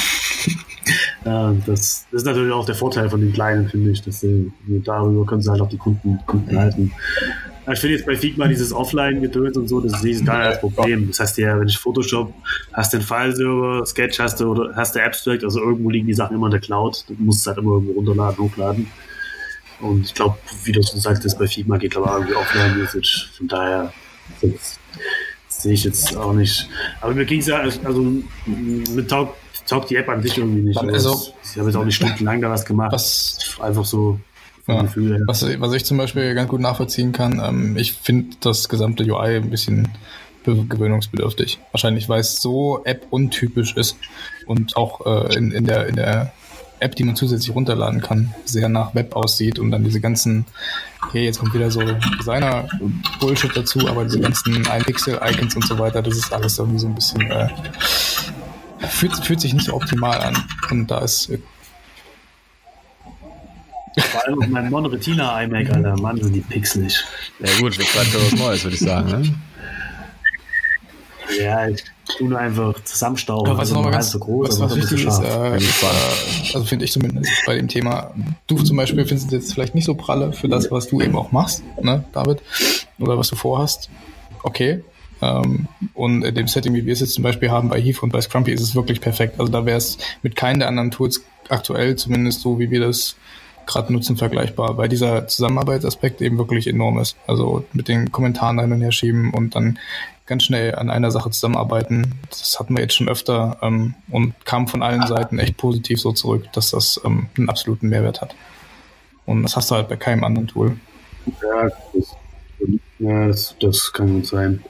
Ja, 1.25 1.55
das, 1.67 2.07
ist 2.11 2.27
natürlich 2.27 2.53
auch 2.53 2.65
der 2.65 2.75
Vorteil 2.75 3.11
von 3.11 3.21
den 3.21 3.33
Kleinen, 3.33 3.69
finde 3.69 3.91
ich. 3.91 4.03
Dass 4.03 4.21
sie, 4.21 4.51
darüber 4.67 5.27
können 5.27 5.43
sie 5.43 5.51
halt 5.51 5.61
auch 5.61 5.69
die 5.69 5.77
Kunden, 5.77 6.19
Kunden 6.27 6.57
halten. 6.57 6.93
Ich 7.71 7.81
finde 7.81 7.97
jetzt 7.97 8.07
bei 8.07 8.17
Figma 8.17 8.49
dieses 8.49 8.73
Offline-Gedöns 8.73 9.57
und 9.59 9.69
so, 9.69 9.81
das 9.81 9.93
ist 9.95 10.05
nicht 10.05 10.27
das 10.27 10.59
Problem. 10.61 11.09
Das 11.09 11.21
heißt 11.21 11.37
ja, 11.39 11.61
wenn 11.61 11.69
ich 11.69 11.77
Photoshop, 11.77 12.33
hast 12.73 12.95
den 12.95 13.03
File-Server, 13.03 13.85
Sketch 13.85 14.19
hast 14.19 14.41
du 14.41 14.53
oder 14.53 14.75
hast 14.75 14.95
du 14.95 15.05
Abstract, 15.05 15.45
also 15.45 15.61
irgendwo 15.61 15.91
liegen 15.91 16.07
die 16.07 16.15
Sachen 16.15 16.35
immer 16.35 16.47
in 16.47 16.53
der 16.53 16.61
Cloud. 16.61 17.05
Du 17.09 17.15
musst 17.19 17.41
es 17.41 17.47
halt 17.47 17.59
immer 17.59 17.73
irgendwo 17.73 17.93
runterladen, 17.93 18.39
hochladen. 18.39 18.87
Und 19.81 20.07
ich 20.07 20.15
glaube, 20.15 20.39
wie 20.65 20.73
du 20.73 20.83
schon 20.83 20.99
sagtest, 20.99 21.39
bei 21.39 21.47
Figma 21.47 21.77
geht 21.77 21.95
aber 21.97 22.15
irgendwie 22.15 22.35
Offline-Usage. 22.35 23.29
Von 23.37 23.49
daher 23.49 23.93
sehe 25.49 25.73
ich 25.73 25.85
jetzt 25.85 26.17
auch 26.17 26.33
nicht. 26.33 26.69
Aber 27.01 27.13
mir 27.13 27.27
ging 27.27 27.41
es 27.41 27.47
ja, 27.49 27.59
also 27.85 28.23
mit 28.47 29.09
Talk 29.09 29.35
taugt 29.68 29.90
die 29.90 29.96
App 29.96 30.09
an 30.09 30.22
sich 30.22 30.38
irgendwie 30.38 30.62
nicht. 30.62 30.78
Also, 30.78 31.33
ich 31.42 31.59
habe 31.59 31.68
jetzt 31.68 31.76
auch 31.76 31.85
nicht 31.85 31.96
stundenlang 31.96 32.40
da 32.40 32.50
was 32.50 32.64
gemacht. 32.64 32.92
Was, 32.92 33.38
einfach 33.61 33.85
so 33.85 34.18
ja, 34.66 34.83
Gefühl, 34.83 35.22
was, 35.26 35.42
was 35.61 35.72
ich 35.72 35.85
zum 35.85 35.96
Beispiel 35.96 36.35
ganz 36.35 36.48
gut 36.48 36.61
nachvollziehen 36.61 37.12
kann, 37.12 37.40
ähm, 37.44 37.76
ich 37.76 37.94
finde 37.94 38.37
das 38.40 38.68
gesamte 38.68 39.04
UI 39.04 39.37
ein 39.37 39.50
bisschen 39.50 39.88
gewöhnungsbedürftig. 40.44 41.59
Wahrscheinlich, 41.72 42.09
weil 42.09 42.20
es 42.20 42.40
so 42.40 42.83
App-untypisch 42.85 43.76
ist 43.76 43.96
und 44.46 44.76
auch 44.76 45.04
äh, 45.04 45.37
in, 45.37 45.52
in, 45.52 45.66
der, 45.66 45.87
in 45.87 45.96
der 45.96 46.33
App, 46.81 46.94
die 46.94 47.04
man 47.04 47.16
zusätzlich 47.16 47.54
runterladen 47.54 48.00
kann, 48.00 48.35
sehr 48.44 48.68
nach 48.68 48.94
Web 48.94 49.14
aussieht 49.16 49.59
und 49.59 49.70
dann 49.70 49.85
diese 49.85 50.00
ganzen, 50.00 50.46
okay, 51.07 51.24
jetzt 51.24 51.40
kommt 51.40 51.54
wieder 51.54 51.70
so 51.70 51.81
Designer-Bullshit 52.18 53.57
dazu, 53.57 53.87
aber 53.88 54.04
diese 54.04 54.20
ganzen 54.20 54.66
Ein-Pixel-Icons 54.66 55.57
und 55.57 55.66
so 55.66 55.78
weiter, 55.78 56.02
das 56.02 56.16
ist 56.16 56.33
alles 56.33 56.59
irgendwie 56.59 56.78
so 56.78 56.87
ein 56.87 56.94
bisschen 56.94 57.31
äh, 57.31 57.48
fühlt, 58.87 59.17
fühlt 59.25 59.41
sich 59.41 59.55
nicht 59.55 59.67
so 59.67 59.75
optimal 59.75 60.21
an. 60.21 60.37
Und 60.71 60.88
da 60.88 60.99
ist. 60.99 61.31
Vor 63.99 64.27
allem 64.27 64.43
auf 64.43 64.49
meinem 64.49 64.71
Non-Retina 64.71 65.43
iMac, 65.43 65.71
Alter. 65.71 66.01
Mann, 66.01 66.23
sind 66.23 66.33
die 66.33 66.41
pixelig. 66.41 67.03
Ja, 67.41 67.59
gut, 67.59 67.77
wir 67.79 67.85
für 67.85 68.33
was 68.33 68.38
Neues, 68.38 68.64
würde 68.64 68.77
ich 68.77 68.83
sagen, 68.83 69.11
ne? 69.11 69.35
Ja, 71.37 71.69
ich 71.69 71.85
tue 72.17 72.29
nur 72.29 72.38
einfach 72.38 72.83
zusammenstauben. 72.85 73.47
Ja, 73.47 73.53
was 73.53 73.71
also 73.71 73.83
noch 73.83 73.91
ganz, 73.91 74.11
so 74.11 74.19
groß, 74.19 74.49
was, 74.49 74.61
was 74.61 74.77
wichtig 74.77 75.05
ist, 75.05 75.19
äh, 75.19 75.57
ist 75.57 75.83
äh, 75.83 76.55
also 76.55 76.64
finde 76.64 76.85
ich 76.85 76.93
zumindest 76.93 77.31
bei 77.47 77.55
dem 77.57 77.69
Thema, 77.69 78.14
du 78.47 78.57
zum 78.62 78.77
Beispiel 78.77 79.05
findest 79.05 79.27
es 79.27 79.33
jetzt 79.33 79.55
vielleicht 79.55 79.75
nicht 79.75 79.85
so 79.85 79.95
pralle 79.95 80.33
für 80.33 80.49
das, 80.49 80.71
was 80.71 80.88
du 80.88 81.01
eben 81.01 81.17
auch 81.17 81.33
machst, 81.33 81.62
ne, 81.83 82.05
David, 82.12 82.41
oder 82.99 83.19
was 83.19 83.29
du 83.29 83.37
vorhast. 83.37 83.91
Okay, 84.43 84.83
und 85.94 86.22
in 86.22 86.35
dem 86.35 86.48
Setting, 86.48 86.74
wie 86.74 86.87
wir 86.87 86.92
es 86.92 87.00
jetzt 87.00 87.14
zum 87.14 87.24
Beispiel 87.24 87.50
haben 87.50 87.68
bei 87.68 87.81
Heath 87.81 88.02
und 88.02 88.12
bei 88.12 88.20
Scrumpy, 88.20 88.52
ist 88.52 88.61
es 88.61 88.74
wirklich 88.74 89.00
perfekt. 89.00 89.40
Also 89.40 89.50
da 89.50 89.66
wäre 89.66 89.78
es 89.78 89.98
mit 90.22 90.37
keinen 90.37 90.61
der 90.61 90.68
anderen 90.68 90.90
Tools 90.90 91.22
aktuell, 91.48 91.96
zumindest 91.96 92.40
so 92.40 92.59
wie 92.59 92.70
wir 92.70 92.81
das 92.81 93.16
gerade 93.66 93.92
nutzen, 93.92 94.16
vergleichbar, 94.16 94.76
weil 94.78 94.88
dieser 94.88 95.28
Zusammenarbeitsaspekt 95.28 96.22
eben 96.22 96.38
wirklich 96.38 96.66
enorm 96.66 96.98
ist. 96.98 97.16
Also 97.26 97.64
mit 97.72 97.88
den 97.88 98.11
Kommentaren 98.11 98.59
hin 98.59 98.72
und 98.72 98.81
her 98.81 98.92
schieben 98.92 99.33
und 99.33 99.54
dann 99.54 99.78
ganz 100.26 100.44
schnell 100.44 100.74
an 100.74 100.90
einer 100.90 101.11
Sache 101.11 101.31
zusammenarbeiten. 101.31 102.14
Das 102.28 102.59
hatten 102.59 102.76
wir 102.76 102.83
jetzt 102.83 102.94
schon 102.94 103.09
öfter 103.09 103.59
ähm, 103.62 103.94
und 104.11 104.35
kam 104.44 104.68
von 104.68 104.83
allen 104.83 105.07
Seiten 105.07 105.38
echt 105.38 105.57
positiv 105.57 106.00
so 106.00 106.12
zurück, 106.12 106.46
dass 106.52 106.70
das 106.70 107.00
ähm, 107.04 107.26
einen 107.37 107.48
absoluten 107.48 107.88
Mehrwert 107.88 108.20
hat. 108.20 108.35
Und 109.26 109.42
das 109.42 109.57
hast 109.57 109.70
du 109.70 109.74
halt 109.74 109.88
bei 109.88 109.96
keinem 109.96 110.24
anderen 110.24 110.48
Tool. 110.48 110.78
Ja, 111.42 111.68
das, 112.98 113.54
das 113.61 113.92
kann 113.92 114.14
gut 114.14 114.26
sein. 114.26 114.62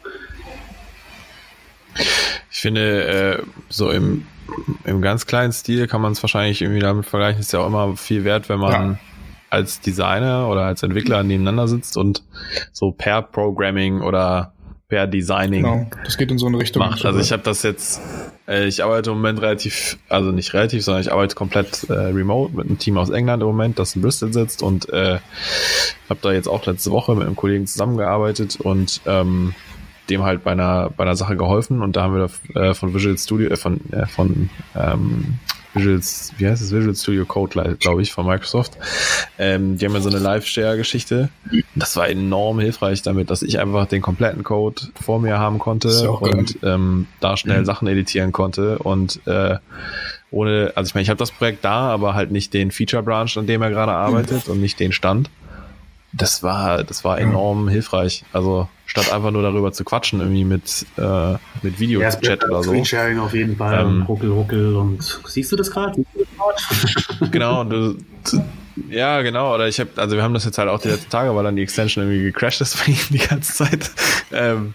Ich 2.50 2.61
finde, 2.61 3.38
äh, 3.38 3.42
so 3.68 3.90
im, 3.90 4.26
im 4.84 5.02
ganz 5.02 5.26
kleinen 5.26 5.52
Stil 5.52 5.87
kann 5.87 6.00
man 6.00 6.12
es 6.12 6.22
wahrscheinlich 6.22 6.62
irgendwie 6.62 6.80
damit 6.80 7.06
vergleichen. 7.06 7.40
Ist 7.40 7.52
ja 7.52 7.61
auch 7.61 7.66
immer 7.66 7.96
viel 7.96 8.24
wert, 8.24 8.48
wenn 8.48 8.58
man 8.58 8.72
ja. 8.72 8.98
als 9.50 9.80
Designer 9.80 10.48
oder 10.48 10.62
als 10.62 10.82
Entwickler 10.82 11.22
nebeneinander 11.22 11.68
sitzt 11.68 11.96
und 11.96 12.24
so 12.72 12.92
per 12.92 13.22
Programming 13.22 14.00
oder 14.00 14.52
per 14.88 15.06
Designing. 15.06 15.62
Genau, 15.62 15.87
das 16.04 16.16
geht 16.16 16.30
in 16.30 16.38
so 16.38 16.46
eine 16.46 16.58
Richtung. 16.58 16.80
Macht. 16.80 17.04
Also 17.04 17.20
ich 17.20 17.30
habe 17.30 17.42
das 17.42 17.62
jetzt, 17.62 18.00
äh, 18.48 18.66
ich 18.66 18.82
arbeite 18.82 19.11
im 19.11 19.16
Moment 19.16 19.40
relativ, 19.42 19.98
also 20.08 20.32
nicht 20.32 20.54
relativ, 20.54 20.82
sondern 20.82 21.02
ich 21.02 21.12
arbeite 21.12 21.34
komplett 21.34 21.88
äh, 21.90 21.92
remote 21.92 22.56
mit 22.56 22.66
einem 22.66 22.78
Team 22.78 22.96
aus 22.96 23.11
England 23.11 23.42
im 23.42 23.48
Moment, 23.48 23.78
das 23.78 23.94
in 23.94 24.02
Bristol 24.02 24.32
sitzt 24.32 24.62
und 24.62 24.88
äh, 24.88 25.18
habe 26.08 26.20
da 26.22 26.32
jetzt 26.32 26.48
auch 26.48 26.64
letzte 26.64 26.90
Woche 26.90 27.14
mit 27.14 27.26
einem 27.26 27.37
Kollegen 27.37 27.66
zusammengearbeitet 27.66 28.58
und 28.61 29.02
ähm, 29.06 29.54
dem 30.11 30.23
halt 30.23 30.44
bei 30.44 30.53
einer, 30.53 30.90
bei 30.97 31.05
einer 31.05 31.16
Sache 31.16 31.37
geholfen 31.37 31.83
und 31.83 31.97
da 31.97 32.03
haben 32.03 32.14
wir 32.14 32.61
äh, 32.61 32.75
von 32.75 32.94
Visual 32.94 33.16
Studio, 33.18 33.51
äh, 33.51 33.57
von, 33.57 33.81
äh, 33.92 34.07
von 34.07 34.51
ähm, 34.77 35.38
Visual, 35.75 36.01
wie 36.38 36.47
heißt 36.49 36.62
es, 36.62 36.73
Visual 36.73 36.94
Studio 36.94 37.25
Code, 37.25 37.77
glaube 37.79 38.03
ich, 38.03 38.12
von 38.12 38.27
Microsoft. 38.27 38.77
Ähm, 39.38 39.77
die 39.77 39.85
haben 39.85 39.94
ja 39.94 40.01
so 40.01 40.09
eine 40.09 40.18
Live-Share-Geschichte. 40.18 41.29
Das 41.75 41.97
war 41.97 42.09
enorm 42.09 42.59
hilfreich 42.59 43.03
damit, 43.03 43.31
dass 43.31 43.42
ich 43.42 43.59
einfach 43.59 43.87
den 43.87 44.03
kompletten 44.03 44.44
Code 44.44 44.83
vor 45.01 45.21
mir 45.21 45.38
haben 45.38 45.59
konnte 45.59 46.11
und 46.11 46.59
ähm, 46.62 47.07
da 47.21 47.37
schnell 47.37 47.61
mhm. 47.61 47.64
Sachen 47.66 47.88
editieren 47.88 48.33
konnte 48.33 48.79
und 48.79 49.21
äh, 49.27 49.57
ohne, 50.31 50.73
also 50.75 50.88
ich 50.88 50.94
meine, 50.94 51.03
ich 51.03 51.09
habe 51.09 51.18
das 51.18 51.31
Projekt 51.31 51.64
da, 51.64 51.88
aber 51.88 52.14
halt 52.14 52.31
nicht 52.31 52.53
den 52.53 52.71
Feature 52.71 53.03
Branch, 53.03 53.31
an 53.37 53.47
dem 53.47 53.62
er 53.62 53.71
gerade 53.71 53.92
arbeitet 53.92 54.47
mhm. 54.47 54.55
und 54.55 54.61
nicht 54.61 54.78
den 54.78 54.93
Stand. 54.93 55.30
Das 56.12 56.42
war, 56.42 56.84
das 56.84 57.04
war 57.04 57.18
enorm 57.18 57.66
ja. 57.66 57.72
hilfreich. 57.72 58.24
Also 58.32 58.68
statt 58.86 59.12
einfach 59.12 59.30
nur 59.30 59.42
darüber 59.42 59.72
zu 59.72 59.84
quatschen, 59.84 60.20
irgendwie 60.20 60.44
mit, 60.44 60.86
äh, 60.96 61.34
mit 61.62 61.78
Video-Chat 61.78 62.42
ja, 62.42 62.48
oder 62.48 62.62
so. 62.62 62.70
Screensharing 62.70 63.18
auf 63.18 63.34
jeden 63.34 63.56
Fall, 63.56 63.80
ähm, 63.80 64.02
ruckel, 64.02 64.30
ruckel 64.30 64.76
und 64.76 65.20
siehst 65.26 65.52
du 65.52 65.56
das 65.56 65.70
gerade? 65.70 66.04
genau, 67.30 67.61
und 67.61 67.70
du, 67.70 67.96
ja, 68.90 69.22
genau. 69.22 69.54
Oder 69.54 69.68
ich 69.68 69.80
habe, 69.80 69.90
also 69.96 70.16
wir 70.16 70.22
haben 70.22 70.34
das 70.34 70.44
jetzt 70.44 70.59
halt 70.59 70.68
auch 70.68 70.80
die 70.80 70.88
letzten 70.88 71.11
Tage, 71.11 71.34
weil 71.34 71.44
dann 71.44 71.56
die 71.56 71.62
Extension 71.62 72.04
irgendwie 72.04 72.22
gecrashed 72.22 72.61
ist 72.61 72.78
bei 72.86 72.92
ihm 72.92 72.98
die 73.11 73.18
ganze 73.18 73.52
Zeit, 73.54 73.90
ähm, 74.32 74.74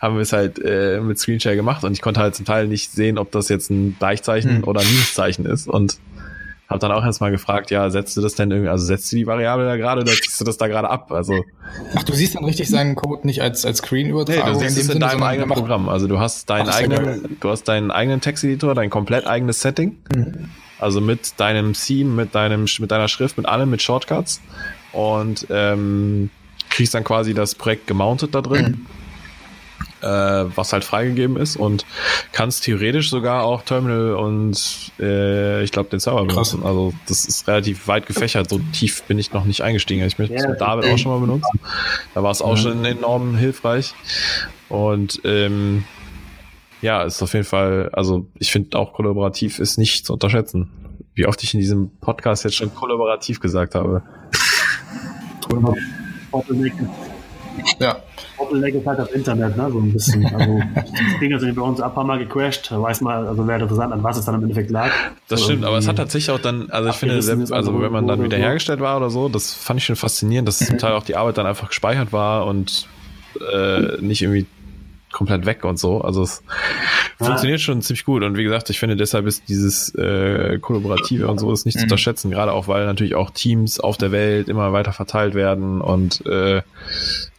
haben 0.00 0.14
wir 0.14 0.22
es 0.22 0.32
halt 0.32 0.58
äh, 0.64 1.00
mit 1.00 1.18
Screenshare 1.18 1.56
gemacht 1.56 1.84
und 1.84 1.92
ich 1.92 2.02
konnte 2.02 2.20
halt 2.20 2.34
zum 2.34 2.44
Teil 2.44 2.66
nicht 2.68 2.92
sehen, 2.92 3.18
ob 3.18 3.32
das 3.32 3.48
jetzt 3.48 3.70
ein 3.70 3.96
Gleichzeichen 3.98 4.58
mhm. 4.58 4.64
oder 4.64 4.80
ein 4.80 4.86
Minuszeichen 4.86 5.46
ist 5.46 5.68
und 5.68 5.98
habe 6.68 6.80
dann 6.80 6.92
auch 6.92 7.04
erstmal 7.04 7.30
gefragt, 7.30 7.70
ja, 7.70 7.88
setzt 7.88 8.16
du 8.16 8.20
das 8.20 8.34
denn 8.34 8.50
irgendwie, 8.50 8.68
also 8.68 8.84
setzt 8.84 9.10
du 9.10 9.16
die 9.16 9.26
Variable 9.26 9.64
da 9.64 9.76
gerade 9.76 10.02
oder 10.02 10.12
ziehst 10.12 10.38
du 10.38 10.44
das 10.44 10.58
da 10.58 10.68
gerade 10.68 10.90
ab? 10.90 11.10
Also 11.10 11.44
Ach, 11.94 12.02
du 12.02 12.12
siehst 12.12 12.34
dann 12.34 12.44
richtig 12.44 12.68
seinen 12.68 12.94
Code 12.94 13.26
nicht 13.26 13.40
als 13.40 13.64
als 13.64 13.78
Screen 13.78 14.08
übertragen. 14.08 14.40
Nee, 14.44 14.52
du 14.52 14.58
siehst 14.58 14.76
es 14.76 14.88
in 14.94 15.00
deinem 15.00 15.22
eigenen 15.22 15.48
Programm. 15.48 15.88
Also 15.88 16.06
du 16.06 16.18
hast 16.18 16.50
deinen 16.50 16.68
eigenen, 16.68 17.38
du 17.40 17.48
hast 17.48 17.64
deinen 17.64 17.90
eigenen 17.90 18.20
Texteditor, 18.20 18.74
dein 18.74 18.90
komplett 18.90 19.26
eigenes 19.26 19.60
Setting. 19.60 19.96
Mhm. 20.14 20.50
Also 20.78 21.00
mit 21.00 21.40
deinem 21.40 21.72
Theme, 21.72 22.10
mit 22.10 22.34
deinem, 22.34 22.66
mit 22.78 22.90
deiner 22.90 23.08
Schrift, 23.08 23.38
mit 23.38 23.46
allem, 23.46 23.70
mit 23.70 23.82
Shortcuts 23.82 24.40
und 24.92 25.46
ähm, 25.50 26.30
kriegst 26.68 26.94
dann 26.94 27.02
quasi 27.02 27.32
das 27.32 27.54
Projekt 27.54 27.86
gemountet 27.86 28.34
da 28.34 28.42
drin. 28.42 28.86
Mhm 28.86 28.97
äh, 30.02 30.06
was 30.06 30.72
halt 30.72 30.84
freigegeben 30.84 31.36
ist 31.36 31.56
und 31.56 31.84
kannst 32.32 32.64
theoretisch 32.64 33.10
sogar 33.10 33.44
auch 33.44 33.62
Terminal 33.62 34.14
und 34.14 34.92
äh, 35.00 35.62
ich 35.62 35.72
glaube 35.72 35.90
den 35.90 36.00
Server 36.00 36.26
Krass. 36.26 36.52
benutzen. 36.52 36.62
Also 36.64 36.94
das 37.06 37.24
ist 37.24 37.48
relativ 37.48 37.88
weit 37.88 38.06
gefächert. 38.06 38.48
So 38.48 38.60
tief 38.72 39.02
bin 39.04 39.18
ich 39.18 39.32
noch 39.32 39.44
nicht 39.44 39.62
eingestiegen. 39.62 40.06
Ich 40.06 40.18
möchte 40.18 40.34
ja, 40.34 40.48
mit 40.48 40.60
David 40.60 40.90
auch 40.90 40.98
schon 40.98 41.12
mal 41.12 41.20
benutzen. 41.20 41.60
Da 42.14 42.22
war 42.22 42.30
es 42.30 42.42
auch 42.42 42.56
ja. 42.56 42.56
schon 42.56 42.84
enorm 42.84 43.36
hilfreich. 43.36 43.94
Und 44.68 45.20
ähm, 45.24 45.84
ja, 46.80 47.02
ist 47.02 47.22
auf 47.22 47.32
jeden 47.32 47.44
Fall, 47.44 47.90
also 47.92 48.28
ich 48.38 48.52
finde 48.52 48.78
auch 48.78 48.92
kollaborativ 48.92 49.58
ist 49.58 49.78
nicht 49.78 50.06
zu 50.06 50.12
unterschätzen. 50.12 50.70
Wie 51.14 51.26
oft 51.26 51.42
ich 51.42 51.54
in 51.54 51.60
diesem 51.60 51.90
Podcast 51.98 52.44
jetzt 52.44 52.54
schon 52.54 52.72
kollaborativ 52.72 53.40
gesagt 53.40 53.74
habe. 53.74 54.02
Ja. 57.78 57.96
Bottleneck 58.36 58.74
ist 58.74 58.86
halt 58.86 58.98
das 58.98 59.10
Internet, 59.12 59.56
ne? 59.56 59.70
So 59.70 59.78
ein 59.78 59.92
bisschen. 59.92 60.26
Also 60.34 60.60
die 61.14 61.18
Dinger 61.20 61.38
sind 61.38 61.54
bei 61.54 61.62
uns 61.62 61.80
ein 61.80 61.92
paar 61.92 62.04
Mal 62.04 62.18
gecrashed. 62.18 62.70
Weiß 62.70 63.00
mal, 63.00 63.26
also 63.26 63.46
wäre 63.46 63.60
interessant, 63.60 63.92
an 63.92 64.02
was 64.02 64.18
es 64.18 64.24
dann 64.24 64.36
im 64.36 64.42
Endeffekt 64.42 64.70
lag. 64.70 64.90
Das 65.28 65.42
stimmt, 65.42 65.64
aber 65.64 65.78
es 65.78 65.88
hat 65.88 65.96
tatsächlich 65.96 66.30
auch 66.34 66.40
dann, 66.40 66.70
also 66.70 66.90
ich 66.90 66.96
finde, 66.96 67.20
selbst, 67.22 67.52
also 67.52 67.80
wenn 67.80 67.92
man 67.92 68.06
dann 68.06 68.22
wiederhergestellt 68.22 68.80
war 68.80 68.96
oder 68.96 69.10
so, 69.10 69.28
das 69.28 69.52
fand 69.52 69.80
ich 69.80 69.86
schon 69.86 69.96
faszinierend, 69.96 70.46
dass 70.48 70.58
zum 70.58 70.78
Teil 70.78 70.92
auch 70.92 71.02
die 71.02 71.16
Arbeit 71.16 71.38
dann 71.38 71.46
einfach 71.46 71.68
gespeichert 71.68 72.12
war 72.12 72.46
und 72.46 72.86
äh, 73.52 74.00
nicht 74.00 74.22
irgendwie 74.22 74.46
komplett 75.12 75.46
weg 75.46 75.64
und 75.64 75.78
so. 75.78 76.00
Also 76.00 76.22
es 76.22 76.42
ja. 77.18 77.26
funktioniert 77.26 77.60
schon 77.60 77.82
ziemlich 77.82 78.04
gut. 78.04 78.22
Und 78.22 78.36
wie 78.36 78.44
gesagt, 78.44 78.70
ich 78.70 78.78
finde 78.78 78.96
deshalb 78.96 79.26
ist 79.26 79.48
dieses 79.48 79.94
äh, 79.94 80.58
Kollaborative 80.60 81.28
und 81.28 81.38
so 81.38 81.52
ist 81.52 81.66
nicht 81.66 81.76
mhm. 81.76 81.80
zu 81.80 81.84
unterschätzen, 81.86 82.30
gerade 82.30 82.52
auch 82.52 82.68
weil 82.68 82.86
natürlich 82.86 83.14
auch 83.14 83.30
Teams 83.30 83.80
auf 83.80 83.96
der 83.96 84.12
Welt 84.12 84.48
immer 84.48 84.72
weiter 84.72 84.92
verteilt 84.92 85.34
werden 85.34 85.80
und 85.80 86.24
äh, 86.26 86.62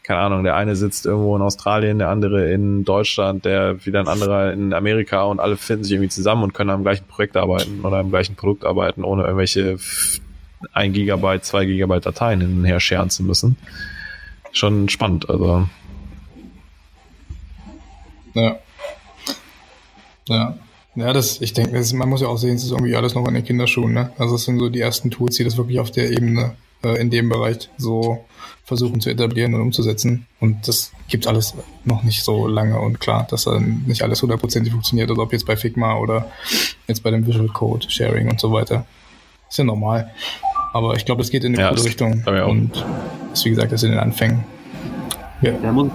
keine 0.09 0.21
Ahnung, 0.21 0.43
der 0.43 0.55
eine 0.55 0.75
sitzt 0.75 1.05
irgendwo 1.05 1.35
in 1.35 1.43
Australien, 1.43 1.99
der 1.99 2.09
andere 2.09 2.51
in 2.51 2.83
Deutschland, 2.83 3.45
der 3.45 3.85
wieder 3.85 3.99
ein 3.99 4.07
anderer 4.07 4.51
in 4.51 4.73
Amerika 4.73 5.21
und 5.21 5.39
alle 5.39 5.55
finden 5.55 5.83
sich 5.83 5.93
irgendwie 5.93 6.09
zusammen 6.09 6.41
und 6.41 6.55
können 6.55 6.71
am 6.71 6.81
gleichen 6.81 7.05
Projekt 7.05 7.37
arbeiten 7.37 7.81
oder 7.81 7.97
am 7.97 8.09
gleichen 8.09 8.35
Produkt 8.35 8.65
arbeiten, 8.65 9.03
ohne 9.03 9.21
irgendwelche 9.21 9.77
1 10.73 10.95
Gigabyte, 10.95 11.45
2 11.45 11.65
Gigabyte 11.65 12.07
Dateien 12.07 12.41
hin 12.41 12.57
und 12.57 12.65
her 12.65 12.79
scheren 12.79 13.11
zu 13.11 13.21
müssen. 13.21 13.55
Schon 14.51 14.89
spannend, 14.89 15.29
also. 15.29 15.69
Ja. 18.33 18.57
Ja. 20.27 20.57
Ja, 20.95 21.13
das, 21.13 21.39
ich 21.39 21.53
denke, 21.53 21.79
man 21.93 22.09
muss 22.09 22.21
ja 22.21 22.29
auch 22.29 22.37
sehen, 22.37 22.55
es 22.55 22.63
ist 22.63 22.71
irgendwie 22.71 22.95
alles 22.95 23.13
noch 23.13 23.27
in 23.27 23.35
den 23.35 23.45
Kinderschuhen, 23.45 23.93
ne? 23.93 24.11
Also 24.17 24.33
es 24.33 24.45
sind 24.45 24.57
so 24.57 24.69
die 24.69 24.81
ersten 24.81 25.11
Tools, 25.11 25.35
die 25.35 25.43
das 25.43 25.55
wirklich 25.55 25.79
auf 25.79 25.91
der 25.91 26.09
Ebene 26.09 26.55
äh, 26.83 26.99
in 26.99 27.09
dem 27.09 27.29
Bereich 27.29 27.69
so 27.77 28.25
versuchen 28.63 29.01
zu 29.01 29.09
etablieren 29.09 29.53
und 29.55 29.61
umzusetzen. 29.61 30.27
Und 30.39 30.67
das 30.67 30.91
gibt 31.07 31.27
alles 31.27 31.55
noch 31.85 32.03
nicht 32.03 32.23
so 32.23 32.47
lange 32.47 32.79
und 32.79 32.99
klar, 32.99 33.27
dass 33.29 33.45
dann 33.45 33.83
nicht 33.87 34.03
alles 34.03 34.21
hundertprozentig 34.21 34.71
funktioniert, 34.71 35.09
also 35.09 35.23
ob 35.23 35.33
jetzt 35.33 35.47
bei 35.47 35.57
Figma 35.57 35.97
oder 35.97 36.31
jetzt 36.87 37.01
bei 37.01 37.09
dem 37.09 37.25
Visual 37.25 37.47
Code 37.47 37.89
Sharing 37.89 38.29
und 38.29 38.39
so 38.39 38.51
weiter. 38.51 38.85
Ist 39.49 39.57
ja 39.57 39.63
normal. 39.63 40.11
Aber 40.73 40.95
ich 40.95 41.05
glaube, 41.05 41.23
es 41.23 41.31
geht 41.31 41.43
in 41.43 41.55
eine 41.55 41.63
ja, 41.63 41.69
gute 41.71 41.83
Richtung. 41.83 42.23
Und 42.23 42.85
ist, 43.33 43.45
wie 43.45 43.49
gesagt, 43.49 43.71
das 43.71 43.81
in 43.81 43.91
den 43.91 43.99
Anfängen. 43.99 44.43
Ja. 45.41 45.53
Der 45.53 45.71
muss 45.71 45.89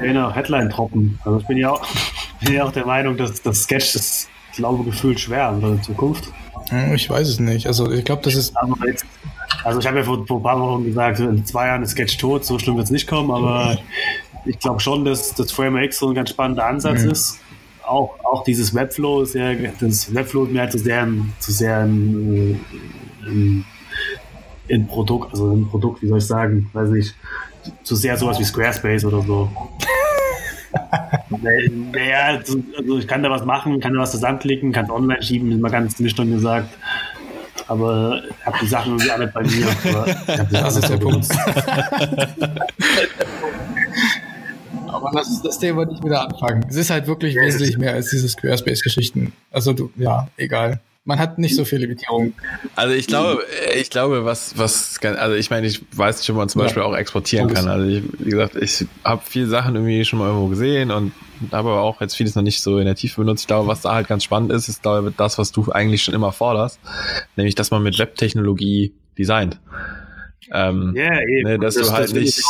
eine 0.00 0.34
Headline 0.34 0.68
droppen. 0.68 1.18
Also 1.24 1.38
ich 1.38 1.46
bin 1.46 1.56
ja 1.56 1.70
auch, 1.70 1.86
bin 2.44 2.54
ja 2.54 2.64
auch 2.64 2.72
der 2.72 2.86
Meinung, 2.86 3.16
dass 3.16 3.40
das 3.40 3.62
Sketch 3.62 3.94
ist, 3.94 4.28
glaube 4.52 4.84
gefühlt 4.84 5.18
schwer 5.20 5.50
in 5.50 5.60
der 5.60 5.82
Zukunft. 5.82 6.30
Hm, 6.68 6.94
ich 6.94 7.08
weiß 7.08 7.28
es 7.28 7.40
nicht. 7.40 7.66
Also 7.66 7.90
ich 7.90 8.04
glaube, 8.04 8.22
das 8.22 8.34
ist. 8.34 8.54
Also 9.64 9.80
ich 9.80 9.86
habe 9.86 9.98
ja 9.98 10.04
vor, 10.04 10.26
vor, 10.26 10.38
ein 10.38 10.42
paar 10.42 10.60
Wochen 10.60 10.84
gesagt, 10.84 11.20
in 11.20 11.44
zwei 11.44 11.66
Jahren 11.66 11.82
ist 11.82 11.90
Sketch 11.90 12.18
tot, 12.18 12.44
so 12.44 12.58
schlimm 12.58 12.76
wird 12.76 12.86
es 12.86 12.90
nicht 12.90 13.06
kommen, 13.06 13.30
aber 13.30 13.78
ich 14.44 14.58
glaube 14.58 14.80
schon, 14.80 15.04
dass 15.04 15.34
das 15.34 15.52
Frame 15.52 15.78
X 15.78 15.98
so 15.98 16.08
ein 16.08 16.14
ganz 16.14 16.30
spannender 16.30 16.66
Ansatz 16.66 17.02
mhm. 17.02 17.10
ist. 17.10 17.40
Auch, 17.84 18.18
auch 18.24 18.44
dieses 18.44 18.74
Webflow 18.74 19.22
ist 19.22 19.34
ja, 19.34 19.54
das 19.80 20.14
Webflow 20.14 20.44
ist 20.44 20.52
mir 20.52 20.60
halt 20.60 20.72
zu 20.72 20.78
sehr, 20.78 21.08
zu 21.38 21.52
sehr 21.52 21.84
in, 21.84 22.60
in, 23.26 23.64
in 24.68 24.86
Produkt, 24.86 25.32
also 25.32 25.52
ein 25.52 25.68
Produkt, 25.68 26.02
wie 26.02 26.08
soll 26.08 26.18
ich 26.18 26.26
sagen, 26.26 26.68
weiß 26.72 26.90
nicht, 26.90 27.14
zu 27.82 27.96
sehr 27.96 28.16
sowas 28.16 28.38
wie 28.38 28.44
Squarespace 28.44 29.04
oder 29.04 29.22
so. 29.22 29.50
naja, 31.92 32.38
also 32.38 32.98
ich 32.98 33.08
kann 33.08 33.22
da 33.22 33.30
was 33.30 33.44
machen, 33.44 33.80
kann 33.80 33.94
da 33.94 34.00
was 34.00 34.10
zusammenklicken, 34.10 34.72
kann 34.72 34.84
es 34.84 34.90
online 34.90 35.22
schieben, 35.22 35.50
ist 35.50 35.60
mal 35.60 35.70
ganz 35.70 35.98
nüchtern 35.98 36.30
gesagt. 36.30 36.68
Aber 37.68 38.22
ich 38.28 38.46
habe 38.46 38.58
die 38.60 38.66
Sachen 38.66 38.92
irgendwie 38.92 39.10
alle 39.10 39.26
bei 39.28 39.42
mir. 39.42 39.66
das 40.50 40.76
ist 40.76 40.88
der 40.88 40.96
Punkt. 40.96 41.28
Aber 44.88 45.10
lass 45.12 45.28
uns 45.28 45.42
das 45.42 45.58
Thema 45.58 45.84
nicht 45.84 46.02
wieder 46.02 46.22
anfangen. 46.22 46.64
Es 46.68 46.76
ist 46.76 46.90
halt 46.90 47.06
wirklich 47.06 47.36
wesentlich 47.36 47.78
mehr 47.78 47.92
als 47.92 48.10
diese 48.10 48.28
Squarespace-Geschichten. 48.28 49.32
Also 49.52 49.72
du, 49.72 49.90
ja, 49.96 50.28
egal 50.36 50.80
man 51.04 51.18
hat 51.18 51.38
nicht 51.38 51.56
so 51.56 51.64
viele 51.64 51.82
Limitierungen. 51.82 52.34
Also 52.76 52.94
ich 52.94 53.06
glaube, 53.06 53.42
ich 53.74 53.88
glaube, 53.88 54.24
was, 54.26 54.58
was, 54.58 54.98
also 55.02 55.36
ich 55.36 55.48
meine, 55.48 55.66
ich 55.66 55.80
weiß 55.96 56.18
nicht, 56.18 56.28
ob 56.30 56.36
man 56.36 56.48
zum 56.48 56.60
Beispiel 56.60 56.82
auch 56.82 56.94
exportieren 56.94 57.48
kann. 57.48 57.66
Also 57.66 57.88
ich, 57.88 58.02
wie 58.18 58.30
gesagt, 58.30 58.56
ich 58.56 58.86
habe 59.04 59.22
viele 59.24 59.46
Sachen 59.46 59.74
irgendwie 59.74 60.04
schon 60.04 60.18
mal 60.18 60.26
irgendwo 60.26 60.48
gesehen 60.48 60.90
und 60.90 61.12
habe 61.50 61.70
aber 61.70 61.80
auch 61.80 62.00
jetzt 62.00 62.14
vieles 62.14 62.34
noch 62.34 62.42
nicht 62.42 62.60
so 62.60 62.78
in 62.78 62.84
der 62.84 62.94
Tiefe 62.94 63.22
benutzt. 63.22 63.42
Ich 63.42 63.46
glaube, 63.46 63.68
was 63.68 63.80
da 63.80 63.94
halt 63.94 64.06
ganz 64.06 64.22
spannend 64.24 64.52
ist, 64.52 64.68
ist 64.68 64.82
glaube 64.82 65.10
ich 65.10 65.16
das, 65.16 65.38
was 65.38 65.50
du 65.50 65.72
eigentlich 65.72 66.02
schon 66.02 66.14
immer 66.14 66.32
forderst, 66.32 66.78
nämlich, 67.36 67.54
dass 67.54 67.70
man 67.70 67.82
mit 67.82 67.98
Webtechnologie 67.98 68.94
designt. 69.16 69.58
Ähm, 70.52 70.94
yeah, 70.94 71.20
eben. 71.22 71.48
Ne, 71.48 71.58
dass 71.58 71.74
das, 71.74 71.88
du 71.88 71.92
halt 71.92 72.12
nicht, 72.12 72.42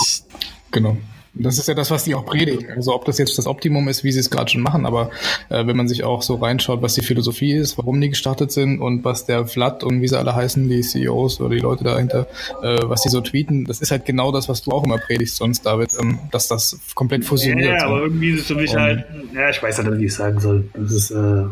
genau 0.71 0.97
das 1.39 1.59
ist 1.59 1.69
ja 1.69 1.75
das, 1.75 1.91
was 1.91 2.05
die 2.05 2.15
auch 2.15 2.27
predigen. 2.27 2.71
Also 2.73 2.95
ob 2.95 3.05
das 3.05 3.19
jetzt 3.19 3.39
das 3.39 3.47
Optimum 3.47 3.89
ist, 3.89 4.05
wie 4.05 4.13
sie 4.13 4.21
es 4.21 4.31
gerade 4.31 4.51
schon 4.51 4.63
machen, 4.63 4.87
aber 4.87 5.11
äh, 5.49 5.67
wenn 5.67 5.77
man 5.77 5.89
sich 5.89 6.05
auch 6.05 6.23
so 6.23 6.37
reinschaut, 6.37 6.83
was 6.83 6.95
die 6.95 7.03
Philosophie 7.03 7.53
ist, 7.53 7.79
warum 7.79 8.01
die 8.01 8.11
gestartet 8.11 8.53
sind 8.53 8.81
und 8.81 9.05
was 9.05 9.27
der 9.27 9.47
Vlad 9.47 9.85
und 9.85 10.03
wie 10.03 10.09
sie 10.09 10.19
alle 10.19 10.35
heißen, 10.35 10.69
die 10.69 10.81
CEOs 10.81 11.41
oder 11.41 11.55
die 11.55 11.61
Leute 11.61 11.85
dahinter, 11.85 12.27
äh, 12.63 12.79
was 12.85 13.03
die 13.03 13.09
so 13.09 13.21
tweeten, 13.21 13.65
das 13.65 13.81
ist 13.81 13.91
halt 13.91 14.05
genau 14.05 14.33
das, 14.33 14.49
was 14.49 14.63
du 14.63 14.71
auch 14.73 14.85
immer 14.85 14.99
predigst 14.99 15.37
sonst, 15.37 15.65
David, 15.65 15.91
ähm, 16.01 16.19
dass 16.31 16.49
das 16.49 16.79
komplett 16.95 17.25
fusioniert. 17.25 17.79
Ja, 17.79 17.87
aber 17.87 18.03
irgendwie 18.03 18.31
ist 18.31 18.41
es 18.41 18.47
für 18.47 18.55
mich 18.55 18.75
halt, 18.75 19.05
ja, 19.35 19.51
ich 19.51 19.63
weiß 19.63 19.79
halt, 19.79 19.99
wie 19.99 20.07
ich 20.07 20.15
sagen 20.15 20.41
soll. 20.41 20.69
Das 20.75 20.93
ist, 20.93 21.11
äh, 21.11 21.45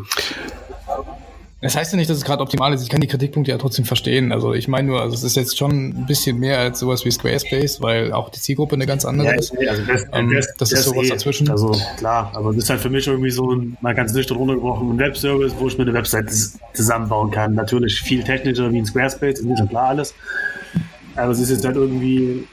das 1.59 1.75
heißt 1.75 1.91
ja 1.91 1.97
nicht, 1.97 2.09
dass 2.09 2.17
es 2.17 2.23
gerade 2.23 2.43
optimal 2.43 2.71
ist. 2.73 2.83
Ich 2.83 2.89
kann 2.89 3.01
die 3.01 3.07
Kritikpunkte 3.07 3.51
ja 3.51 3.57
trotzdem 3.57 3.83
verstehen. 3.83 4.31
Also 4.31 4.53
ich 4.53 4.67
meine 4.67 4.87
nur, 4.87 5.01
also 5.01 5.15
es 5.15 5.23
ist 5.23 5.35
jetzt 5.35 5.57
schon 5.57 5.89
ein 5.89 6.05
bisschen 6.05 6.37
mehr 6.37 6.59
als 6.59 6.79
sowas 6.79 7.03
wie 7.03 7.09
Squarespace, 7.09 7.81
weil 7.81 8.13
auch 8.13 8.29
die 8.29 8.39
Zielgruppe 8.39 8.75
eine 8.75 8.85
ganz 8.85 9.05
andere 9.05 9.29
ja, 9.29 9.33
ist. 9.33 9.57
Also 9.67 9.81
das, 9.83 10.05
ähm, 10.13 10.31
das, 10.33 10.53
das, 10.57 10.71
ist 10.71 10.83
sowas 10.83 11.07
eh, 11.07 11.09
dazwischen. 11.09 11.49
Also 11.49 11.71
klar, 11.97 12.31
aber 12.35 12.53
das 12.53 12.65
ist 12.65 12.69
halt 12.69 12.81
für 12.81 12.91
mich 12.91 13.07
irgendwie 13.07 13.31
so 13.31 13.51
ein, 13.51 13.75
mal 13.81 13.95
ganz 13.95 14.13
nüchtern 14.13 14.37
runtergebrochen, 14.37 14.91
ein 14.91 14.99
Webservice, 14.99 15.55
wo 15.57 15.67
ich 15.67 15.77
mir 15.77 15.85
eine 15.85 15.93
Website 15.93 16.29
zusammenbauen 16.73 17.31
kann. 17.31 17.55
Natürlich 17.55 18.01
viel 18.01 18.23
technischer 18.23 18.71
wie 18.71 18.77
ein 18.77 18.85
Squarespace, 18.85 19.39
ist 19.39 19.45
nicht 19.45 19.69
klar 19.69 19.89
alles. 19.89 20.13
Aber 21.15 21.31
es 21.31 21.39
ist 21.39 21.49
jetzt 21.49 21.65
halt 21.65 21.75
irgendwie, 21.75 22.47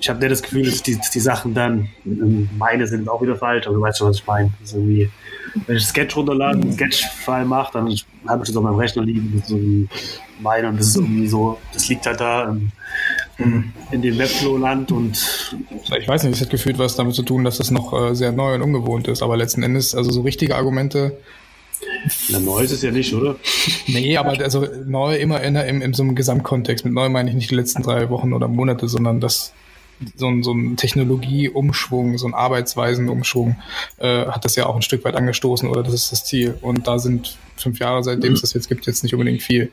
ich 0.00 0.08
habe 0.08 0.18
nicht 0.18 0.32
das 0.32 0.42
Gefühl, 0.42 0.64
dass 0.64 0.82
die, 0.82 0.96
dass 0.96 1.10
die 1.10 1.20
Sachen 1.20 1.52
dann, 1.52 1.88
meine 2.04 2.86
sind 2.86 3.06
auch 3.10 3.20
wieder 3.20 3.36
falsch, 3.36 3.66
aber 3.66 3.76
du 3.76 3.82
weißt 3.82 3.98
schon, 3.98 4.08
was 4.08 4.16
ich 4.16 4.26
meine. 4.26 4.50
Das 4.60 4.70
ist 4.70 4.76
irgendwie, 4.76 5.10
wenn 5.66 5.76
ich 5.76 5.86
Sketch 5.86 6.16
runterlade, 6.16 6.60
einen 6.60 6.72
Sketch-File 6.72 7.44
mache, 7.44 7.72
dann 7.74 7.84
habe 8.26 8.42
ich 8.42 8.48
das 8.48 8.56
auf 8.56 8.62
meinem 8.62 8.76
Rechner 8.76 9.02
liegen. 9.02 9.32
Das 9.34 9.44
ist 9.44 9.50
irgendwie 9.50 9.88
meine 10.40 10.68
und 10.68 10.78
das 10.78 10.88
ist 10.88 10.96
irgendwie 10.96 11.26
so, 11.26 11.58
das 11.72 11.88
liegt 11.88 12.06
halt 12.06 12.20
da 12.20 12.56
in, 13.38 13.72
in 13.90 14.02
dem 14.02 14.18
Webflow-Land 14.18 14.92
und. 14.92 15.54
Ich 15.98 16.08
weiß 16.08 16.24
nicht, 16.24 16.34
es 16.34 16.40
hat 16.40 16.50
gefühlt 16.50 16.78
was 16.78 16.96
damit 16.96 17.14
zu 17.14 17.22
tun, 17.22 17.44
dass 17.44 17.58
das 17.58 17.70
noch 17.70 17.92
äh, 17.92 18.14
sehr 18.14 18.32
neu 18.32 18.54
und 18.54 18.62
ungewohnt 18.62 19.08
ist, 19.08 19.22
aber 19.22 19.36
letzten 19.36 19.62
Endes, 19.62 19.94
also 19.94 20.10
so 20.10 20.22
richtige 20.22 20.56
Argumente 20.56 21.16
na, 22.28 22.40
neu 22.40 22.60
ist 22.60 22.72
es 22.72 22.82
ja 22.82 22.90
nicht, 22.90 23.12
oder? 23.14 23.36
Nee, 23.86 24.16
aber 24.16 24.38
also 24.40 24.66
neu 24.84 25.16
immer 25.16 25.42
in, 25.42 25.56
in, 25.56 25.82
in 25.82 25.92
so 25.92 26.02
einem 26.02 26.14
Gesamtkontext. 26.14 26.84
Mit 26.84 26.94
neu 26.94 27.08
meine 27.08 27.30
ich 27.30 27.36
nicht 27.36 27.50
die 27.50 27.54
letzten 27.54 27.82
drei 27.82 28.08
Wochen 28.10 28.32
oder 28.32 28.48
Monate, 28.48 28.88
sondern 28.88 29.20
das 29.20 29.52
so 30.16 30.28
ein, 30.28 30.42
so 30.42 30.52
ein 30.52 30.76
Technologieumschwung, 30.76 32.18
so 32.18 32.26
ein 32.26 32.34
Arbeitsweisenumschwung 32.34 33.56
äh, 33.98 34.26
hat 34.26 34.44
das 34.44 34.56
ja 34.56 34.66
auch 34.66 34.76
ein 34.76 34.82
Stück 34.82 35.04
weit 35.04 35.14
angestoßen 35.14 35.68
oder 35.68 35.82
das 35.82 35.94
ist 35.94 36.12
das 36.12 36.24
Ziel. 36.24 36.58
Und 36.60 36.86
da 36.86 36.98
sind 36.98 37.36
fünf 37.56 37.78
Jahre, 37.78 38.02
seitdem 38.02 38.34
es 38.34 38.42
das 38.42 38.52
jetzt 38.52 38.68
gibt, 38.68 38.86
jetzt 38.86 39.02
nicht 39.02 39.14
unbedingt 39.14 39.42
viel. 39.42 39.72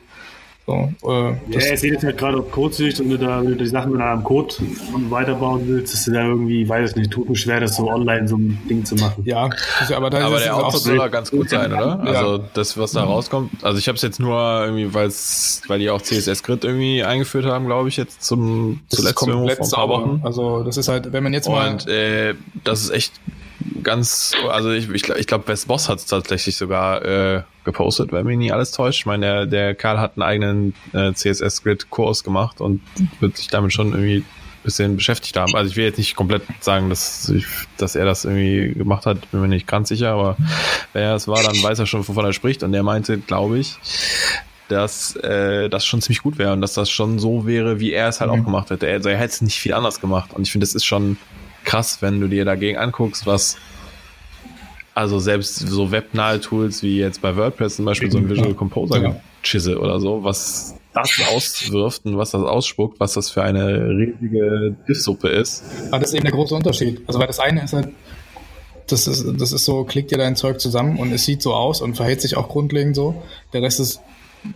So, 0.66 0.90
äh, 1.02 1.30
ja, 1.50 1.60
er 1.60 1.76
sieht 1.76 1.92
jetzt 1.92 2.04
halt 2.04 2.16
gerade 2.16 2.38
auf 2.38 2.50
Codesicht 2.50 2.98
und 2.98 3.10
wenn 3.10 3.20
du 3.20 3.26
da 3.26 3.42
wenn 3.42 3.50
du 3.50 3.56
die 3.56 3.66
Sachen 3.66 3.92
dann 3.92 4.00
am 4.00 4.24
Code 4.24 4.54
weiterbauen 5.10 5.62
willst, 5.66 5.92
ist 5.92 6.08
da 6.08 6.26
irgendwie, 6.26 6.66
weiß 6.66 6.90
ich 6.90 6.96
nicht, 6.96 7.10
tut 7.10 7.28
mir 7.28 7.36
schwer, 7.36 7.60
das 7.60 7.76
so 7.76 7.90
online 7.90 8.26
so 8.26 8.36
ein 8.38 8.58
Ding 8.68 8.82
zu 8.82 8.94
machen. 8.94 9.22
Ja, 9.26 9.50
aber, 9.94 10.08
da 10.08 10.26
aber 10.26 10.38
der 10.38 10.56
Output 10.56 10.80
soll 10.80 11.10
ganz 11.10 11.30
gut 11.30 11.50
sein, 11.50 11.70
oder? 11.70 12.00
Ja. 12.02 12.12
Also 12.12 12.44
das, 12.54 12.78
was 12.78 12.92
da 12.92 13.04
rauskommt. 13.04 13.62
Also 13.62 13.78
ich 13.78 13.88
habe 13.88 13.96
es 13.96 14.02
jetzt 14.02 14.20
nur 14.20 14.38
irgendwie, 14.64 14.94
weil's, 14.94 15.60
weil 15.66 15.80
die 15.80 15.90
auch 15.90 16.00
CSS 16.00 16.42
Grid 16.42 16.64
irgendwie 16.64 17.04
eingeführt 17.04 17.44
haben, 17.44 17.66
glaube 17.66 17.90
ich, 17.90 17.98
jetzt 17.98 18.22
zum 18.24 18.80
zuletzt 18.88 19.16
komplett 19.16 19.58
vor 19.58 19.66
ein 19.66 19.70
paar 19.70 19.88
Wochen. 19.90 20.20
Also 20.24 20.62
das 20.62 20.78
ist 20.78 20.88
halt, 20.88 21.12
wenn 21.12 21.22
man 21.22 21.34
jetzt 21.34 21.48
mal. 21.48 21.72
Und 21.72 21.86
äh, 21.88 22.34
das 22.64 22.82
ist 22.82 22.90
echt 22.90 23.12
ganz, 23.82 24.32
also 24.48 24.70
ich, 24.70 24.88
ich, 24.90 25.08
ich 25.08 25.26
glaube, 25.26 25.48
West 25.48 25.68
Boss 25.68 25.88
hat 25.88 25.98
es 25.98 26.06
tatsächlich 26.06 26.56
sogar 26.56 27.04
äh, 27.04 27.42
gepostet, 27.64 28.12
wenn 28.12 28.26
mich 28.26 28.38
nicht 28.38 28.52
alles 28.52 28.72
täuscht. 28.72 29.00
Ich 29.00 29.06
meine, 29.06 29.26
der, 29.26 29.46
der 29.46 29.74
Karl 29.74 29.98
hat 29.98 30.12
einen 30.16 30.22
eigenen 30.22 30.74
äh, 30.92 31.12
CSS-Grid-Kurs 31.12 32.24
gemacht 32.24 32.60
und 32.60 32.80
wird 33.20 33.36
sich 33.36 33.48
damit 33.48 33.72
schon 33.72 33.92
irgendwie 33.92 34.18
ein 34.18 34.24
bisschen 34.62 34.96
beschäftigt 34.96 35.36
haben. 35.36 35.54
Also 35.54 35.70
ich 35.70 35.76
will 35.76 35.84
jetzt 35.84 35.98
nicht 35.98 36.16
komplett 36.16 36.42
sagen, 36.60 36.88
dass, 36.88 37.28
ich, 37.28 37.46
dass 37.76 37.96
er 37.96 38.04
das 38.04 38.24
irgendwie 38.24 38.74
gemacht 38.74 39.06
hat, 39.06 39.30
bin 39.30 39.40
mir 39.40 39.48
nicht 39.48 39.66
ganz 39.66 39.88
sicher, 39.88 40.10
aber 40.10 40.36
wenn 40.92 41.02
er 41.02 41.14
es 41.14 41.28
war, 41.28 41.42
dann 41.42 41.62
weiß 41.62 41.78
er 41.78 41.86
schon, 41.86 42.06
wovon 42.06 42.24
er 42.24 42.32
spricht. 42.32 42.62
Und 42.62 42.72
der 42.72 42.82
meinte, 42.82 43.18
glaube 43.18 43.58
ich, 43.58 43.76
dass 44.68 45.16
äh, 45.16 45.68
das 45.68 45.84
schon 45.84 46.00
ziemlich 46.00 46.22
gut 46.22 46.38
wäre 46.38 46.52
und 46.52 46.60
dass 46.60 46.74
das 46.74 46.90
schon 46.90 47.18
so 47.18 47.46
wäre, 47.46 47.80
wie 47.80 47.92
er 47.92 48.08
es 48.08 48.20
halt 48.20 48.30
mhm. 48.32 48.40
auch 48.40 48.44
gemacht 48.44 48.70
hätte. 48.70 48.88
Also 48.88 49.08
er 49.08 49.18
hätte 49.18 49.32
es 49.32 49.42
nicht 49.42 49.58
viel 49.58 49.74
anders 49.74 50.00
gemacht. 50.00 50.32
Und 50.32 50.42
ich 50.42 50.52
finde, 50.52 50.66
das 50.66 50.74
ist 50.74 50.84
schon 50.84 51.18
krass, 51.64 52.02
wenn 52.02 52.20
du 52.20 52.28
dir 52.28 52.44
dagegen 52.44 52.78
anguckst, 52.78 53.26
was 53.26 53.56
also 54.94 55.18
selbst 55.18 55.56
so 55.56 55.90
webnahe 55.90 56.40
Tools 56.40 56.82
wie 56.82 56.98
jetzt 56.98 57.20
bei 57.20 57.36
WordPress 57.36 57.76
zum 57.76 57.84
Beispiel 57.84 58.10
so 58.10 58.18
ein 58.18 58.28
Visual 58.28 58.54
Composer 58.54 59.02
ja. 59.02 59.16
Chisel 59.42 59.76
oder 59.76 59.98
so, 59.98 60.22
was 60.22 60.76
das 60.94 61.10
auswirft 61.32 62.06
und 62.06 62.16
was 62.16 62.30
das 62.30 62.42
ausspuckt, 62.42 63.00
was 63.00 63.14
das 63.14 63.30
für 63.30 63.42
eine 63.42 63.88
riesige 63.88 64.76
Diffsuppe 64.88 65.28
ist. 65.28 65.64
Aber 65.88 65.98
das 65.98 66.10
ist 66.10 66.14
eben 66.14 66.24
der 66.24 66.32
große 66.32 66.54
Unterschied. 66.54 67.02
Also 67.08 67.18
weil 67.18 67.26
das 67.26 67.40
eine 67.40 67.64
ist 67.64 67.72
halt, 67.72 67.88
das 68.86 69.08
ist, 69.08 69.26
das 69.40 69.52
ist 69.52 69.64
so, 69.64 69.82
klickt 69.84 70.12
dir 70.12 70.18
dein 70.18 70.36
Zeug 70.36 70.60
zusammen 70.60 70.98
und 70.98 71.12
es 71.12 71.24
sieht 71.24 71.42
so 71.42 71.54
aus 71.54 71.80
und 71.80 71.96
verhält 71.96 72.20
sich 72.20 72.36
auch 72.36 72.48
grundlegend 72.48 72.94
so. 72.94 73.22
Der 73.52 73.62
Rest 73.62 73.80
ist 73.80 74.00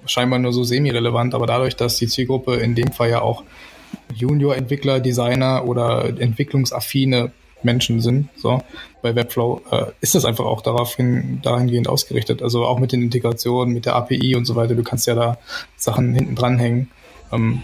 scheinbar 0.06 0.38
nur 0.38 0.52
so 0.52 0.62
semi-relevant, 0.62 1.34
aber 1.34 1.46
dadurch, 1.46 1.74
dass 1.74 1.96
die 1.96 2.06
Zielgruppe 2.06 2.56
in 2.56 2.76
dem 2.76 2.92
Fall 2.92 3.10
ja 3.10 3.22
auch 3.22 3.42
Junior-Entwickler, 4.14 5.00
Designer 5.00 5.64
oder 5.66 6.04
entwicklungsaffine 6.18 7.32
Menschen 7.62 8.00
sind, 8.00 8.28
so 8.36 8.62
bei 9.02 9.14
Webflow, 9.14 9.60
äh, 9.70 9.86
ist 10.00 10.14
das 10.14 10.24
einfach 10.24 10.44
auch 10.44 10.60
daraufhin, 10.60 11.40
dahingehend 11.42 11.88
ausgerichtet. 11.88 12.42
Also 12.42 12.64
auch 12.64 12.78
mit 12.78 12.92
den 12.92 13.02
Integrationen, 13.02 13.74
mit 13.74 13.86
der 13.86 13.96
API 13.96 14.36
und 14.36 14.44
so 14.44 14.54
weiter. 14.56 14.74
Du 14.74 14.82
kannst 14.82 15.06
ja 15.06 15.14
da 15.14 15.38
Sachen 15.76 16.14
hinten 16.14 16.34
dranhängen. 16.34 16.90
Ähm, 17.32 17.62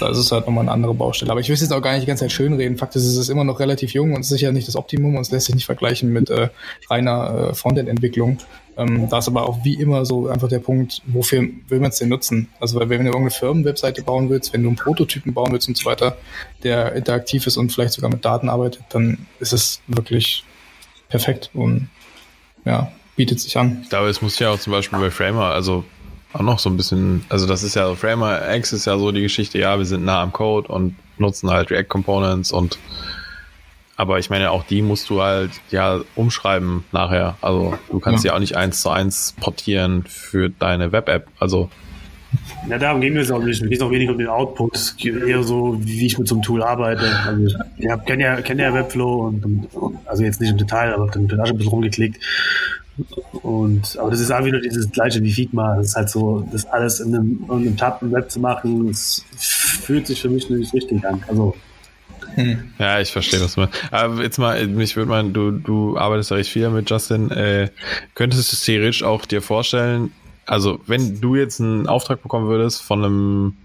da 0.00 0.10
ist 0.10 0.18
es 0.18 0.32
halt 0.32 0.46
nochmal 0.46 0.62
eine 0.62 0.72
andere 0.72 0.94
Baustelle. 0.94 1.30
Aber 1.30 1.40
ich 1.40 1.48
will 1.48 1.54
es 1.54 1.60
jetzt 1.60 1.72
auch 1.72 1.82
gar 1.82 1.92
nicht 1.92 2.02
die 2.02 2.06
ganze 2.06 2.24
Zeit 2.24 2.32
schönreden. 2.32 2.76
Fakt 2.76 2.96
ist, 2.96 3.04
es 3.04 3.16
ist 3.16 3.28
immer 3.28 3.44
noch 3.44 3.60
relativ 3.60 3.92
jung 3.92 4.14
und 4.14 4.24
sicher 4.24 4.52
nicht 4.52 4.68
das 4.68 4.76
Optimum 4.76 5.16
und 5.16 5.22
es 5.22 5.30
lässt 5.30 5.46
sich 5.46 5.54
nicht 5.54 5.66
vergleichen 5.66 6.12
mit 6.12 6.30
äh, 6.30 6.48
reiner 6.90 7.50
äh, 7.50 7.54
Frontend-Entwicklung. 7.54 8.38
Ähm, 8.76 9.08
da 9.10 9.18
ist 9.18 9.28
aber 9.28 9.46
auch 9.46 9.64
wie 9.64 9.74
immer 9.74 10.06
so 10.06 10.28
einfach 10.28 10.48
der 10.48 10.58
Punkt, 10.58 11.02
wofür 11.06 11.46
will 11.68 11.80
man 11.80 11.90
es 11.90 11.98
denn 11.98 12.08
nutzen? 12.08 12.48
Also 12.58 12.80
wenn 12.80 12.88
du 12.88 12.94
irgendeine 12.94 13.30
Firmenwebseite 13.30 14.02
bauen 14.02 14.30
willst, 14.30 14.52
wenn 14.52 14.62
du 14.62 14.68
einen 14.68 14.76
Prototypen 14.76 15.34
bauen 15.34 15.52
willst 15.52 15.68
und 15.68 15.76
so 15.76 15.84
weiter, 15.84 16.16
der 16.62 16.94
interaktiv 16.94 17.46
ist 17.46 17.56
und 17.58 17.70
vielleicht 17.70 17.92
sogar 17.92 18.10
mit 18.10 18.24
Daten 18.24 18.48
arbeitet, 18.48 18.82
dann 18.90 19.26
ist 19.40 19.52
es 19.52 19.82
wirklich 19.88 20.44
perfekt 21.08 21.50
und 21.52 21.90
ja, 22.64 22.90
bietet 23.16 23.40
sich 23.40 23.58
an. 23.58 23.80
Ich 23.82 23.90
glaube, 23.90 24.08
es 24.08 24.22
muss 24.22 24.38
ja 24.38 24.50
auch 24.50 24.58
zum 24.58 24.72
Beispiel 24.72 24.98
bei 24.98 25.10
Framer, 25.10 25.46
also 25.50 25.84
auch 26.32 26.40
noch 26.40 26.58
so 26.58 26.70
ein 26.70 26.76
bisschen, 26.78 27.24
also 27.28 27.46
das 27.46 27.62
ist 27.62 27.76
ja, 27.76 27.94
Framer 27.94 28.54
X 28.54 28.72
ist 28.72 28.86
ja 28.86 28.96
so 28.98 29.12
die 29.12 29.20
Geschichte, 29.20 29.58
ja, 29.58 29.76
wir 29.76 29.84
sind 29.84 30.04
nah 30.04 30.22
am 30.22 30.32
Code 30.32 30.68
und 30.68 30.96
nutzen 31.18 31.50
halt 31.50 31.70
React 31.70 31.88
Components 31.88 32.52
und 32.52 32.78
aber 34.02 34.18
ich 34.18 34.30
meine, 34.30 34.50
auch 34.50 34.64
die 34.64 34.82
musst 34.82 35.08
du 35.10 35.22
halt 35.22 35.52
ja 35.70 36.00
umschreiben 36.16 36.82
nachher. 36.90 37.36
Also 37.40 37.74
du 37.88 38.00
kannst 38.00 38.24
ja, 38.24 38.32
ja 38.32 38.36
auch 38.36 38.40
nicht 38.40 38.56
eins 38.56 38.82
zu 38.82 38.90
eins 38.90 39.36
portieren 39.40 40.02
für 40.08 40.50
deine 40.50 40.90
Web-App. 40.90 41.28
Also 41.38 41.70
ja, 42.68 42.78
darum 42.78 43.00
ging 43.00 43.16
es 43.16 43.30
auch 43.30 43.40
nicht. 43.40 43.62
Mir 43.62 43.68
geht 43.68 43.78
es 43.78 43.84
auch 43.84 43.92
weniger 43.92 44.10
um 44.10 44.18
den 44.18 44.26
Output. 44.26 44.74
Es 44.74 44.96
geht 44.96 45.22
eher 45.22 45.44
so, 45.44 45.78
wie 45.84 46.04
ich 46.04 46.18
mit 46.18 46.26
so 46.26 46.34
einem 46.34 46.42
Tool 46.42 46.64
arbeite. 46.64 47.04
Also 47.24 47.44
ich 47.46 48.04
kenne 48.04 48.24
ja, 48.24 48.40
kenn 48.40 48.58
ja 48.58 48.74
Webflow 48.74 49.28
und, 49.28 49.44
und, 49.72 49.98
also 50.04 50.24
jetzt 50.24 50.40
nicht 50.40 50.50
im 50.50 50.56
Detail, 50.56 50.94
aber 50.94 51.08
dann 51.12 51.30
habe 51.30 51.44
ich 51.44 51.50
ein 51.50 51.56
bisschen 51.58 51.70
rumgeklickt. 51.70 52.20
Und, 53.42 53.96
aber 54.00 54.10
das 54.10 54.18
ist 54.18 54.32
auch 54.32 54.44
wieder 54.44 54.60
dieses 54.60 54.90
gleiche 54.90 55.22
wie 55.22 55.32
Figma. 55.32 55.76
Das 55.76 55.88
ist 55.88 55.96
halt 55.96 56.10
so, 56.10 56.44
das 56.50 56.66
alles 56.66 56.98
in 56.98 57.14
einem, 57.14 57.44
in 57.44 57.50
einem 57.52 57.76
Tab 57.76 58.02
im 58.02 58.10
Web 58.10 58.32
zu 58.32 58.40
machen, 58.40 58.88
das 58.88 59.24
fühlt 59.36 60.08
sich 60.08 60.20
für 60.20 60.28
mich 60.28 60.50
nicht 60.50 60.74
richtig 60.74 61.06
an. 61.06 61.22
Also 61.28 61.54
Ja, 62.78 63.00
ich 63.00 63.12
verstehe 63.12 63.40
das 63.40 63.56
mal. 63.56 63.68
Aber 63.90 64.22
jetzt 64.22 64.38
mal, 64.38 64.66
mich 64.66 64.96
würde 64.96 65.08
mal, 65.08 65.24
du, 65.30 65.50
du 65.50 65.98
arbeitest 65.98 66.30
ja 66.30 66.36
recht 66.36 66.50
viel 66.50 66.68
mit 66.70 66.88
Justin. 66.90 67.30
Äh, 67.30 67.70
könntest 68.14 68.52
du 68.52 68.56
es 68.56 68.60
theoretisch 68.62 69.02
auch 69.02 69.24
dir 69.26 69.42
vorstellen, 69.42 70.12
also 70.46 70.80
wenn 70.86 71.20
du 71.20 71.36
jetzt 71.36 71.60
einen 71.60 71.86
Auftrag 71.86 72.22
bekommen 72.22 72.48
würdest 72.48 72.82
von 72.82 73.04
einem 73.04 73.56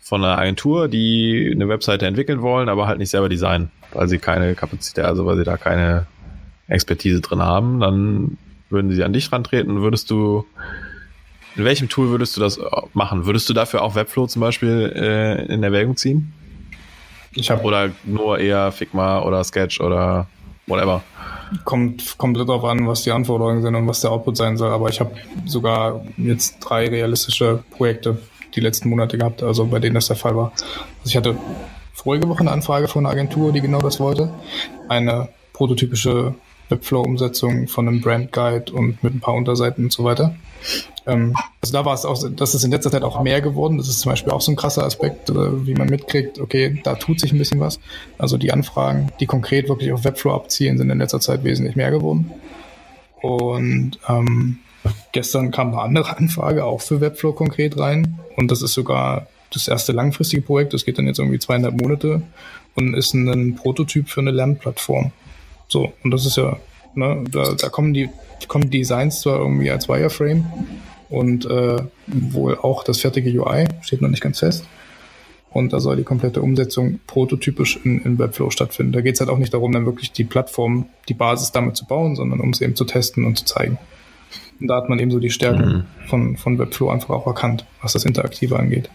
von 0.00 0.24
einer 0.24 0.38
Agentur, 0.38 0.86
die 0.86 1.50
eine 1.52 1.68
Webseite 1.68 2.06
entwickeln 2.06 2.40
wollen, 2.40 2.68
aber 2.68 2.86
halt 2.86 2.98
nicht 2.98 3.10
selber 3.10 3.28
designen, 3.28 3.72
weil 3.92 4.06
sie 4.06 4.18
keine 4.18 4.54
Kapazität, 4.54 5.04
also 5.04 5.26
weil 5.26 5.36
sie 5.36 5.42
da 5.42 5.56
keine 5.56 6.06
Expertise 6.68 7.20
drin 7.20 7.40
haben, 7.42 7.80
dann 7.80 8.38
würden 8.70 8.92
sie 8.92 9.02
an 9.02 9.12
dich 9.12 9.32
rantreten. 9.32 9.82
Würdest 9.82 10.10
du 10.10 10.46
in 11.56 11.64
welchem 11.64 11.88
Tool 11.88 12.10
würdest 12.10 12.36
du 12.36 12.40
das 12.40 12.60
machen? 12.92 13.26
Würdest 13.26 13.48
du 13.48 13.52
dafür 13.52 13.82
auch 13.82 13.94
Webflow 13.94 14.26
zum 14.26 14.40
Beispiel 14.40 14.92
äh, 14.94 15.52
in 15.52 15.62
Erwägung 15.62 15.96
ziehen? 15.96 16.32
Ich 17.36 17.50
habe 17.50 17.62
oder 17.62 17.90
nur 18.04 18.38
eher 18.38 18.72
Figma 18.72 19.20
oder 19.22 19.44
Sketch 19.44 19.80
oder 19.80 20.26
whatever. 20.66 21.02
Kommt 21.64 22.18
komplett 22.18 22.48
darauf 22.48 22.64
an, 22.64 22.88
was 22.88 23.02
die 23.02 23.12
Anforderungen 23.12 23.62
sind 23.62 23.74
und 23.74 23.86
was 23.86 24.00
der 24.00 24.10
Output 24.10 24.36
sein 24.36 24.56
soll. 24.56 24.70
Aber 24.70 24.88
ich 24.88 25.00
habe 25.00 25.12
sogar 25.44 26.00
jetzt 26.16 26.58
drei 26.60 26.88
realistische 26.88 27.62
Projekte 27.70 28.18
die 28.54 28.60
letzten 28.60 28.88
Monate 28.88 29.18
gehabt, 29.18 29.42
also 29.42 29.66
bei 29.66 29.78
denen 29.78 29.94
das 29.94 30.06
der 30.06 30.16
Fall 30.16 30.34
war. 30.34 30.52
Also 30.54 31.10
ich 31.10 31.16
hatte 31.16 31.36
vorige 31.92 32.28
Woche 32.28 32.40
eine 32.40 32.52
Anfrage 32.52 32.88
von 32.88 33.04
einer 33.04 33.12
Agentur, 33.12 33.52
die 33.52 33.60
genau 33.60 33.80
das 33.80 34.00
wollte. 34.00 34.32
Eine 34.88 35.28
prototypische 35.52 36.34
Webflow-Umsetzung 36.70 37.68
von 37.68 37.86
einem 37.86 38.00
Brand 38.00 38.32
Guide 38.32 38.72
und 38.72 39.02
mit 39.04 39.14
ein 39.14 39.20
paar 39.20 39.34
Unterseiten 39.34 39.84
und 39.84 39.92
so 39.92 40.04
weiter. 40.04 40.34
Ähm, 41.06 41.34
also 41.60 41.72
da 41.72 41.84
war 41.84 41.94
es 41.94 42.04
auch, 42.04 42.22
das 42.30 42.54
ist 42.54 42.64
in 42.64 42.70
letzter 42.70 42.90
Zeit 42.90 43.02
auch 43.02 43.22
mehr 43.22 43.40
geworden. 43.40 43.78
Das 43.78 43.88
ist 43.88 44.00
zum 44.00 44.10
Beispiel 44.10 44.32
auch 44.32 44.40
so 44.40 44.52
ein 44.52 44.56
krasser 44.56 44.84
Aspekt, 44.84 45.30
äh, 45.30 45.66
wie 45.66 45.74
man 45.74 45.88
mitkriegt, 45.88 46.38
okay, 46.38 46.80
da 46.84 46.94
tut 46.94 47.20
sich 47.20 47.32
ein 47.32 47.38
bisschen 47.38 47.60
was. 47.60 47.78
Also 48.18 48.38
die 48.38 48.52
Anfragen, 48.52 49.12
die 49.20 49.26
konkret 49.26 49.68
wirklich 49.68 49.92
auf 49.92 50.04
Webflow 50.04 50.34
abzielen, 50.34 50.78
sind 50.78 50.90
in 50.90 50.98
letzter 50.98 51.20
Zeit 51.20 51.44
wesentlich 51.44 51.76
mehr 51.76 51.90
geworden. 51.90 52.30
Und 53.22 53.98
ähm, 54.08 54.58
gestern 55.12 55.50
kam 55.50 55.68
eine 55.68 55.82
andere 55.82 56.16
Anfrage 56.18 56.64
auch 56.64 56.80
für 56.80 57.00
Webflow 57.00 57.32
konkret 57.32 57.78
rein. 57.78 58.18
Und 58.36 58.50
das 58.50 58.62
ist 58.62 58.74
sogar 58.74 59.26
das 59.52 59.68
erste 59.68 59.92
langfristige 59.92 60.42
Projekt. 60.42 60.74
Das 60.74 60.84
geht 60.84 60.98
dann 60.98 61.06
jetzt 61.06 61.18
irgendwie 61.18 61.38
zweieinhalb 61.38 61.80
Monate 61.80 62.22
und 62.74 62.94
ist 62.94 63.14
ein 63.14 63.56
Prototyp 63.56 64.08
für 64.08 64.20
eine 64.20 64.30
Lernplattform. 64.30 65.12
So, 65.68 65.92
und 66.04 66.10
das 66.10 66.26
ist 66.26 66.36
ja, 66.36 66.58
ne, 66.94 67.24
da, 67.30 67.52
da 67.54 67.68
kommen 67.68 67.94
die, 67.94 68.08
kommen 68.48 68.70
die 68.70 68.78
Designs 68.78 69.20
zwar 69.20 69.38
irgendwie 69.38 69.70
als 69.70 69.88
Wireframe 69.88 70.44
und 71.08 71.46
äh, 71.46 71.78
wohl 72.06 72.56
auch 72.56 72.84
das 72.84 73.00
fertige 73.00 73.30
UI, 73.30 73.66
steht 73.82 74.02
noch 74.02 74.08
nicht 74.08 74.22
ganz 74.22 74.40
fest. 74.40 74.64
Und 75.50 75.72
da 75.72 75.80
soll 75.80 75.96
die 75.96 76.04
komplette 76.04 76.42
Umsetzung 76.42 77.00
prototypisch 77.06 77.78
in, 77.82 78.02
in 78.02 78.18
Webflow 78.18 78.50
stattfinden. 78.50 78.92
Da 78.92 79.00
geht 79.00 79.14
es 79.14 79.20
halt 79.20 79.30
auch 79.30 79.38
nicht 79.38 79.54
darum, 79.54 79.72
dann 79.72 79.86
wirklich 79.86 80.12
die 80.12 80.24
Plattform, 80.24 80.86
die 81.08 81.14
Basis 81.14 81.50
damit 81.50 81.76
zu 81.76 81.86
bauen, 81.86 82.14
sondern 82.14 82.40
um 82.40 82.50
es 82.50 82.60
eben 82.60 82.76
zu 82.76 82.84
testen 82.84 83.24
und 83.24 83.38
zu 83.38 83.46
zeigen. 83.46 83.78
Und 84.60 84.68
da 84.68 84.76
hat 84.76 84.88
man 84.88 84.98
eben 84.98 85.10
so 85.10 85.18
die 85.18 85.30
Stärken 85.30 85.68
mhm. 85.68 86.08
von, 86.08 86.36
von 86.36 86.58
Webflow 86.58 86.90
einfach 86.90 87.10
auch 87.10 87.26
erkannt, 87.26 87.64
was 87.80 87.94
das 87.94 88.04
Interaktive 88.04 88.58
angeht. 88.58 88.90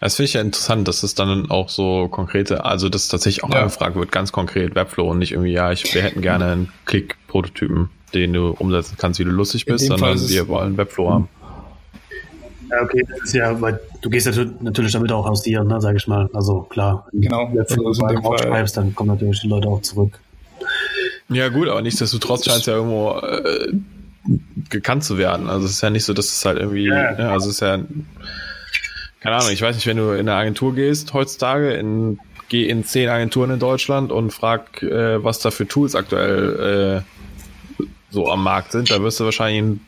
Das 0.00 0.16
finde 0.16 0.26
ich 0.26 0.32
ja 0.34 0.40
interessant, 0.40 0.88
dass 0.88 1.02
es 1.02 1.14
dann 1.14 1.50
auch 1.50 1.68
so 1.68 2.08
konkrete, 2.08 2.64
also 2.64 2.88
dass 2.88 3.08
tatsächlich 3.08 3.44
auch 3.44 3.50
ja. 3.50 3.60
angefragt 3.60 3.96
wird, 3.96 4.10
ganz 4.10 4.32
konkret 4.32 4.74
Webflow 4.74 5.10
und 5.10 5.18
nicht 5.18 5.32
irgendwie, 5.32 5.52
ja, 5.52 5.72
ich, 5.72 5.94
wir 5.94 6.02
hätten 6.02 6.22
gerne 6.22 6.46
einen 6.46 6.72
Klick-Prototypen, 6.86 7.90
den 8.14 8.32
du 8.32 8.50
umsetzen 8.58 8.96
kannst, 8.98 9.20
wie 9.20 9.24
du 9.24 9.30
lustig 9.30 9.66
bist, 9.66 9.86
sondern 9.86 10.18
wir 10.18 10.48
wollen 10.48 10.76
Webflow 10.76 11.10
haben. 11.10 11.28
Ja, 12.70 12.82
okay, 12.82 13.04
das 13.08 13.24
ist 13.24 13.34
ja, 13.34 13.60
weil 13.60 13.80
du 14.00 14.08
gehst 14.08 14.30
natürlich 14.60 14.92
damit 14.92 15.12
auch 15.12 15.26
aus 15.26 15.42
dir, 15.42 15.64
ne, 15.64 15.80
sag 15.80 15.96
ich 15.96 16.06
mal. 16.06 16.30
Also 16.32 16.62
klar, 16.62 17.06
genau, 17.12 17.50
wenn 17.52 17.76
du 17.76 17.92
so 17.92 18.06
schreibst, 18.38 18.76
dann 18.76 18.94
kommen 18.94 19.10
natürlich 19.10 19.40
die 19.40 19.48
Leute 19.48 19.68
auch 19.68 19.82
zurück. 19.82 20.18
Ja, 21.28 21.48
gut, 21.48 21.68
aber 21.68 21.82
nichtsdestotrotz 21.82 22.44
scheint 22.44 22.60
es 22.60 22.66
ja 22.66 22.74
irgendwo 22.74 23.18
äh, 23.18 23.72
gekannt 24.68 25.04
zu 25.04 25.18
werden. 25.18 25.48
Also 25.48 25.66
es 25.66 25.72
ist 25.72 25.80
ja 25.80 25.90
nicht 25.90 26.04
so, 26.04 26.14
dass 26.14 26.26
es 26.26 26.44
halt 26.44 26.58
irgendwie, 26.58 26.86
ja. 26.86 27.12
ne, 27.12 27.30
also 27.30 27.48
es 27.48 27.56
ist 27.56 27.60
ja 27.60 27.78
keine 29.20 29.36
Ahnung, 29.36 29.50
ich 29.52 29.62
weiß 29.62 29.76
nicht, 29.76 29.86
wenn 29.86 29.98
du 29.98 30.12
in 30.12 30.28
eine 30.28 30.34
Agentur 30.34 30.74
gehst 30.74 31.12
heutzutage, 31.12 31.74
in, 31.74 32.18
geh 32.48 32.68
in 32.68 32.84
zehn 32.84 33.08
Agenturen 33.08 33.50
in 33.50 33.58
Deutschland 33.58 34.10
und 34.12 34.32
frag, 34.32 34.82
äh, 34.82 35.22
was 35.22 35.40
da 35.40 35.50
für 35.50 35.68
Tools 35.68 35.94
aktuell 35.94 37.04
äh, 37.78 37.84
so 38.10 38.30
am 38.30 38.42
Markt 38.42 38.72
sind, 38.72 38.90
da 38.90 39.02
wirst 39.02 39.20
du 39.20 39.24
wahrscheinlich 39.24 39.58
in 39.58 39.80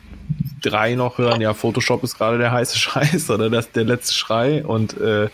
drei 0.62 0.94
noch 0.94 1.18
hören, 1.18 1.40
ja, 1.40 1.54
Photoshop 1.54 2.04
ist 2.04 2.18
gerade 2.18 2.38
der 2.38 2.52
heiße 2.52 2.78
Scheiß 2.78 3.30
oder 3.30 3.50
das 3.50 3.72
der 3.72 3.84
letzte 3.84 4.14
Schrei 4.14 4.64
und 4.64 4.98
äh, 5.00 5.28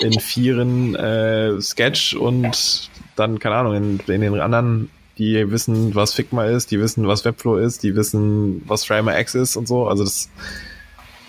in 0.00 0.18
vieren 0.20 0.94
äh, 0.94 1.60
Sketch 1.60 2.14
und 2.14 2.90
dann, 3.14 3.38
keine 3.38 3.56
Ahnung, 3.56 3.74
in, 3.74 4.00
in 4.12 4.20
den 4.20 4.40
anderen 4.40 4.90
die 5.18 5.50
wissen, 5.50 5.94
was 5.94 6.12
Figma 6.12 6.44
ist, 6.44 6.70
die 6.70 6.78
wissen, 6.78 7.06
was 7.08 7.24
Webflow 7.24 7.56
ist, 7.56 7.82
die 7.82 7.96
wissen, 7.96 8.62
was 8.66 8.84
Framer 8.84 9.18
X 9.18 9.34
ist 9.34 9.56
und 9.56 9.66
so. 9.66 9.88
Also 9.88 10.04
das 10.04 10.28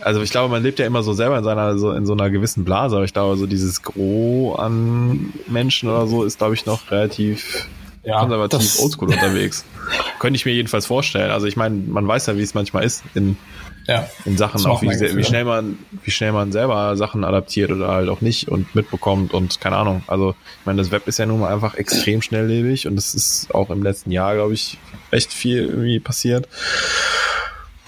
also 0.01 0.21
ich 0.21 0.31
glaube, 0.31 0.51
man 0.51 0.63
lebt 0.63 0.79
ja 0.79 0.85
immer 0.85 1.03
so 1.03 1.13
selber 1.13 1.37
in 1.37 1.43
seiner, 1.43 1.77
so 1.77 1.91
in 1.91 2.05
so 2.05 2.13
einer 2.13 2.29
gewissen 2.29 2.63
Blase, 2.63 2.95
aber 2.95 3.05
ich 3.05 3.13
glaube, 3.13 3.37
so 3.37 3.45
dieses 3.47 3.81
Gros 3.81 4.57
an 4.59 5.33
Menschen 5.47 5.89
oder 5.89 6.07
so 6.07 6.23
ist, 6.23 6.37
glaube 6.37 6.53
ich, 6.53 6.65
noch 6.65 6.91
relativ 6.91 7.67
ja, 8.03 8.19
konservativ 8.19 8.79
oldschool 8.79 9.09
unterwegs. 9.09 9.65
Könnte 10.19 10.37
ich 10.37 10.45
mir 10.45 10.53
jedenfalls 10.53 10.85
vorstellen. 10.85 11.31
Also 11.31 11.45
ich 11.45 11.57
meine, 11.57 11.75
man 11.75 12.07
weiß 12.07 12.27
ja, 12.27 12.37
wie 12.37 12.41
es 12.41 12.53
manchmal 12.53 12.83
ist 12.83 13.03
in, 13.15 13.37
ja, 13.85 14.07
in 14.25 14.37
Sachen, 14.37 14.65
auch 14.65 14.81
wie, 14.81 14.87
wie, 14.89 15.23
schnell 15.23 15.43
man, 15.43 15.77
wie 16.03 16.11
schnell 16.11 16.31
man 16.31 16.51
selber 16.51 16.95
Sachen 16.95 17.23
adaptiert 17.23 17.71
oder 17.71 17.89
halt 17.89 18.09
auch 18.09 18.21
nicht 18.21 18.47
und 18.47 18.73
mitbekommt 18.75 19.33
und 19.33 19.59
keine 19.59 19.75
Ahnung. 19.75 20.03
Also 20.07 20.35
ich 20.59 20.65
meine, 20.65 20.77
das 20.81 20.91
Web 20.91 21.07
ist 21.07 21.19
ja 21.19 21.25
nun 21.25 21.41
mal 21.41 21.53
einfach 21.53 21.75
extrem 21.75 22.21
schnelllebig 22.21 22.87
und 22.87 22.97
es 22.97 23.13
ist 23.13 23.53
auch 23.53 23.69
im 23.69 23.83
letzten 23.83 24.11
Jahr, 24.11 24.35
glaube 24.35 24.53
ich, 24.53 24.77
echt 25.11 25.33
viel 25.33 25.65
irgendwie 25.65 25.99
passiert. 25.99 26.47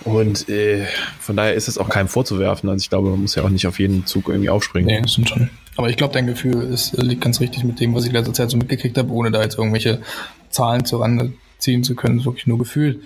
Und 0.06 0.48
äh, 0.50 0.86
von 1.20 1.36
daher 1.36 1.54
ist 1.54 1.68
es 1.68 1.78
auch 1.78 1.90
keinem 1.90 2.08
vorzuwerfen. 2.08 2.70
Also 2.70 2.84
ich 2.84 2.90
glaube, 2.90 3.10
man 3.10 3.22
muss 3.22 3.36
ja 3.36 3.44
auch 3.44 3.50
nicht 3.50 3.68
auf 3.68 3.80
jeden 3.80 4.06
Zug 4.06 4.30
irgendwie 4.30 4.50
aufspringen. 4.50 4.88
Nee, 4.88 5.02
das 5.02 5.14
stimmt 5.14 5.30
schon. 5.30 5.50
Aber 5.76 5.90
ich 5.90 5.98
glaube, 5.98 6.14
dein 6.14 6.28
Gefühl 6.28 6.62
ist, 6.62 6.94
liegt 6.98 7.22
ganz 7.22 7.40
richtig 7.40 7.64
mit 7.64 7.80
dem, 7.80 7.94
was 7.96 8.06
ich 8.06 8.12
letzter 8.12 8.34
Zeit 8.34 8.50
so 8.50 8.58
mitgekriegt 8.58 8.98
habe, 8.98 9.12
ohne 9.12 9.32
da 9.32 9.42
jetzt 9.42 9.58
irgendwelche 9.58 10.02
Zahlen 10.50 10.86
zur 10.86 11.02
Rande 11.02 11.34
ziehen 11.58 11.84
zu 11.84 11.96
können. 11.96 12.18
Das 12.18 12.24
ist 12.24 12.26
wirklich 12.26 12.48
nur 12.48 12.58
Gefühl. 12.58 13.02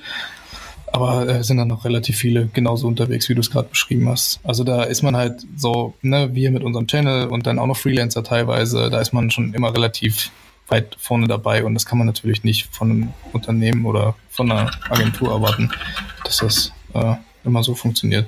Aber 0.91 1.27
äh, 1.27 1.43
sind 1.43 1.57
dann 1.57 1.67
noch 1.67 1.85
relativ 1.85 2.17
viele 2.17 2.47
genauso 2.53 2.87
unterwegs, 2.87 3.27
wie 3.27 3.33
du 3.33 3.41
es 3.41 3.49
gerade 3.49 3.69
beschrieben 3.69 4.07
hast. 4.09 4.39
Also 4.43 4.63
da 4.63 4.83
ist 4.83 5.01
man 5.01 5.15
halt 5.15 5.43
so, 5.55 5.95
ne, 6.03 6.29
wir 6.33 6.51
mit 6.51 6.63
unserem 6.63 6.85
Channel 6.85 7.27
und 7.27 7.47
dann 7.47 7.57
auch 7.57 7.65
noch 7.65 7.77
Freelancer 7.77 8.23
teilweise, 8.23 8.91
da 8.91 8.99
ist 8.99 9.11
man 9.11 9.31
schon 9.31 9.55
immer 9.55 9.73
relativ 9.73 10.29
weit 10.73 10.97
vorne 10.99 11.27
dabei 11.27 11.63
und 11.63 11.75
das 11.75 11.85
kann 11.85 11.97
man 11.97 12.07
natürlich 12.07 12.43
nicht 12.43 12.73
von 12.75 12.89
einem 12.89 13.13
Unternehmen 13.31 13.85
oder 13.85 14.15
von 14.29 14.51
einer 14.51 14.71
Agentur 14.89 15.31
erwarten, 15.31 15.71
dass 16.23 16.37
das 16.37 16.73
äh, 16.93 17.15
immer 17.43 17.63
so 17.63 17.75
funktioniert. 17.75 18.27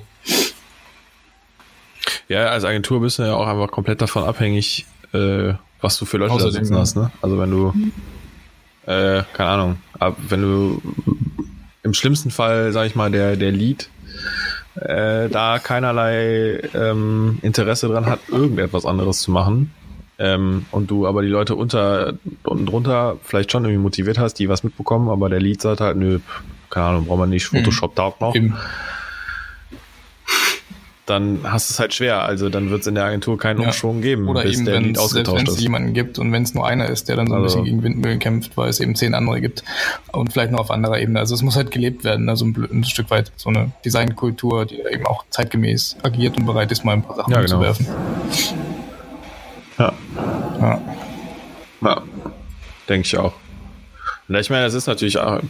Ja, 2.28 2.46
als 2.46 2.64
Agentur 2.64 3.00
bist 3.00 3.18
du 3.18 3.24
ja 3.24 3.34
auch 3.34 3.46
einfach 3.46 3.70
komplett 3.70 4.00
davon 4.00 4.24
abhängig, 4.24 4.86
äh, 5.12 5.54
was 5.80 5.98
du 5.98 6.04
für 6.04 6.18
Leute 6.18 6.34
Außerdem, 6.34 6.54
da 6.54 6.60
sitzen 6.60 6.76
hast. 6.76 6.96
Ne? 6.96 7.10
Also 7.20 7.38
wenn 7.38 7.50
du, 7.50 7.72
äh, 8.86 9.22
keine 9.32 9.50
Ahnung, 9.50 9.78
ab, 9.98 10.16
wenn 10.28 10.42
du 10.42 10.82
im 11.82 11.94
schlimmsten 11.94 12.30
Fall, 12.30 12.72
sag 12.72 12.86
ich 12.86 12.94
mal, 12.94 13.10
der, 13.10 13.36
der 13.36 13.52
Lead 13.52 13.88
äh, 14.76 15.28
da 15.28 15.58
keinerlei 15.58 16.60
ähm, 16.74 17.38
Interesse 17.42 17.88
dran 17.88 18.06
hat, 18.06 18.20
irgendetwas 18.28 18.86
anderes 18.86 19.20
zu 19.20 19.30
machen, 19.30 19.72
ähm, 20.18 20.66
und 20.70 20.90
du 20.90 21.06
aber 21.06 21.22
die 21.22 21.28
Leute 21.28 21.54
unter 21.54 22.14
und 22.44 22.66
drunter 22.66 23.16
vielleicht 23.22 23.52
schon 23.52 23.64
irgendwie 23.64 23.82
motiviert 23.82 24.18
hast, 24.18 24.34
die 24.34 24.48
was 24.48 24.64
mitbekommen, 24.64 25.10
aber 25.10 25.28
der 25.28 25.40
Lead 25.40 25.60
sagt 25.60 25.80
halt, 25.80 25.96
nö, 25.96 26.20
keine 26.70 26.86
Ahnung, 26.86 27.06
brauchen 27.06 27.20
wir 27.20 27.26
nicht, 27.26 27.46
Photoshop 27.46 27.92
mhm. 27.92 27.96
taugt 27.96 28.20
noch. 28.20 28.34
Eben. 28.34 28.56
Dann 31.04 31.40
hast 31.44 31.70
du 31.70 31.74
es 31.74 31.78
halt 31.78 31.94
schwer. 31.94 32.24
Also 32.24 32.48
dann 32.48 32.68
wird 32.68 32.80
es 32.80 32.88
in 32.88 32.96
der 32.96 33.04
Agentur 33.04 33.38
keinen 33.38 33.60
ja. 33.60 33.68
Umschwung 33.68 34.00
geben, 34.00 34.26
Oder 34.26 34.42
bis 34.42 34.56
eben, 34.56 34.64
der 34.64 34.80
Lead 34.80 34.98
ausgetauscht 34.98 35.42
ist. 35.42 35.46
Wenn 35.46 35.54
es 35.54 35.60
jemanden 35.60 35.94
gibt 35.94 36.18
und 36.18 36.32
wenn 36.32 36.42
es 36.42 36.52
nur 36.52 36.66
einer 36.66 36.88
ist, 36.88 37.08
der 37.08 37.14
dann 37.14 37.28
so 37.28 37.34
ein 37.34 37.42
also. 37.42 37.58
bisschen 37.58 37.64
gegen 37.64 37.82
Windmühlen 37.84 38.18
kämpft, 38.18 38.56
weil 38.56 38.70
es 38.70 38.80
eben 38.80 38.96
zehn 38.96 39.14
andere 39.14 39.40
gibt 39.40 39.62
und 40.10 40.32
vielleicht 40.32 40.50
noch 40.50 40.58
auf 40.58 40.70
anderer 40.72 40.98
Ebene. 40.98 41.20
Also 41.20 41.36
es 41.36 41.42
muss 41.42 41.54
halt 41.54 41.70
gelebt 41.70 42.02
werden, 42.02 42.28
also 42.28 42.44
ein, 42.46 42.56
ein 42.72 42.84
Stück 42.84 43.08
weit 43.10 43.30
so 43.36 43.50
eine 43.50 43.70
Designkultur, 43.84 44.66
die 44.66 44.80
eben 44.80 45.06
auch 45.06 45.24
zeitgemäß 45.30 45.96
agiert 46.02 46.36
und 46.38 46.44
bereit 46.44 46.72
ist, 46.72 46.84
mal 46.84 46.94
ein 46.94 47.02
paar 47.02 47.14
Sachen 47.14 47.32
ja, 47.32 47.40
genau. 47.40 47.58
umzuwerfen. 47.58 47.86
Ja. 49.78 49.92
Ja. 50.60 50.80
ja. 51.82 52.02
Denke 52.88 53.06
ich 53.06 53.18
auch. 53.18 53.34
Und 54.28 54.34
ich 54.34 54.50
meine, 54.50 54.64
das 54.64 54.74
ist 54.74 54.86
natürlich 54.86 55.18
auch 55.18 55.40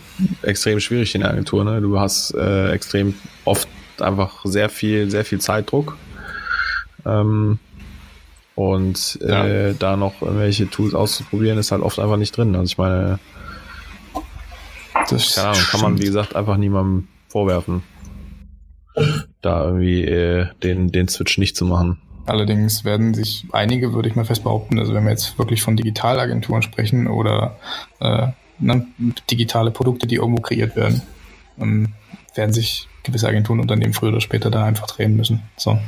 extrem 0.42 0.80
schwierig 0.80 1.14
in 1.14 1.22
der 1.22 1.30
Agentur. 1.30 1.64
Ne? 1.64 1.80
Du 1.80 1.98
hast 1.98 2.34
äh, 2.34 2.70
extrem 2.72 3.14
oft 3.44 3.68
einfach 4.00 4.44
sehr 4.44 4.68
viel, 4.68 5.10
sehr 5.10 5.24
viel 5.24 5.40
Zeitdruck. 5.40 5.96
Ähm, 7.04 7.58
und 8.54 9.18
äh, 9.22 9.68
ja. 9.68 9.72
da 9.74 9.96
noch 9.96 10.22
irgendwelche 10.22 10.68
Tools 10.68 10.94
auszuprobieren, 10.94 11.58
ist 11.58 11.72
halt 11.72 11.82
oft 11.82 11.98
einfach 11.98 12.16
nicht 12.16 12.36
drin. 12.36 12.54
Also 12.54 12.64
ich 12.64 12.78
meine, 12.78 13.18
das 15.10 15.34
keine 15.34 15.48
Ahnung, 15.48 15.62
kann 15.70 15.80
man, 15.80 15.98
wie 15.98 16.06
gesagt, 16.06 16.34
einfach 16.34 16.56
niemandem 16.56 17.08
vorwerfen, 17.28 17.82
da 19.42 19.64
irgendwie 19.64 20.04
äh, 20.04 20.46
den, 20.62 20.90
den 20.90 21.08
Switch 21.08 21.38
nicht 21.38 21.56
zu 21.56 21.66
machen. 21.66 22.00
Allerdings 22.26 22.84
werden 22.84 23.14
sich 23.14 23.46
einige, 23.52 23.92
würde 23.92 24.08
ich 24.08 24.16
mal 24.16 24.24
fest 24.24 24.44
behaupten, 24.44 24.78
also 24.78 24.94
wenn 24.94 25.04
wir 25.04 25.10
jetzt 25.10 25.38
wirklich 25.38 25.62
von 25.62 25.76
Digitalagenturen 25.76 26.62
sprechen 26.62 27.06
oder 27.06 27.56
äh, 28.00 28.28
ne, 28.58 28.86
digitale 29.30 29.70
Produkte, 29.70 30.06
die 30.06 30.16
irgendwo 30.16 30.42
kreiert 30.42 30.76
werden, 30.76 31.02
ähm, 31.58 31.88
werden 32.34 32.52
sich 32.52 32.88
gewisse 33.04 33.28
Agenturen 33.28 33.60
Unternehmen 33.60 33.94
früher 33.94 34.10
oder 34.10 34.20
später 34.20 34.50
da 34.50 34.64
einfach 34.64 34.86
drehen 34.86 35.16
müssen. 35.16 35.42
So. 35.56 35.78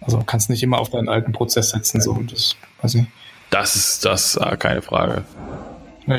Also 0.00 0.22
kannst 0.24 0.50
nicht 0.50 0.62
immer 0.62 0.78
auf 0.78 0.90
deinen 0.90 1.08
alten 1.08 1.32
Prozess 1.32 1.70
setzen, 1.70 2.00
so 2.00 2.14
das 2.28 2.56
weiß 2.80 2.94
ich. 2.96 3.04
Das 3.50 3.76
ist 3.76 4.04
das 4.04 4.36
äh, 4.36 4.56
keine 4.56 4.82
Frage. 4.82 5.24
Ja, 6.06 6.16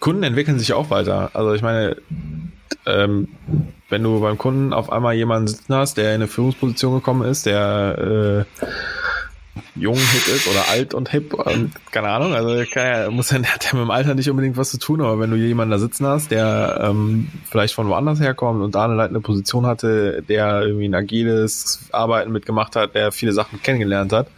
Kunden 0.00 0.22
entwickeln 0.22 0.58
sich 0.58 0.72
auch 0.72 0.90
weiter. 0.90 1.30
Also 1.34 1.54
ich 1.54 1.62
meine, 1.62 1.96
ähm, 2.86 3.28
wenn 3.88 4.02
du 4.02 4.20
beim 4.20 4.38
Kunden 4.38 4.72
auf 4.72 4.90
einmal 4.92 5.14
jemanden 5.14 5.48
sitzen 5.48 5.74
hast, 5.74 5.96
der 5.96 6.10
in 6.10 6.16
eine 6.16 6.28
Führungsposition 6.28 6.94
gekommen 6.94 7.28
ist, 7.28 7.46
der 7.46 8.46
äh, 8.46 8.62
jung, 9.74 9.96
hip 9.96 10.28
ist 10.28 10.48
oder 10.48 10.68
alt 10.68 10.94
und 10.94 11.10
hip, 11.10 11.34
und, 11.34 11.72
keine 11.90 12.08
Ahnung, 12.08 12.34
also 12.34 12.64
kann 12.70 13.12
muss 13.12 13.30
ja, 13.30 13.38
hat 13.42 13.64
ja 13.64 13.78
mit 13.78 13.82
dem 13.82 13.90
Alter 13.90 14.14
nicht 14.14 14.30
unbedingt 14.30 14.56
was 14.56 14.70
zu 14.70 14.78
tun, 14.78 15.00
aber 15.00 15.18
wenn 15.18 15.30
du 15.30 15.36
jemanden 15.36 15.72
da 15.72 15.78
sitzen 15.78 16.06
hast, 16.06 16.30
der 16.30 16.80
ähm, 16.82 17.28
vielleicht 17.48 17.74
von 17.74 17.88
woanders 17.88 18.20
herkommt 18.20 18.62
und 18.62 18.74
da 18.74 18.84
eine 18.84 18.94
leitende 18.94 19.20
Position 19.20 19.66
hatte, 19.66 20.22
der 20.28 20.62
irgendwie 20.62 20.88
ein 20.88 20.94
agiles 20.94 21.88
Arbeiten 21.92 22.32
mitgemacht 22.32 22.76
hat, 22.76 22.94
der 22.94 23.12
viele 23.12 23.32
Sachen 23.32 23.62
kennengelernt 23.62 24.12
hat 24.12 24.28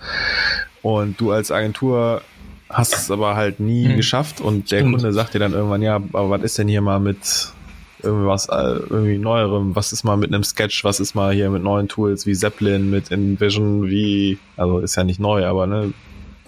und 0.83 1.21
du 1.21 1.33
als 1.33 1.51
Agentur 1.51 2.23
hast 2.71 2.95
es 2.95 3.11
aber 3.11 3.37
halt 3.37 3.61
nie 3.61 3.89
mhm. 3.89 3.97
geschafft 3.97 4.41
und 4.41 4.71
der 4.71 4.83
Kunde 4.83 5.13
sagt 5.13 5.35
dir 5.35 5.41
dann 5.41 5.53
irgendwann, 5.53 5.83
ja, 5.83 5.97
aber 5.97 6.31
was 6.31 6.43
ist 6.43 6.59
denn 6.59 6.69
hier 6.69 6.81
mal 6.81 7.01
mit 7.01 7.53
irgendwas 8.03 8.49
äh, 8.49 8.55
irgendwie 8.89 9.19
neuerem, 9.19 9.77
was 9.77 9.93
ist 9.93 10.05
mal 10.05 10.17
mit 10.17 10.33
einem 10.33 10.45
Sketch, 10.45 10.85
was 10.85 11.01
ist 11.01 11.15
mal 11.15 11.35
hier 11.35 11.51
mit 11.51 11.63
neuen 11.63 11.89
Tools 11.89 12.27
wie 12.27 12.35
Zeppelin, 12.35 12.91
mit 12.91 13.11
InVision, 13.11 13.89
wie, 13.89 14.39
also 14.57 14.79
ist 14.79 14.97
ja 14.97 15.05
nicht 15.05 15.21
neu, 15.21 15.45
aber 15.47 15.67
ne, 15.67 15.93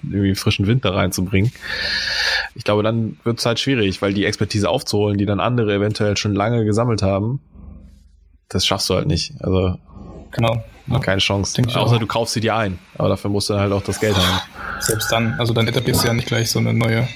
irgendwie 0.03 0.35
frischen 0.35 0.67
Wind 0.67 0.85
da 0.85 0.91
reinzubringen. 0.91 1.53
Ich 2.55 2.65
glaube, 2.65 2.83
dann 2.83 3.19
wird 3.25 3.39
es 3.39 3.47
halt 3.47 3.61
schwierig, 3.61 4.01
weil 4.01 4.15
die 4.15 4.25
Expertise 4.25 4.69
aufzuholen, 4.69 5.19
die 5.19 5.27
dann 5.27 5.41
andere 5.41 5.75
eventuell 5.75 6.17
schon 6.17 6.35
lange 6.35 6.65
gesammelt 6.65 7.03
haben, 7.03 7.41
das 8.49 8.67
schaffst 8.67 8.89
du 8.91 8.95
halt 8.95 9.07
nicht. 9.07 9.35
Also 9.41 9.77
genau. 10.31 10.63
Ja. 10.89 10.99
Keine 10.99 11.21
Chance. 11.21 11.63
Außer 11.63 11.97
auch. 11.97 11.99
du 11.99 12.07
kaufst 12.07 12.35
sie 12.35 12.41
dir 12.41 12.57
ein. 12.57 12.79
Aber 12.99 13.09
dafür 13.09 13.31
musst 13.31 13.49
du 13.51 13.55
halt 13.55 13.73
auch 13.73 13.83
das 13.83 14.01
Geld 14.01 14.17
haben. 14.17 14.41
Selbst 14.83 15.11
dann, 15.11 15.35
also 15.39 15.53
dann 15.53 15.69
etablierst 15.69 16.03
du 16.03 16.09
ja 16.09 16.15
nicht 16.15 16.29
gleich 16.29 16.51
so 16.51 16.59
eine 16.59 16.75
neue 16.75 17.09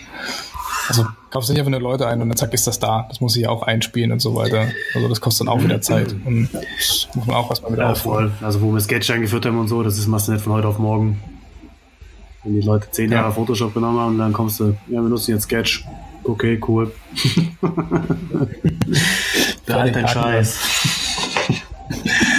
also 0.89 1.07
kaufst 1.31 1.49
du 1.49 1.53
nicht 1.53 1.61
einfach 1.61 1.71
nur 1.73 1.81
Leute 1.81 2.07
ein 2.07 2.23
und 2.23 2.29
dann 2.29 2.37
zack 2.37 2.53
ist 2.55 2.67
das 2.67 2.79
da. 2.79 3.07
Das 3.09 3.21
muss 3.21 3.35
ich 3.37 3.43
ja 3.43 3.51
auch 3.51 3.63
einspielen 3.63 4.13
und 4.13 4.21
so 4.21 4.35
weiter. 4.35 4.69
Also 4.95 5.09
das 5.09 5.21
kostet 5.21 5.47
dann 5.47 5.55
auch 5.55 5.63
wieder 5.63 5.81
Zeit. 5.81 6.15
Und 6.25 6.49
das 6.53 7.09
muss 7.15 7.27
man 7.27 7.37
auch 7.37 7.51
erstmal 7.51 7.73
wieder 7.73 7.89
ja, 7.89 7.95
voll. 7.95 8.33
Also 8.41 8.61
wo 8.61 8.73
wir 8.73 8.81
Sketch 8.81 9.11
eingeführt 9.11 9.47
haben 9.47 9.59
und 9.59 9.69
so, 9.69 9.83
das 9.83 9.99
ist 9.99 10.07
machst 10.07 10.29
du 10.29 10.33
nicht 10.33 10.43
von 10.43 10.53
heute 10.53 10.69
auf 10.69 10.79
morgen. 10.79 11.21
Wenn 12.45 12.55
die 12.55 12.61
Leute 12.61 12.89
zehn 12.91 13.11
Jahre 13.11 13.29
ja. 13.29 13.33
Photoshop 13.33 13.75
genommen 13.75 13.99
haben, 13.99 14.19
dann 14.19 14.33
kommst 14.33 14.61
du, 14.61 14.77
ja, 14.89 15.01
wir 15.01 15.09
nutzen 15.09 15.33
jetzt 15.33 15.45
Sketch. 15.45 15.85
Okay, 16.23 16.61
cool. 16.67 16.93
Der 19.69 19.77
alte 19.77 20.07
Scheiß. 20.07 20.59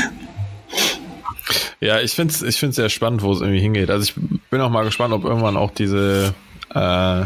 Ja, 1.80 1.99
ich 1.99 2.13
finde 2.13 2.34
es 2.34 2.41
ich 2.41 2.57
find's 2.57 2.75
sehr 2.75 2.89
spannend, 2.89 3.21
wo 3.21 3.32
es 3.32 3.41
irgendwie 3.41 3.59
hingeht. 3.59 3.89
Also 3.89 4.03
ich 4.03 4.15
bin 4.49 4.61
auch 4.61 4.69
mal 4.69 4.84
gespannt, 4.84 5.13
ob 5.13 5.23
irgendwann 5.25 5.57
auch 5.57 5.71
diese, 5.71 6.34
äh, 6.73 7.23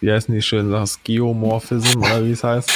wie 0.00 0.12
heißen 0.12 0.32
die 0.32 0.42
schönen 0.42 0.70
Sachen, 0.70 0.88
Geomorphism 1.02 1.98
oder 1.98 2.24
wie 2.24 2.32
es 2.32 2.44
heißt, 2.44 2.70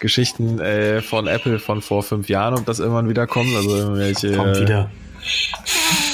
Geschichten 0.00 0.58
äh, 0.58 1.02
von 1.02 1.26
Apple 1.26 1.58
von 1.58 1.82
vor 1.82 2.02
fünf 2.02 2.28
Jahren, 2.28 2.54
ob 2.54 2.64
das 2.64 2.78
irgendwann 2.78 3.08
wieder 3.08 3.26
kommt. 3.26 3.54
Also 3.54 3.76
irgendwelche 3.76 4.32
wieder. 4.60 4.90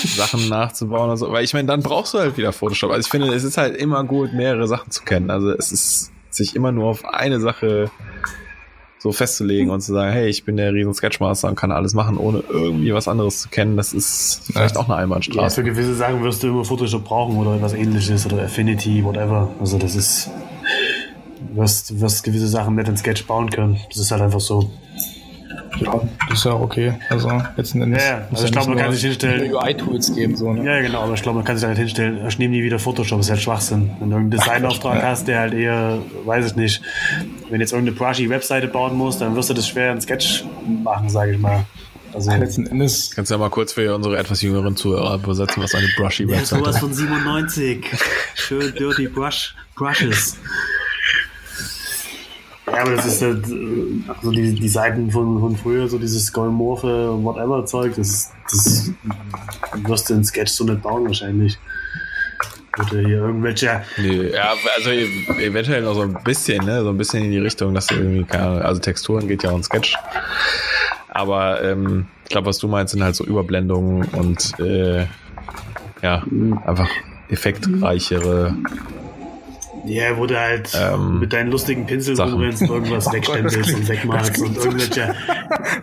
Sachen 0.04 0.48
nachzubauen 0.48 1.06
oder 1.06 1.16
so. 1.16 1.30
Weil 1.30 1.44
ich 1.44 1.54
meine, 1.54 1.68
dann 1.68 1.82
brauchst 1.82 2.14
du 2.14 2.18
halt 2.18 2.36
wieder 2.36 2.52
Photoshop. 2.52 2.90
Also 2.90 3.06
ich 3.06 3.10
finde, 3.10 3.32
es 3.32 3.44
ist 3.44 3.56
halt 3.56 3.76
immer 3.76 4.02
gut, 4.04 4.32
mehrere 4.32 4.66
Sachen 4.66 4.90
zu 4.90 5.04
kennen. 5.04 5.30
Also 5.30 5.50
es 5.52 5.70
ist 5.70 6.12
sich 6.30 6.56
immer 6.56 6.72
nur 6.72 6.90
auf 6.90 7.04
eine 7.04 7.40
Sache 7.40 7.90
so 8.98 9.12
festzulegen 9.12 9.70
und 9.70 9.80
zu 9.80 9.92
sagen, 9.92 10.12
hey, 10.12 10.28
ich 10.28 10.44
bin 10.44 10.56
der 10.56 10.72
riesen 10.72 10.94
Sketchmaster 10.94 11.48
und 11.48 11.54
kann 11.54 11.70
alles 11.70 11.94
machen, 11.94 12.16
ohne 12.16 12.42
irgendwie 12.48 12.92
was 12.94 13.08
anderes 13.08 13.42
zu 13.42 13.48
kennen, 13.48 13.76
das 13.76 13.92
ist 13.92 14.42
vielleicht 14.46 14.74
ja. 14.74 14.80
auch 14.80 14.88
eine 14.88 14.96
Einbahnstraße. 14.96 15.40
Ja, 15.40 15.50
für 15.50 15.62
gewisse 15.62 15.94
Sachen 15.94 16.22
wirst 16.22 16.42
du 16.42 16.48
immer 16.48 16.64
Photoshop 16.64 17.04
brauchen 17.04 17.36
oder 17.36 17.56
etwas 17.56 17.74
ähnliches 17.74 18.26
oder 18.26 18.42
Affinity, 18.42 19.04
whatever. 19.04 19.50
Also 19.60 19.78
das 19.78 19.94
ist, 19.94 20.30
du 21.50 21.60
wirst, 21.60 22.00
wirst 22.00 22.24
gewisse 22.24 22.48
Sachen 22.48 22.74
nicht 22.74 22.88
in 22.88 22.96
Sketch 22.96 23.26
bauen 23.26 23.50
können. 23.50 23.78
Das 23.88 23.98
ist 23.98 24.10
halt 24.10 24.22
einfach 24.22 24.40
so. 24.40 24.70
Ja, 25.78 26.00
das 26.30 26.38
ist 26.38 26.44
ja 26.44 26.54
okay. 26.54 26.94
Also 27.10 27.30
letzten 27.54 27.82
Endes. 27.82 28.02
Ja, 28.02 28.10
ja. 28.10 28.28
Also 28.30 28.46
ich 28.46 28.52
glaube, 28.52 28.70
man 28.70 28.78
kann 28.78 28.92
sich 28.92 29.02
hinstellen. 29.02 29.52
UI-Tools 29.54 30.14
geben, 30.14 30.34
so, 30.34 30.52
ne? 30.52 30.64
Ja, 30.64 30.80
genau, 30.80 31.02
aber 31.02 31.12
ich 31.12 31.22
glaube, 31.22 31.36
man 31.36 31.44
kann 31.44 31.58
sich 31.58 31.66
halt 31.66 31.76
hinstellen, 31.76 32.26
ich 32.26 32.38
nehme 32.38 32.54
nie 32.54 32.62
wieder 32.62 32.78
Photoshop, 32.78 33.18
das 33.18 33.26
ist 33.26 33.30
halt 33.30 33.42
Schwachsinn. 33.42 33.90
Wenn 34.00 34.10
du 34.10 34.16
einen 34.16 34.30
Designauftrag 34.30 35.02
ja. 35.02 35.08
hast, 35.08 35.28
der 35.28 35.40
halt 35.40 35.52
eher, 35.52 35.98
weiß 36.24 36.46
ich 36.46 36.56
nicht, 36.56 36.80
wenn 37.48 37.58
du 37.58 37.64
jetzt 37.64 37.72
irgendeine 37.72 37.96
brushy-Webseite 37.96 38.68
bauen 38.68 38.96
musst, 38.96 39.20
dann 39.20 39.34
wirst 39.36 39.50
du 39.50 39.54
das 39.54 39.68
schwer 39.68 39.92
in 39.92 40.00
Sketch 40.00 40.44
machen, 40.82 41.08
sage 41.08 41.32
ich 41.32 41.38
mal. 41.38 41.64
Also, 42.12 42.30
letzten 42.30 42.66
Endes. 42.66 43.10
Kannst 43.14 43.30
du 43.30 43.34
ja 43.34 43.38
mal 43.38 43.50
kurz 43.50 43.72
für 43.74 43.94
unsere 43.94 44.16
etwas 44.16 44.40
jüngeren 44.40 44.74
Zuhörer 44.74 45.16
übersetzen, 45.16 45.62
was 45.62 45.74
eine 45.74 45.86
brushy 45.96 46.26
Webseite 46.26 46.42
ist. 46.42 46.50
Ja, 46.50 46.58
sowas 46.58 46.78
von 46.78 46.92
97. 46.92 47.84
Schön 48.34 48.74
dirty 48.74 49.08
brush, 49.08 49.54
brushes. 49.74 50.38
Ja, 52.66 52.82
aber 52.82 52.96
das 52.96 53.06
ist 53.06 53.22
halt, 53.22 53.44
also 54.08 54.30
die, 54.32 54.54
die 54.54 54.68
Seiten 54.68 55.10
von, 55.10 55.38
von 55.40 55.56
früher, 55.56 55.88
so 55.88 55.98
dieses 55.98 56.32
Golmorphe, 56.32 57.16
whatever 57.22 57.64
Zeug, 57.64 57.94
das, 57.96 58.32
das 58.50 58.90
wirst 59.84 60.10
du 60.10 60.14
in 60.14 60.24
Sketch 60.24 60.52
so 60.52 60.64
nicht 60.64 60.82
bauen 60.82 61.06
wahrscheinlich. 61.06 61.58
Oder 62.78 63.00
hier 63.00 63.18
irgendwelche. 63.18 63.82
Nee, 63.96 64.30
ja, 64.34 64.54
also 64.76 64.90
eventuell 64.90 65.82
noch 65.82 65.94
so 65.94 66.02
ein 66.02 66.16
bisschen, 66.24 66.64
ne? 66.64 66.82
So 66.82 66.90
ein 66.90 66.98
bisschen 66.98 67.24
in 67.24 67.30
die 67.30 67.38
Richtung, 67.38 67.74
dass 67.74 67.90
irgendwie, 67.90 68.24
keine 68.24 68.64
also 68.64 68.80
Texturen 68.80 69.28
geht 69.28 69.42
ja 69.42 69.50
auch 69.50 69.56
in 69.56 69.62
Sketch. 69.62 69.96
Aber 71.08 71.62
ähm, 71.62 72.06
ich 72.24 72.30
glaube, 72.30 72.48
was 72.48 72.58
du 72.58 72.68
meinst, 72.68 72.92
sind 72.92 73.02
halt 73.02 73.16
so 73.16 73.24
Überblendungen 73.24 74.04
und 74.08 74.58
äh, 74.60 75.06
ja, 76.02 76.22
einfach 76.66 76.88
effektreichere 77.30 78.54
ja, 79.86 80.16
wo 80.16 80.26
du 80.26 80.38
halt 80.38 80.70
ähm, 80.74 81.20
mit 81.20 81.32
deinen 81.32 81.50
lustigen 81.50 81.86
Pinseln 81.86 82.18
rumrennst 82.18 82.62
und 82.68 82.68
irgendwas 82.68 83.06
oh 83.06 83.12
wegstempelst 83.12 83.74
und 83.74 83.88
wegmalst 83.88 84.38
und 84.40 84.56
irgendwelche. 84.56 85.14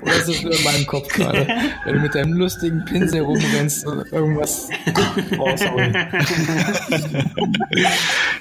Oder 0.02 0.16
ist 0.18 0.30
das 0.30 0.44
nur 0.44 0.54
in 0.54 0.64
meinem 0.64 0.86
Kopf 0.86 1.08
gerade? 1.10 1.48
Wenn 1.86 1.96
du 1.96 2.02
mit 2.02 2.16
deinem 2.16 2.34
lustigen 2.34 2.84
Pinsel 2.86 3.22
rumrennst 3.22 3.86
und 3.88 4.12
irgendwas 4.12 4.70
raushauen. 5.38 5.96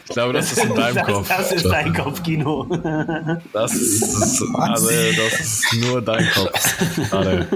ich 0.05 0.09
glaube, 0.09 0.33
das 0.33 0.53
ist 0.53 0.65
in 0.65 0.75
deinem 0.75 0.95
das, 0.95 1.07
Kopf. 1.07 1.29
Das 1.29 1.53
ist 1.53 1.65
dein 1.65 1.93
Kopfkino. 1.95 2.67
Das 3.53 3.75
ist, 3.75 4.43
also, 4.55 4.89
das 4.89 5.41
ist 5.41 5.75
nur 5.81 6.03
dein 6.03 6.29
Kopf. 6.31 6.77
Gerade. 7.11 7.47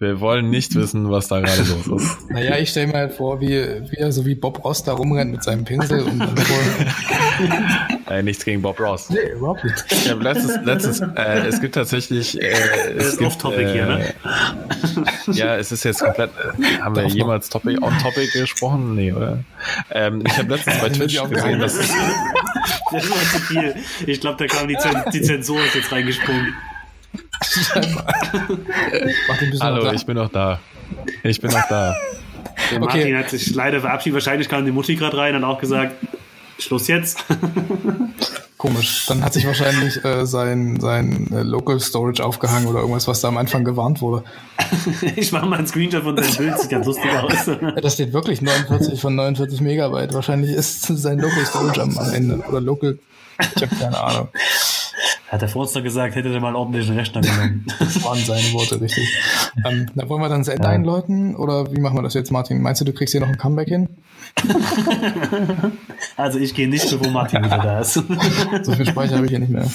Wir 0.00 0.18
wollen 0.18 0.48
nicht 0.48 0.74
wissen, 0.76 1.10
was 1.10 1.28
da 1.28 1.40
gerade 1.40 1.62
los 1.62 2.02
ist. 2.02 2.18
Naja, 2.30 2.56
ich 2.56 2.70
stelle 2.70 2.86
mir 2.86 2.94
halt 2.94 3.12
vor, 3.12 3.38
wie, 3.42 3.50
wie 3.50 3.96
er 3.96 4.10
so 4.12 4.24
wie 4.24 4.34
Bob 4.34 4.64
Ross 4.64 4.82
da 4.82 4.94
rumrennt 4.94 5.32
mit 5.32 5.44
seinem 5.44 5.62
Pinsel 5.66 6.04
und 6.04 6.18
dann 6.18 6.34
vor. 6.38 6.58
äh, 8.10 8.22
nichts 8.22 8.42
gegen 8.46 8.62
Bob 8.62 8.80
Ross. 8.80 9.10
Nee, 9.10 9.18
überhaupt 9.36 9.62
nicht. 9.62 9.84
Ich 9.90 10.08
habe 10.08 10.22
letztens, 10.22 10.58
letztens 10.64 11.00
äh, 11.16 11.46
es 11.46 11.60
gibt 11.60 11.74
tatsächlich. 11.74 12.40
Äh, 12.40 12.48
es 12.96 13.08
ist 13.08 13.20
off-topic 13.20 13.60
äh, 13.60 13.72
hier, 13.74 13.86
ne? 13.86 14.14
ja, 15.32 15.56
es 15.56 15.70
ist 15.70 15.84
jetzt 15.84 16.00
komplett. 16.02 16.30
Äh, 16.30 16.78
haben 16.80 16.96
wir 16.96 17.06
jemals 17.06 17.50
topic, 17.50 17.82
on 17.82 17.92
topic 17.98 18.32
gesprochen? 18.32 18.94
Nee, 18.94 19.12
oder? 19.12 19.44
Ähm, 19.90 20.22
ich 20.26 20.38
habe 20.38 20.54
letztens 20.54 20.80
bei 20.80 20.88
Twitch 20.88 21.22
gesehen, 21.22 21.58
dass. 21.58 21.76
das 21.76 21.90
war 21.90 23.00
zu 23.32 23.38
viel. 23.40 23.74
Ich 24.06 24.18
glaube, 24.22 24.38
da 24.38 24.46
kam 24.46 24.66
die, 24.66 24.78
die 25.12 25.20
Zensur 25.20 25.62
ist 25.62 25.74
jetzt 25.74 25.92
reingesprungen. 25.92 26.54
Hallo, 29.60 29.92
ich 29.92 30.04
bin 30.04 30.16
noch 30.16 30.30
da. 30.30 30.60
Ich 31.22 31.40
bin 31.40 31.50
noch 31.50 31.68
da. 31.68 31.94
Der 32.70 32.80
Martin 32.80 33.00
okay. 33.00 33.16
hat 33.16 33.30
sich 33.30 33.54
leider 33.54 33.80
verabschiedet. 33.80 34.14
Wahrscheinlich 34.14 34.48
kam 34.48 34.64
die 34.64 34.72
Mutti 34.72 34.96
gerade 34.96 35.16
rein 35.16 35.34
und 35.34 35.44
auch 35.44 35.58
gesagt, 35.58 35.94
Schluss 36.58 36.88
jetzt. 36.88 37.24
Komisch. 38.58 39.06
Dann 39.08 39.24
hat 39.24 39.32
sich 39.32 39.46
wahrscheinlich 39.46 40.04
äh, 40.04 40.26
sein, 40.26 40.78
sein 40.80 41.32
äh, 41.32 41.42
Local 41.42 41.80
Storage 41.80 42.22
aufgehangen 42.22 42.68
oder 42.68 42.80
irgendwas, 42.80 43.08
was 43.08 43.22
da 43.22 43.28
am 43.28 43.38
Anfang 43.38 43.64
gewarnt 43.64 44.02
wurde. 44.02 44.22
ich 45.16 45.32
mache 45.32 45.46
mal 45.46 45.56
einen 45.56 45.66
Screenshot 45.66 46.02
von 46.02 46.14
deinem 46.14 46.36
Bild, 46.36 46.58
sieht 46.58 46.70
ganz 46.70 46.84
lustig 46.84 47.10
aus. 47.10 47.48
da 47.80 47.90
steht 47.90 48.12
wirklich 48.12 48.42
49 48.42 49.00
von 49.00 49.14
49 49.14 49.62
Megabyte. 49.62 50.12
Wahrscheinlich 50.12 50.50
ist 50.50 50.82
sein 50.82 51.18
Local 51.18 51.46
Storage 51.46 51.80
am, 51.80 51.96
am 51.96 52.12
Ende. 52.12 52.44
Oder 52.48 52.60
Local. 52.60 52.98
Ich 53.56 53.62
habe 53.62 53.74
keine 53.74 53.98
Ahnung. 53.98 54.28
Hat 55.30 55.42
der 55.42 55.48
Forster 55.48 55.80
gesagt, 55.80 56.16
hätte 56.16 56.28
er 56.28 56.40
mal 56.40 56.48
einen 56.48 56.56
ordentlichen 56.56 56.96
Rechner 56.96 57.20
genommen. 57.20 57.64
das 57.78 58.02
waren 58.02 58.18
seine 58.18 58.52
Worte, 58.52 58.80
richtig. 58.80 59.16
Ähm, 59.64 59.86
da 59.94 60.08
wollen 60.08 60.20
wir 60.20 60.28
dann 60.28 60.40
das 60.40 60.48
Ende 60.48 60.64
ja. 60.64 60.70
einläuten 60.70 61.36
oder 61.36 61.72
wie 61.72 61.78
machen 61.78 61.96
wir 61.96 62.02
das 62.02 62.14
jetzt, 62.14 62.32
Martin? 62.32 62.60
Meinst 62.60 62.80
du, 62.80 62.84
du 62.84 62.92
kriegst 62.92 63.12
hier 63.12 63.20
noch 63.20 63.28
ein 63.28 63.38
Comeback 63.38 63.68
hin? 63.68 63.88
also 66.16 66.40
ich 66.40 66.52
gehe 66.52 66.68
nicht, 66.68 66.90
bevor 66.90 67.12
Martin 67.12 67.44
wieder 67.44 67.58
da 67.58 67.78
ist. 67.78 67.94
so 68.62 68.72
viel 68.72 68.86
Speicher 68.86 69.14
habe 69.14 69.26
ich 69.26 69.30
hier 69.30 69.38
nicht 69.38 69.52
mehr. 69.52 69.70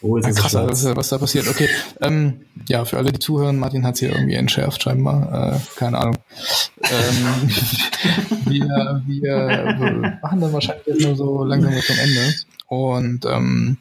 Oh, 0.00 0.16
jetzt 0.16 0.28
ja, 0.28 0.32
krass, 0.32 0.54
was, 0.54 0.96
was, 0.96 1.08
da 1.10 1.18
passiert. 1.18 1.48
Okay, 1.48 1.68
ähm, 2.00 2.46
ja, 2.66 2.86
für 2.86 2.96
alle, 2.96 3.12
die 3.12 3.18
zuhören, 3.18 3.58
Martin 3.58 3.84
hat 3.84 3.94
es 3.94 4.00
hier 4.00 4.12
irgendwie 4.12 4.36
entschärft 4.36 4.82
scheinbar. 4.82 5.54
Äh, 5.56 5.78
keine 5.78 5.98
Ahnung. 5.98 6.16
Ähm, 6.80 7.50
wir, 8.46 9.02
wir 9.06 10.18
machen 10.22 10.40
dann 10.40 10.52
wahrscheinlich 10.54 10.86
jetzt 10.86 11.02
nur 11.02 11.14
so 11.14 11.44
langsam 11.44 11.74
zum 11.74 11.98
Ende. 11.98 12.34
Und 12.66 13.24
ähm, 13.26 13.78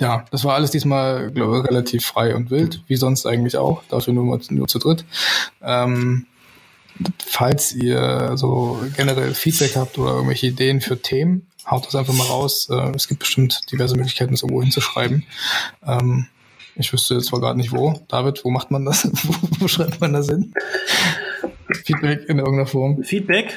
ja, 0.00 0.24
das 0.30 0.44
war 0.44 0.54
alles 0.54 0.70
diesmal, 0.70 1.30
glaube 1.30 1.58
ich, 1.58 1.64
relativ 1.64 2.04
frei 2.04 2.34
und 2.34 2.50
wild, 2.50 2.82
wie 2.86 2.96
sonst 2.96 3.26
eigentlich 3.26 3.56
auch, 3.56 3.82
dafür 3.88 4.12
nur, 4.14 4.40
nur 4.50 4.68
zu 4.68 4.78
dritt. 4.78 5.04
Ähm, 5.62 6.26
falls 7.24 7.72
ihr 7.72 8.32
so 8.36 8.82
generell 8.96 9.34
Feedback 9.34 9.76
habt 9.76 9.98
oder 9.98 10.12
irgendwelche 10.12 10.48
Ideen 10.48 10.80
für 10.80 11.00
Themen, 11.00 11.46
haut 11.70 11.86
das 11.86 11.94
einfach 11.94 12.14
mal 12.14 12.26
raus. 12.26 12.68
Äh, 12.70 12.92
es 12.94 13.08
gibt 13.08 13.20
bestimmt 13.20 13.70
diverse 13.70 13.96
Möglichkeiten, 13.96 14.32
das 14.32 14.42
irgendwo 14.42 14.62
hinzuschreiben. 14.62 15.24
Ähm, 15.86 16.26
ich 16.74 16.92
wüsste 16.92 17.20
zwar 17.20 17.40
gerade 17.40 17.58
nicht 17.58 17.72
wo. 17.72 18.02
David, 18.08 18.44
wo 18.44 18.50
macht 18.50 18.70
man 18.70 18.84
das? 18.84 19.04
wo, 19.24 19.34
wo 19.60 19.68
schreibt 19.68 20.00
man 20.00 20.12
das 20.12 20.28
hin? 20.28 20.52
Feedback 21.84 22.28
in 22.28 22.38
irgendeiner 22.38 22.66
Form. 22.66 23.02
Feedback? 23.02 23.56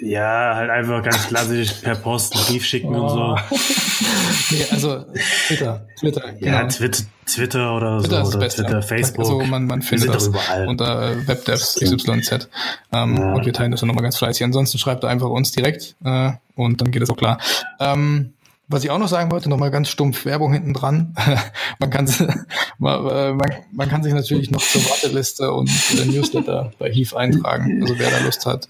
Ja, 0.00 0.54
halt 0.56 0.70
einfach 0.70 1.02
ganz 1.02 1.28
klassisch 1.28 1.72
per 1.74 1.94
Post 1.94 2.34
einen 2.34 2.44
Brief 2.46 2.64
schicken 2.64 2.94
oh. 2.94 3.02
und 3.02 3.08
so. 3.08 3.20
Oh. 3.20 3.36
nee, 4.50 4.64
also 4.70 5.04
Twitter, 5.46 5.86
Twitter. 5.98 6.32
Genau. 6.32 6.52
Ja, 6.52 6.64
Twitter, 6.66 7.02
Twitter 7.26 7.76
oder 7.76 8.00
Twitter 8.00 8.24
so. 8.24 8.38
Oder 8.38 8.48
Twitter, 8.48 8.82
Facebook. 8.82 9.24
Also 9.24 9.40
man, 9.40 9.66
man 9.66 9.82
findet 9.82 10.12
das 10.12 10.28
überall. 10.28 10.66
unter 10.66 11.12
äh, 11.12 11.28
WebDevs 11.28 11.78
XYZ. 11.80 12.48
Ähm, 12.92 13.16
ja. 13.16 13.34
Und 13.34 13.46
wir 13.46 13.52
teilen 13.52 13.70
das 13.70 13.80
dann 13.80 13.88
nochmal 13.88 14.02
ganz 14.02 14.16
fleißig. 14.16 14.42
Ansonsten 14.44 14.78
schreibt 14.78 15.04
er 15.04 15.10
einfach 15.10 15.28
uns 15.28 15.52
direkt 15.52 15.94
äh, 16.04 16.32
und 16.56 16.80
dann 16.80 16.90
geht 16.90 17.02
es 17.02 17.10
auch 17.10 17.16
klar. 17.16 17.38
Ähm, 17.78 18.34
was 18.68 18.84
ich 18.84 18.90
auch 18.90 18.98
noch 18.98 19.08
sagen 19.08 19.30
wollte, 19.30 19.48
nochmal 19.48 19.70
ganz 19.70 19.88
stumpf 19.88 20.26
Werbung 20.26 20.52
hinten 20.52 20.74
dran. 20.74 21.14
man, 21.78 21.90
kann, 21.90 22.06
man, 22.78 23.06
äh, 23.06 23.32
man, 23.32 23.50
man, 23.72 23.88
kann 23.88 24.02
sich 24.02 24.12
natürlich 24.12 24.50
noch 24.50 24.62
zur 24.62 24.84
Warteliste 24.84 25.52
und 25.52 25.70
äh, 25.98 26.04
Newsletter 26.04 26.72
bei 26.78 26.90
Heave 26.90 27.16
eintragen. 27.16 27.82
Also 27.82 27.98
wer 27.98 28.10
da 28.10 28.18
Lust 28.18 28.44
hat, 28.46 28.68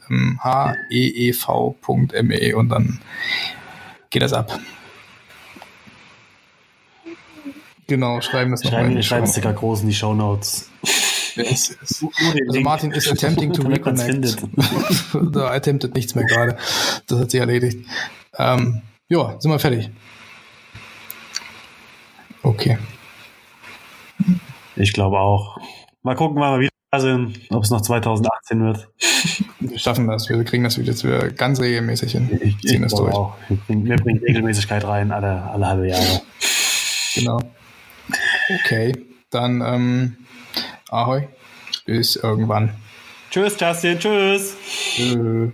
heev.me 0.90 2.34
e 2.40 2.55
und 2.55 2.68
dann 2.68 3.01
geht 4.11 4.22
das 4.22 4.32
ab. 4.32 4.59
Genau, 7.88 8.20
schreiben 8.20 8.51
das 8.51 8.62
noch 8.64 8.70
Schreiben, 8.70 9.03
schreiben 9.03 9.24
es 9.24 9.34
sogar 9.34 9.55
groß 9.55 9.80
in 9.80 9.88
die 9.88 9.94
Show 9.94 10.14
Notes. 10.14 10.70
Yes, 11.34 11.76
yes. 11.80 12.05
Also 12.49 12.61
Martin 12.61 12.90
ist 12.92 13.11
attempting 13.11 13.53
to 13.53 13.62
reconnect. 13.68 14.36
da 15.32 15.51
attempted 15.51 15.94
nichts 15.94 16.14
mehr 16.14 16.24
gerade. 16.24 16.57
Das 17.07 17.18
hat 17.18 17.30
sich 17.30 17.40
erledigt. 17.40 17.86
Ähm, 18.36 18.82
ja, 19.09 19.40
sind 19.40 19.50
wir 19.50 19.59
fertig. 19.59 19.90
Okay. 22.42 22.78
Ich 24.76 24.92
glaube 24.92 25.18
auch. 25.18 25.59
Mal 26.02 26.14
gucken, 26.14 26.40
wann 26.40 26.61
wir 26.61 26.68
wieder 26.68 27.00
sind, 27.00 27.40
ob 27.50 27.64
es 27.64 27.70
noch 27.70 27.80
2018 27.80 28.64
wird. 28.64 28.88
Wir 29.61 29.78
schaffen 29.78 30.06
das. 30.06 30.28
Wir 30.28 30.42
kriegen 30.44 30.64
das 30.64 30.76
jetzt 30.76 31.04
wieder 31.04 31.28
ganz 31.30 31.61
regelmäßig 31.61 32.12
hin. 32.12 32.38
Ich, 32.42 32.59
ziehen 32.61 32.76
ich 32.76 32.80
das 32.82 32.94
durch. 32.94 33.12
Auch. 33.12 33.36
Wir 33.48 33.56
bringen, 33.56 33.84
wir 33.84 33.96
bringen 33.96 34.20
Regelmäßigkeit 34.20 34.84
rein, 34.84 35.11
alle, 35.11 35.42
alle 35.42 35.66
halbe 35.66 35.88
Jahre. 35.88 36.22
Genau. 37.14 37.38
Okay, 38.61 38.92
dann 39.30 39.61
ähm, 39.61 40.16
ahoi. 40.88 41.28
Bis 41.84 42.16
irgendwann. 42.16 42.74
Tschüss, 43.30 43.56
Justin. 43.59 43.98
Tschüss. 43.98 44.56
Tschüss. 44.94 45.52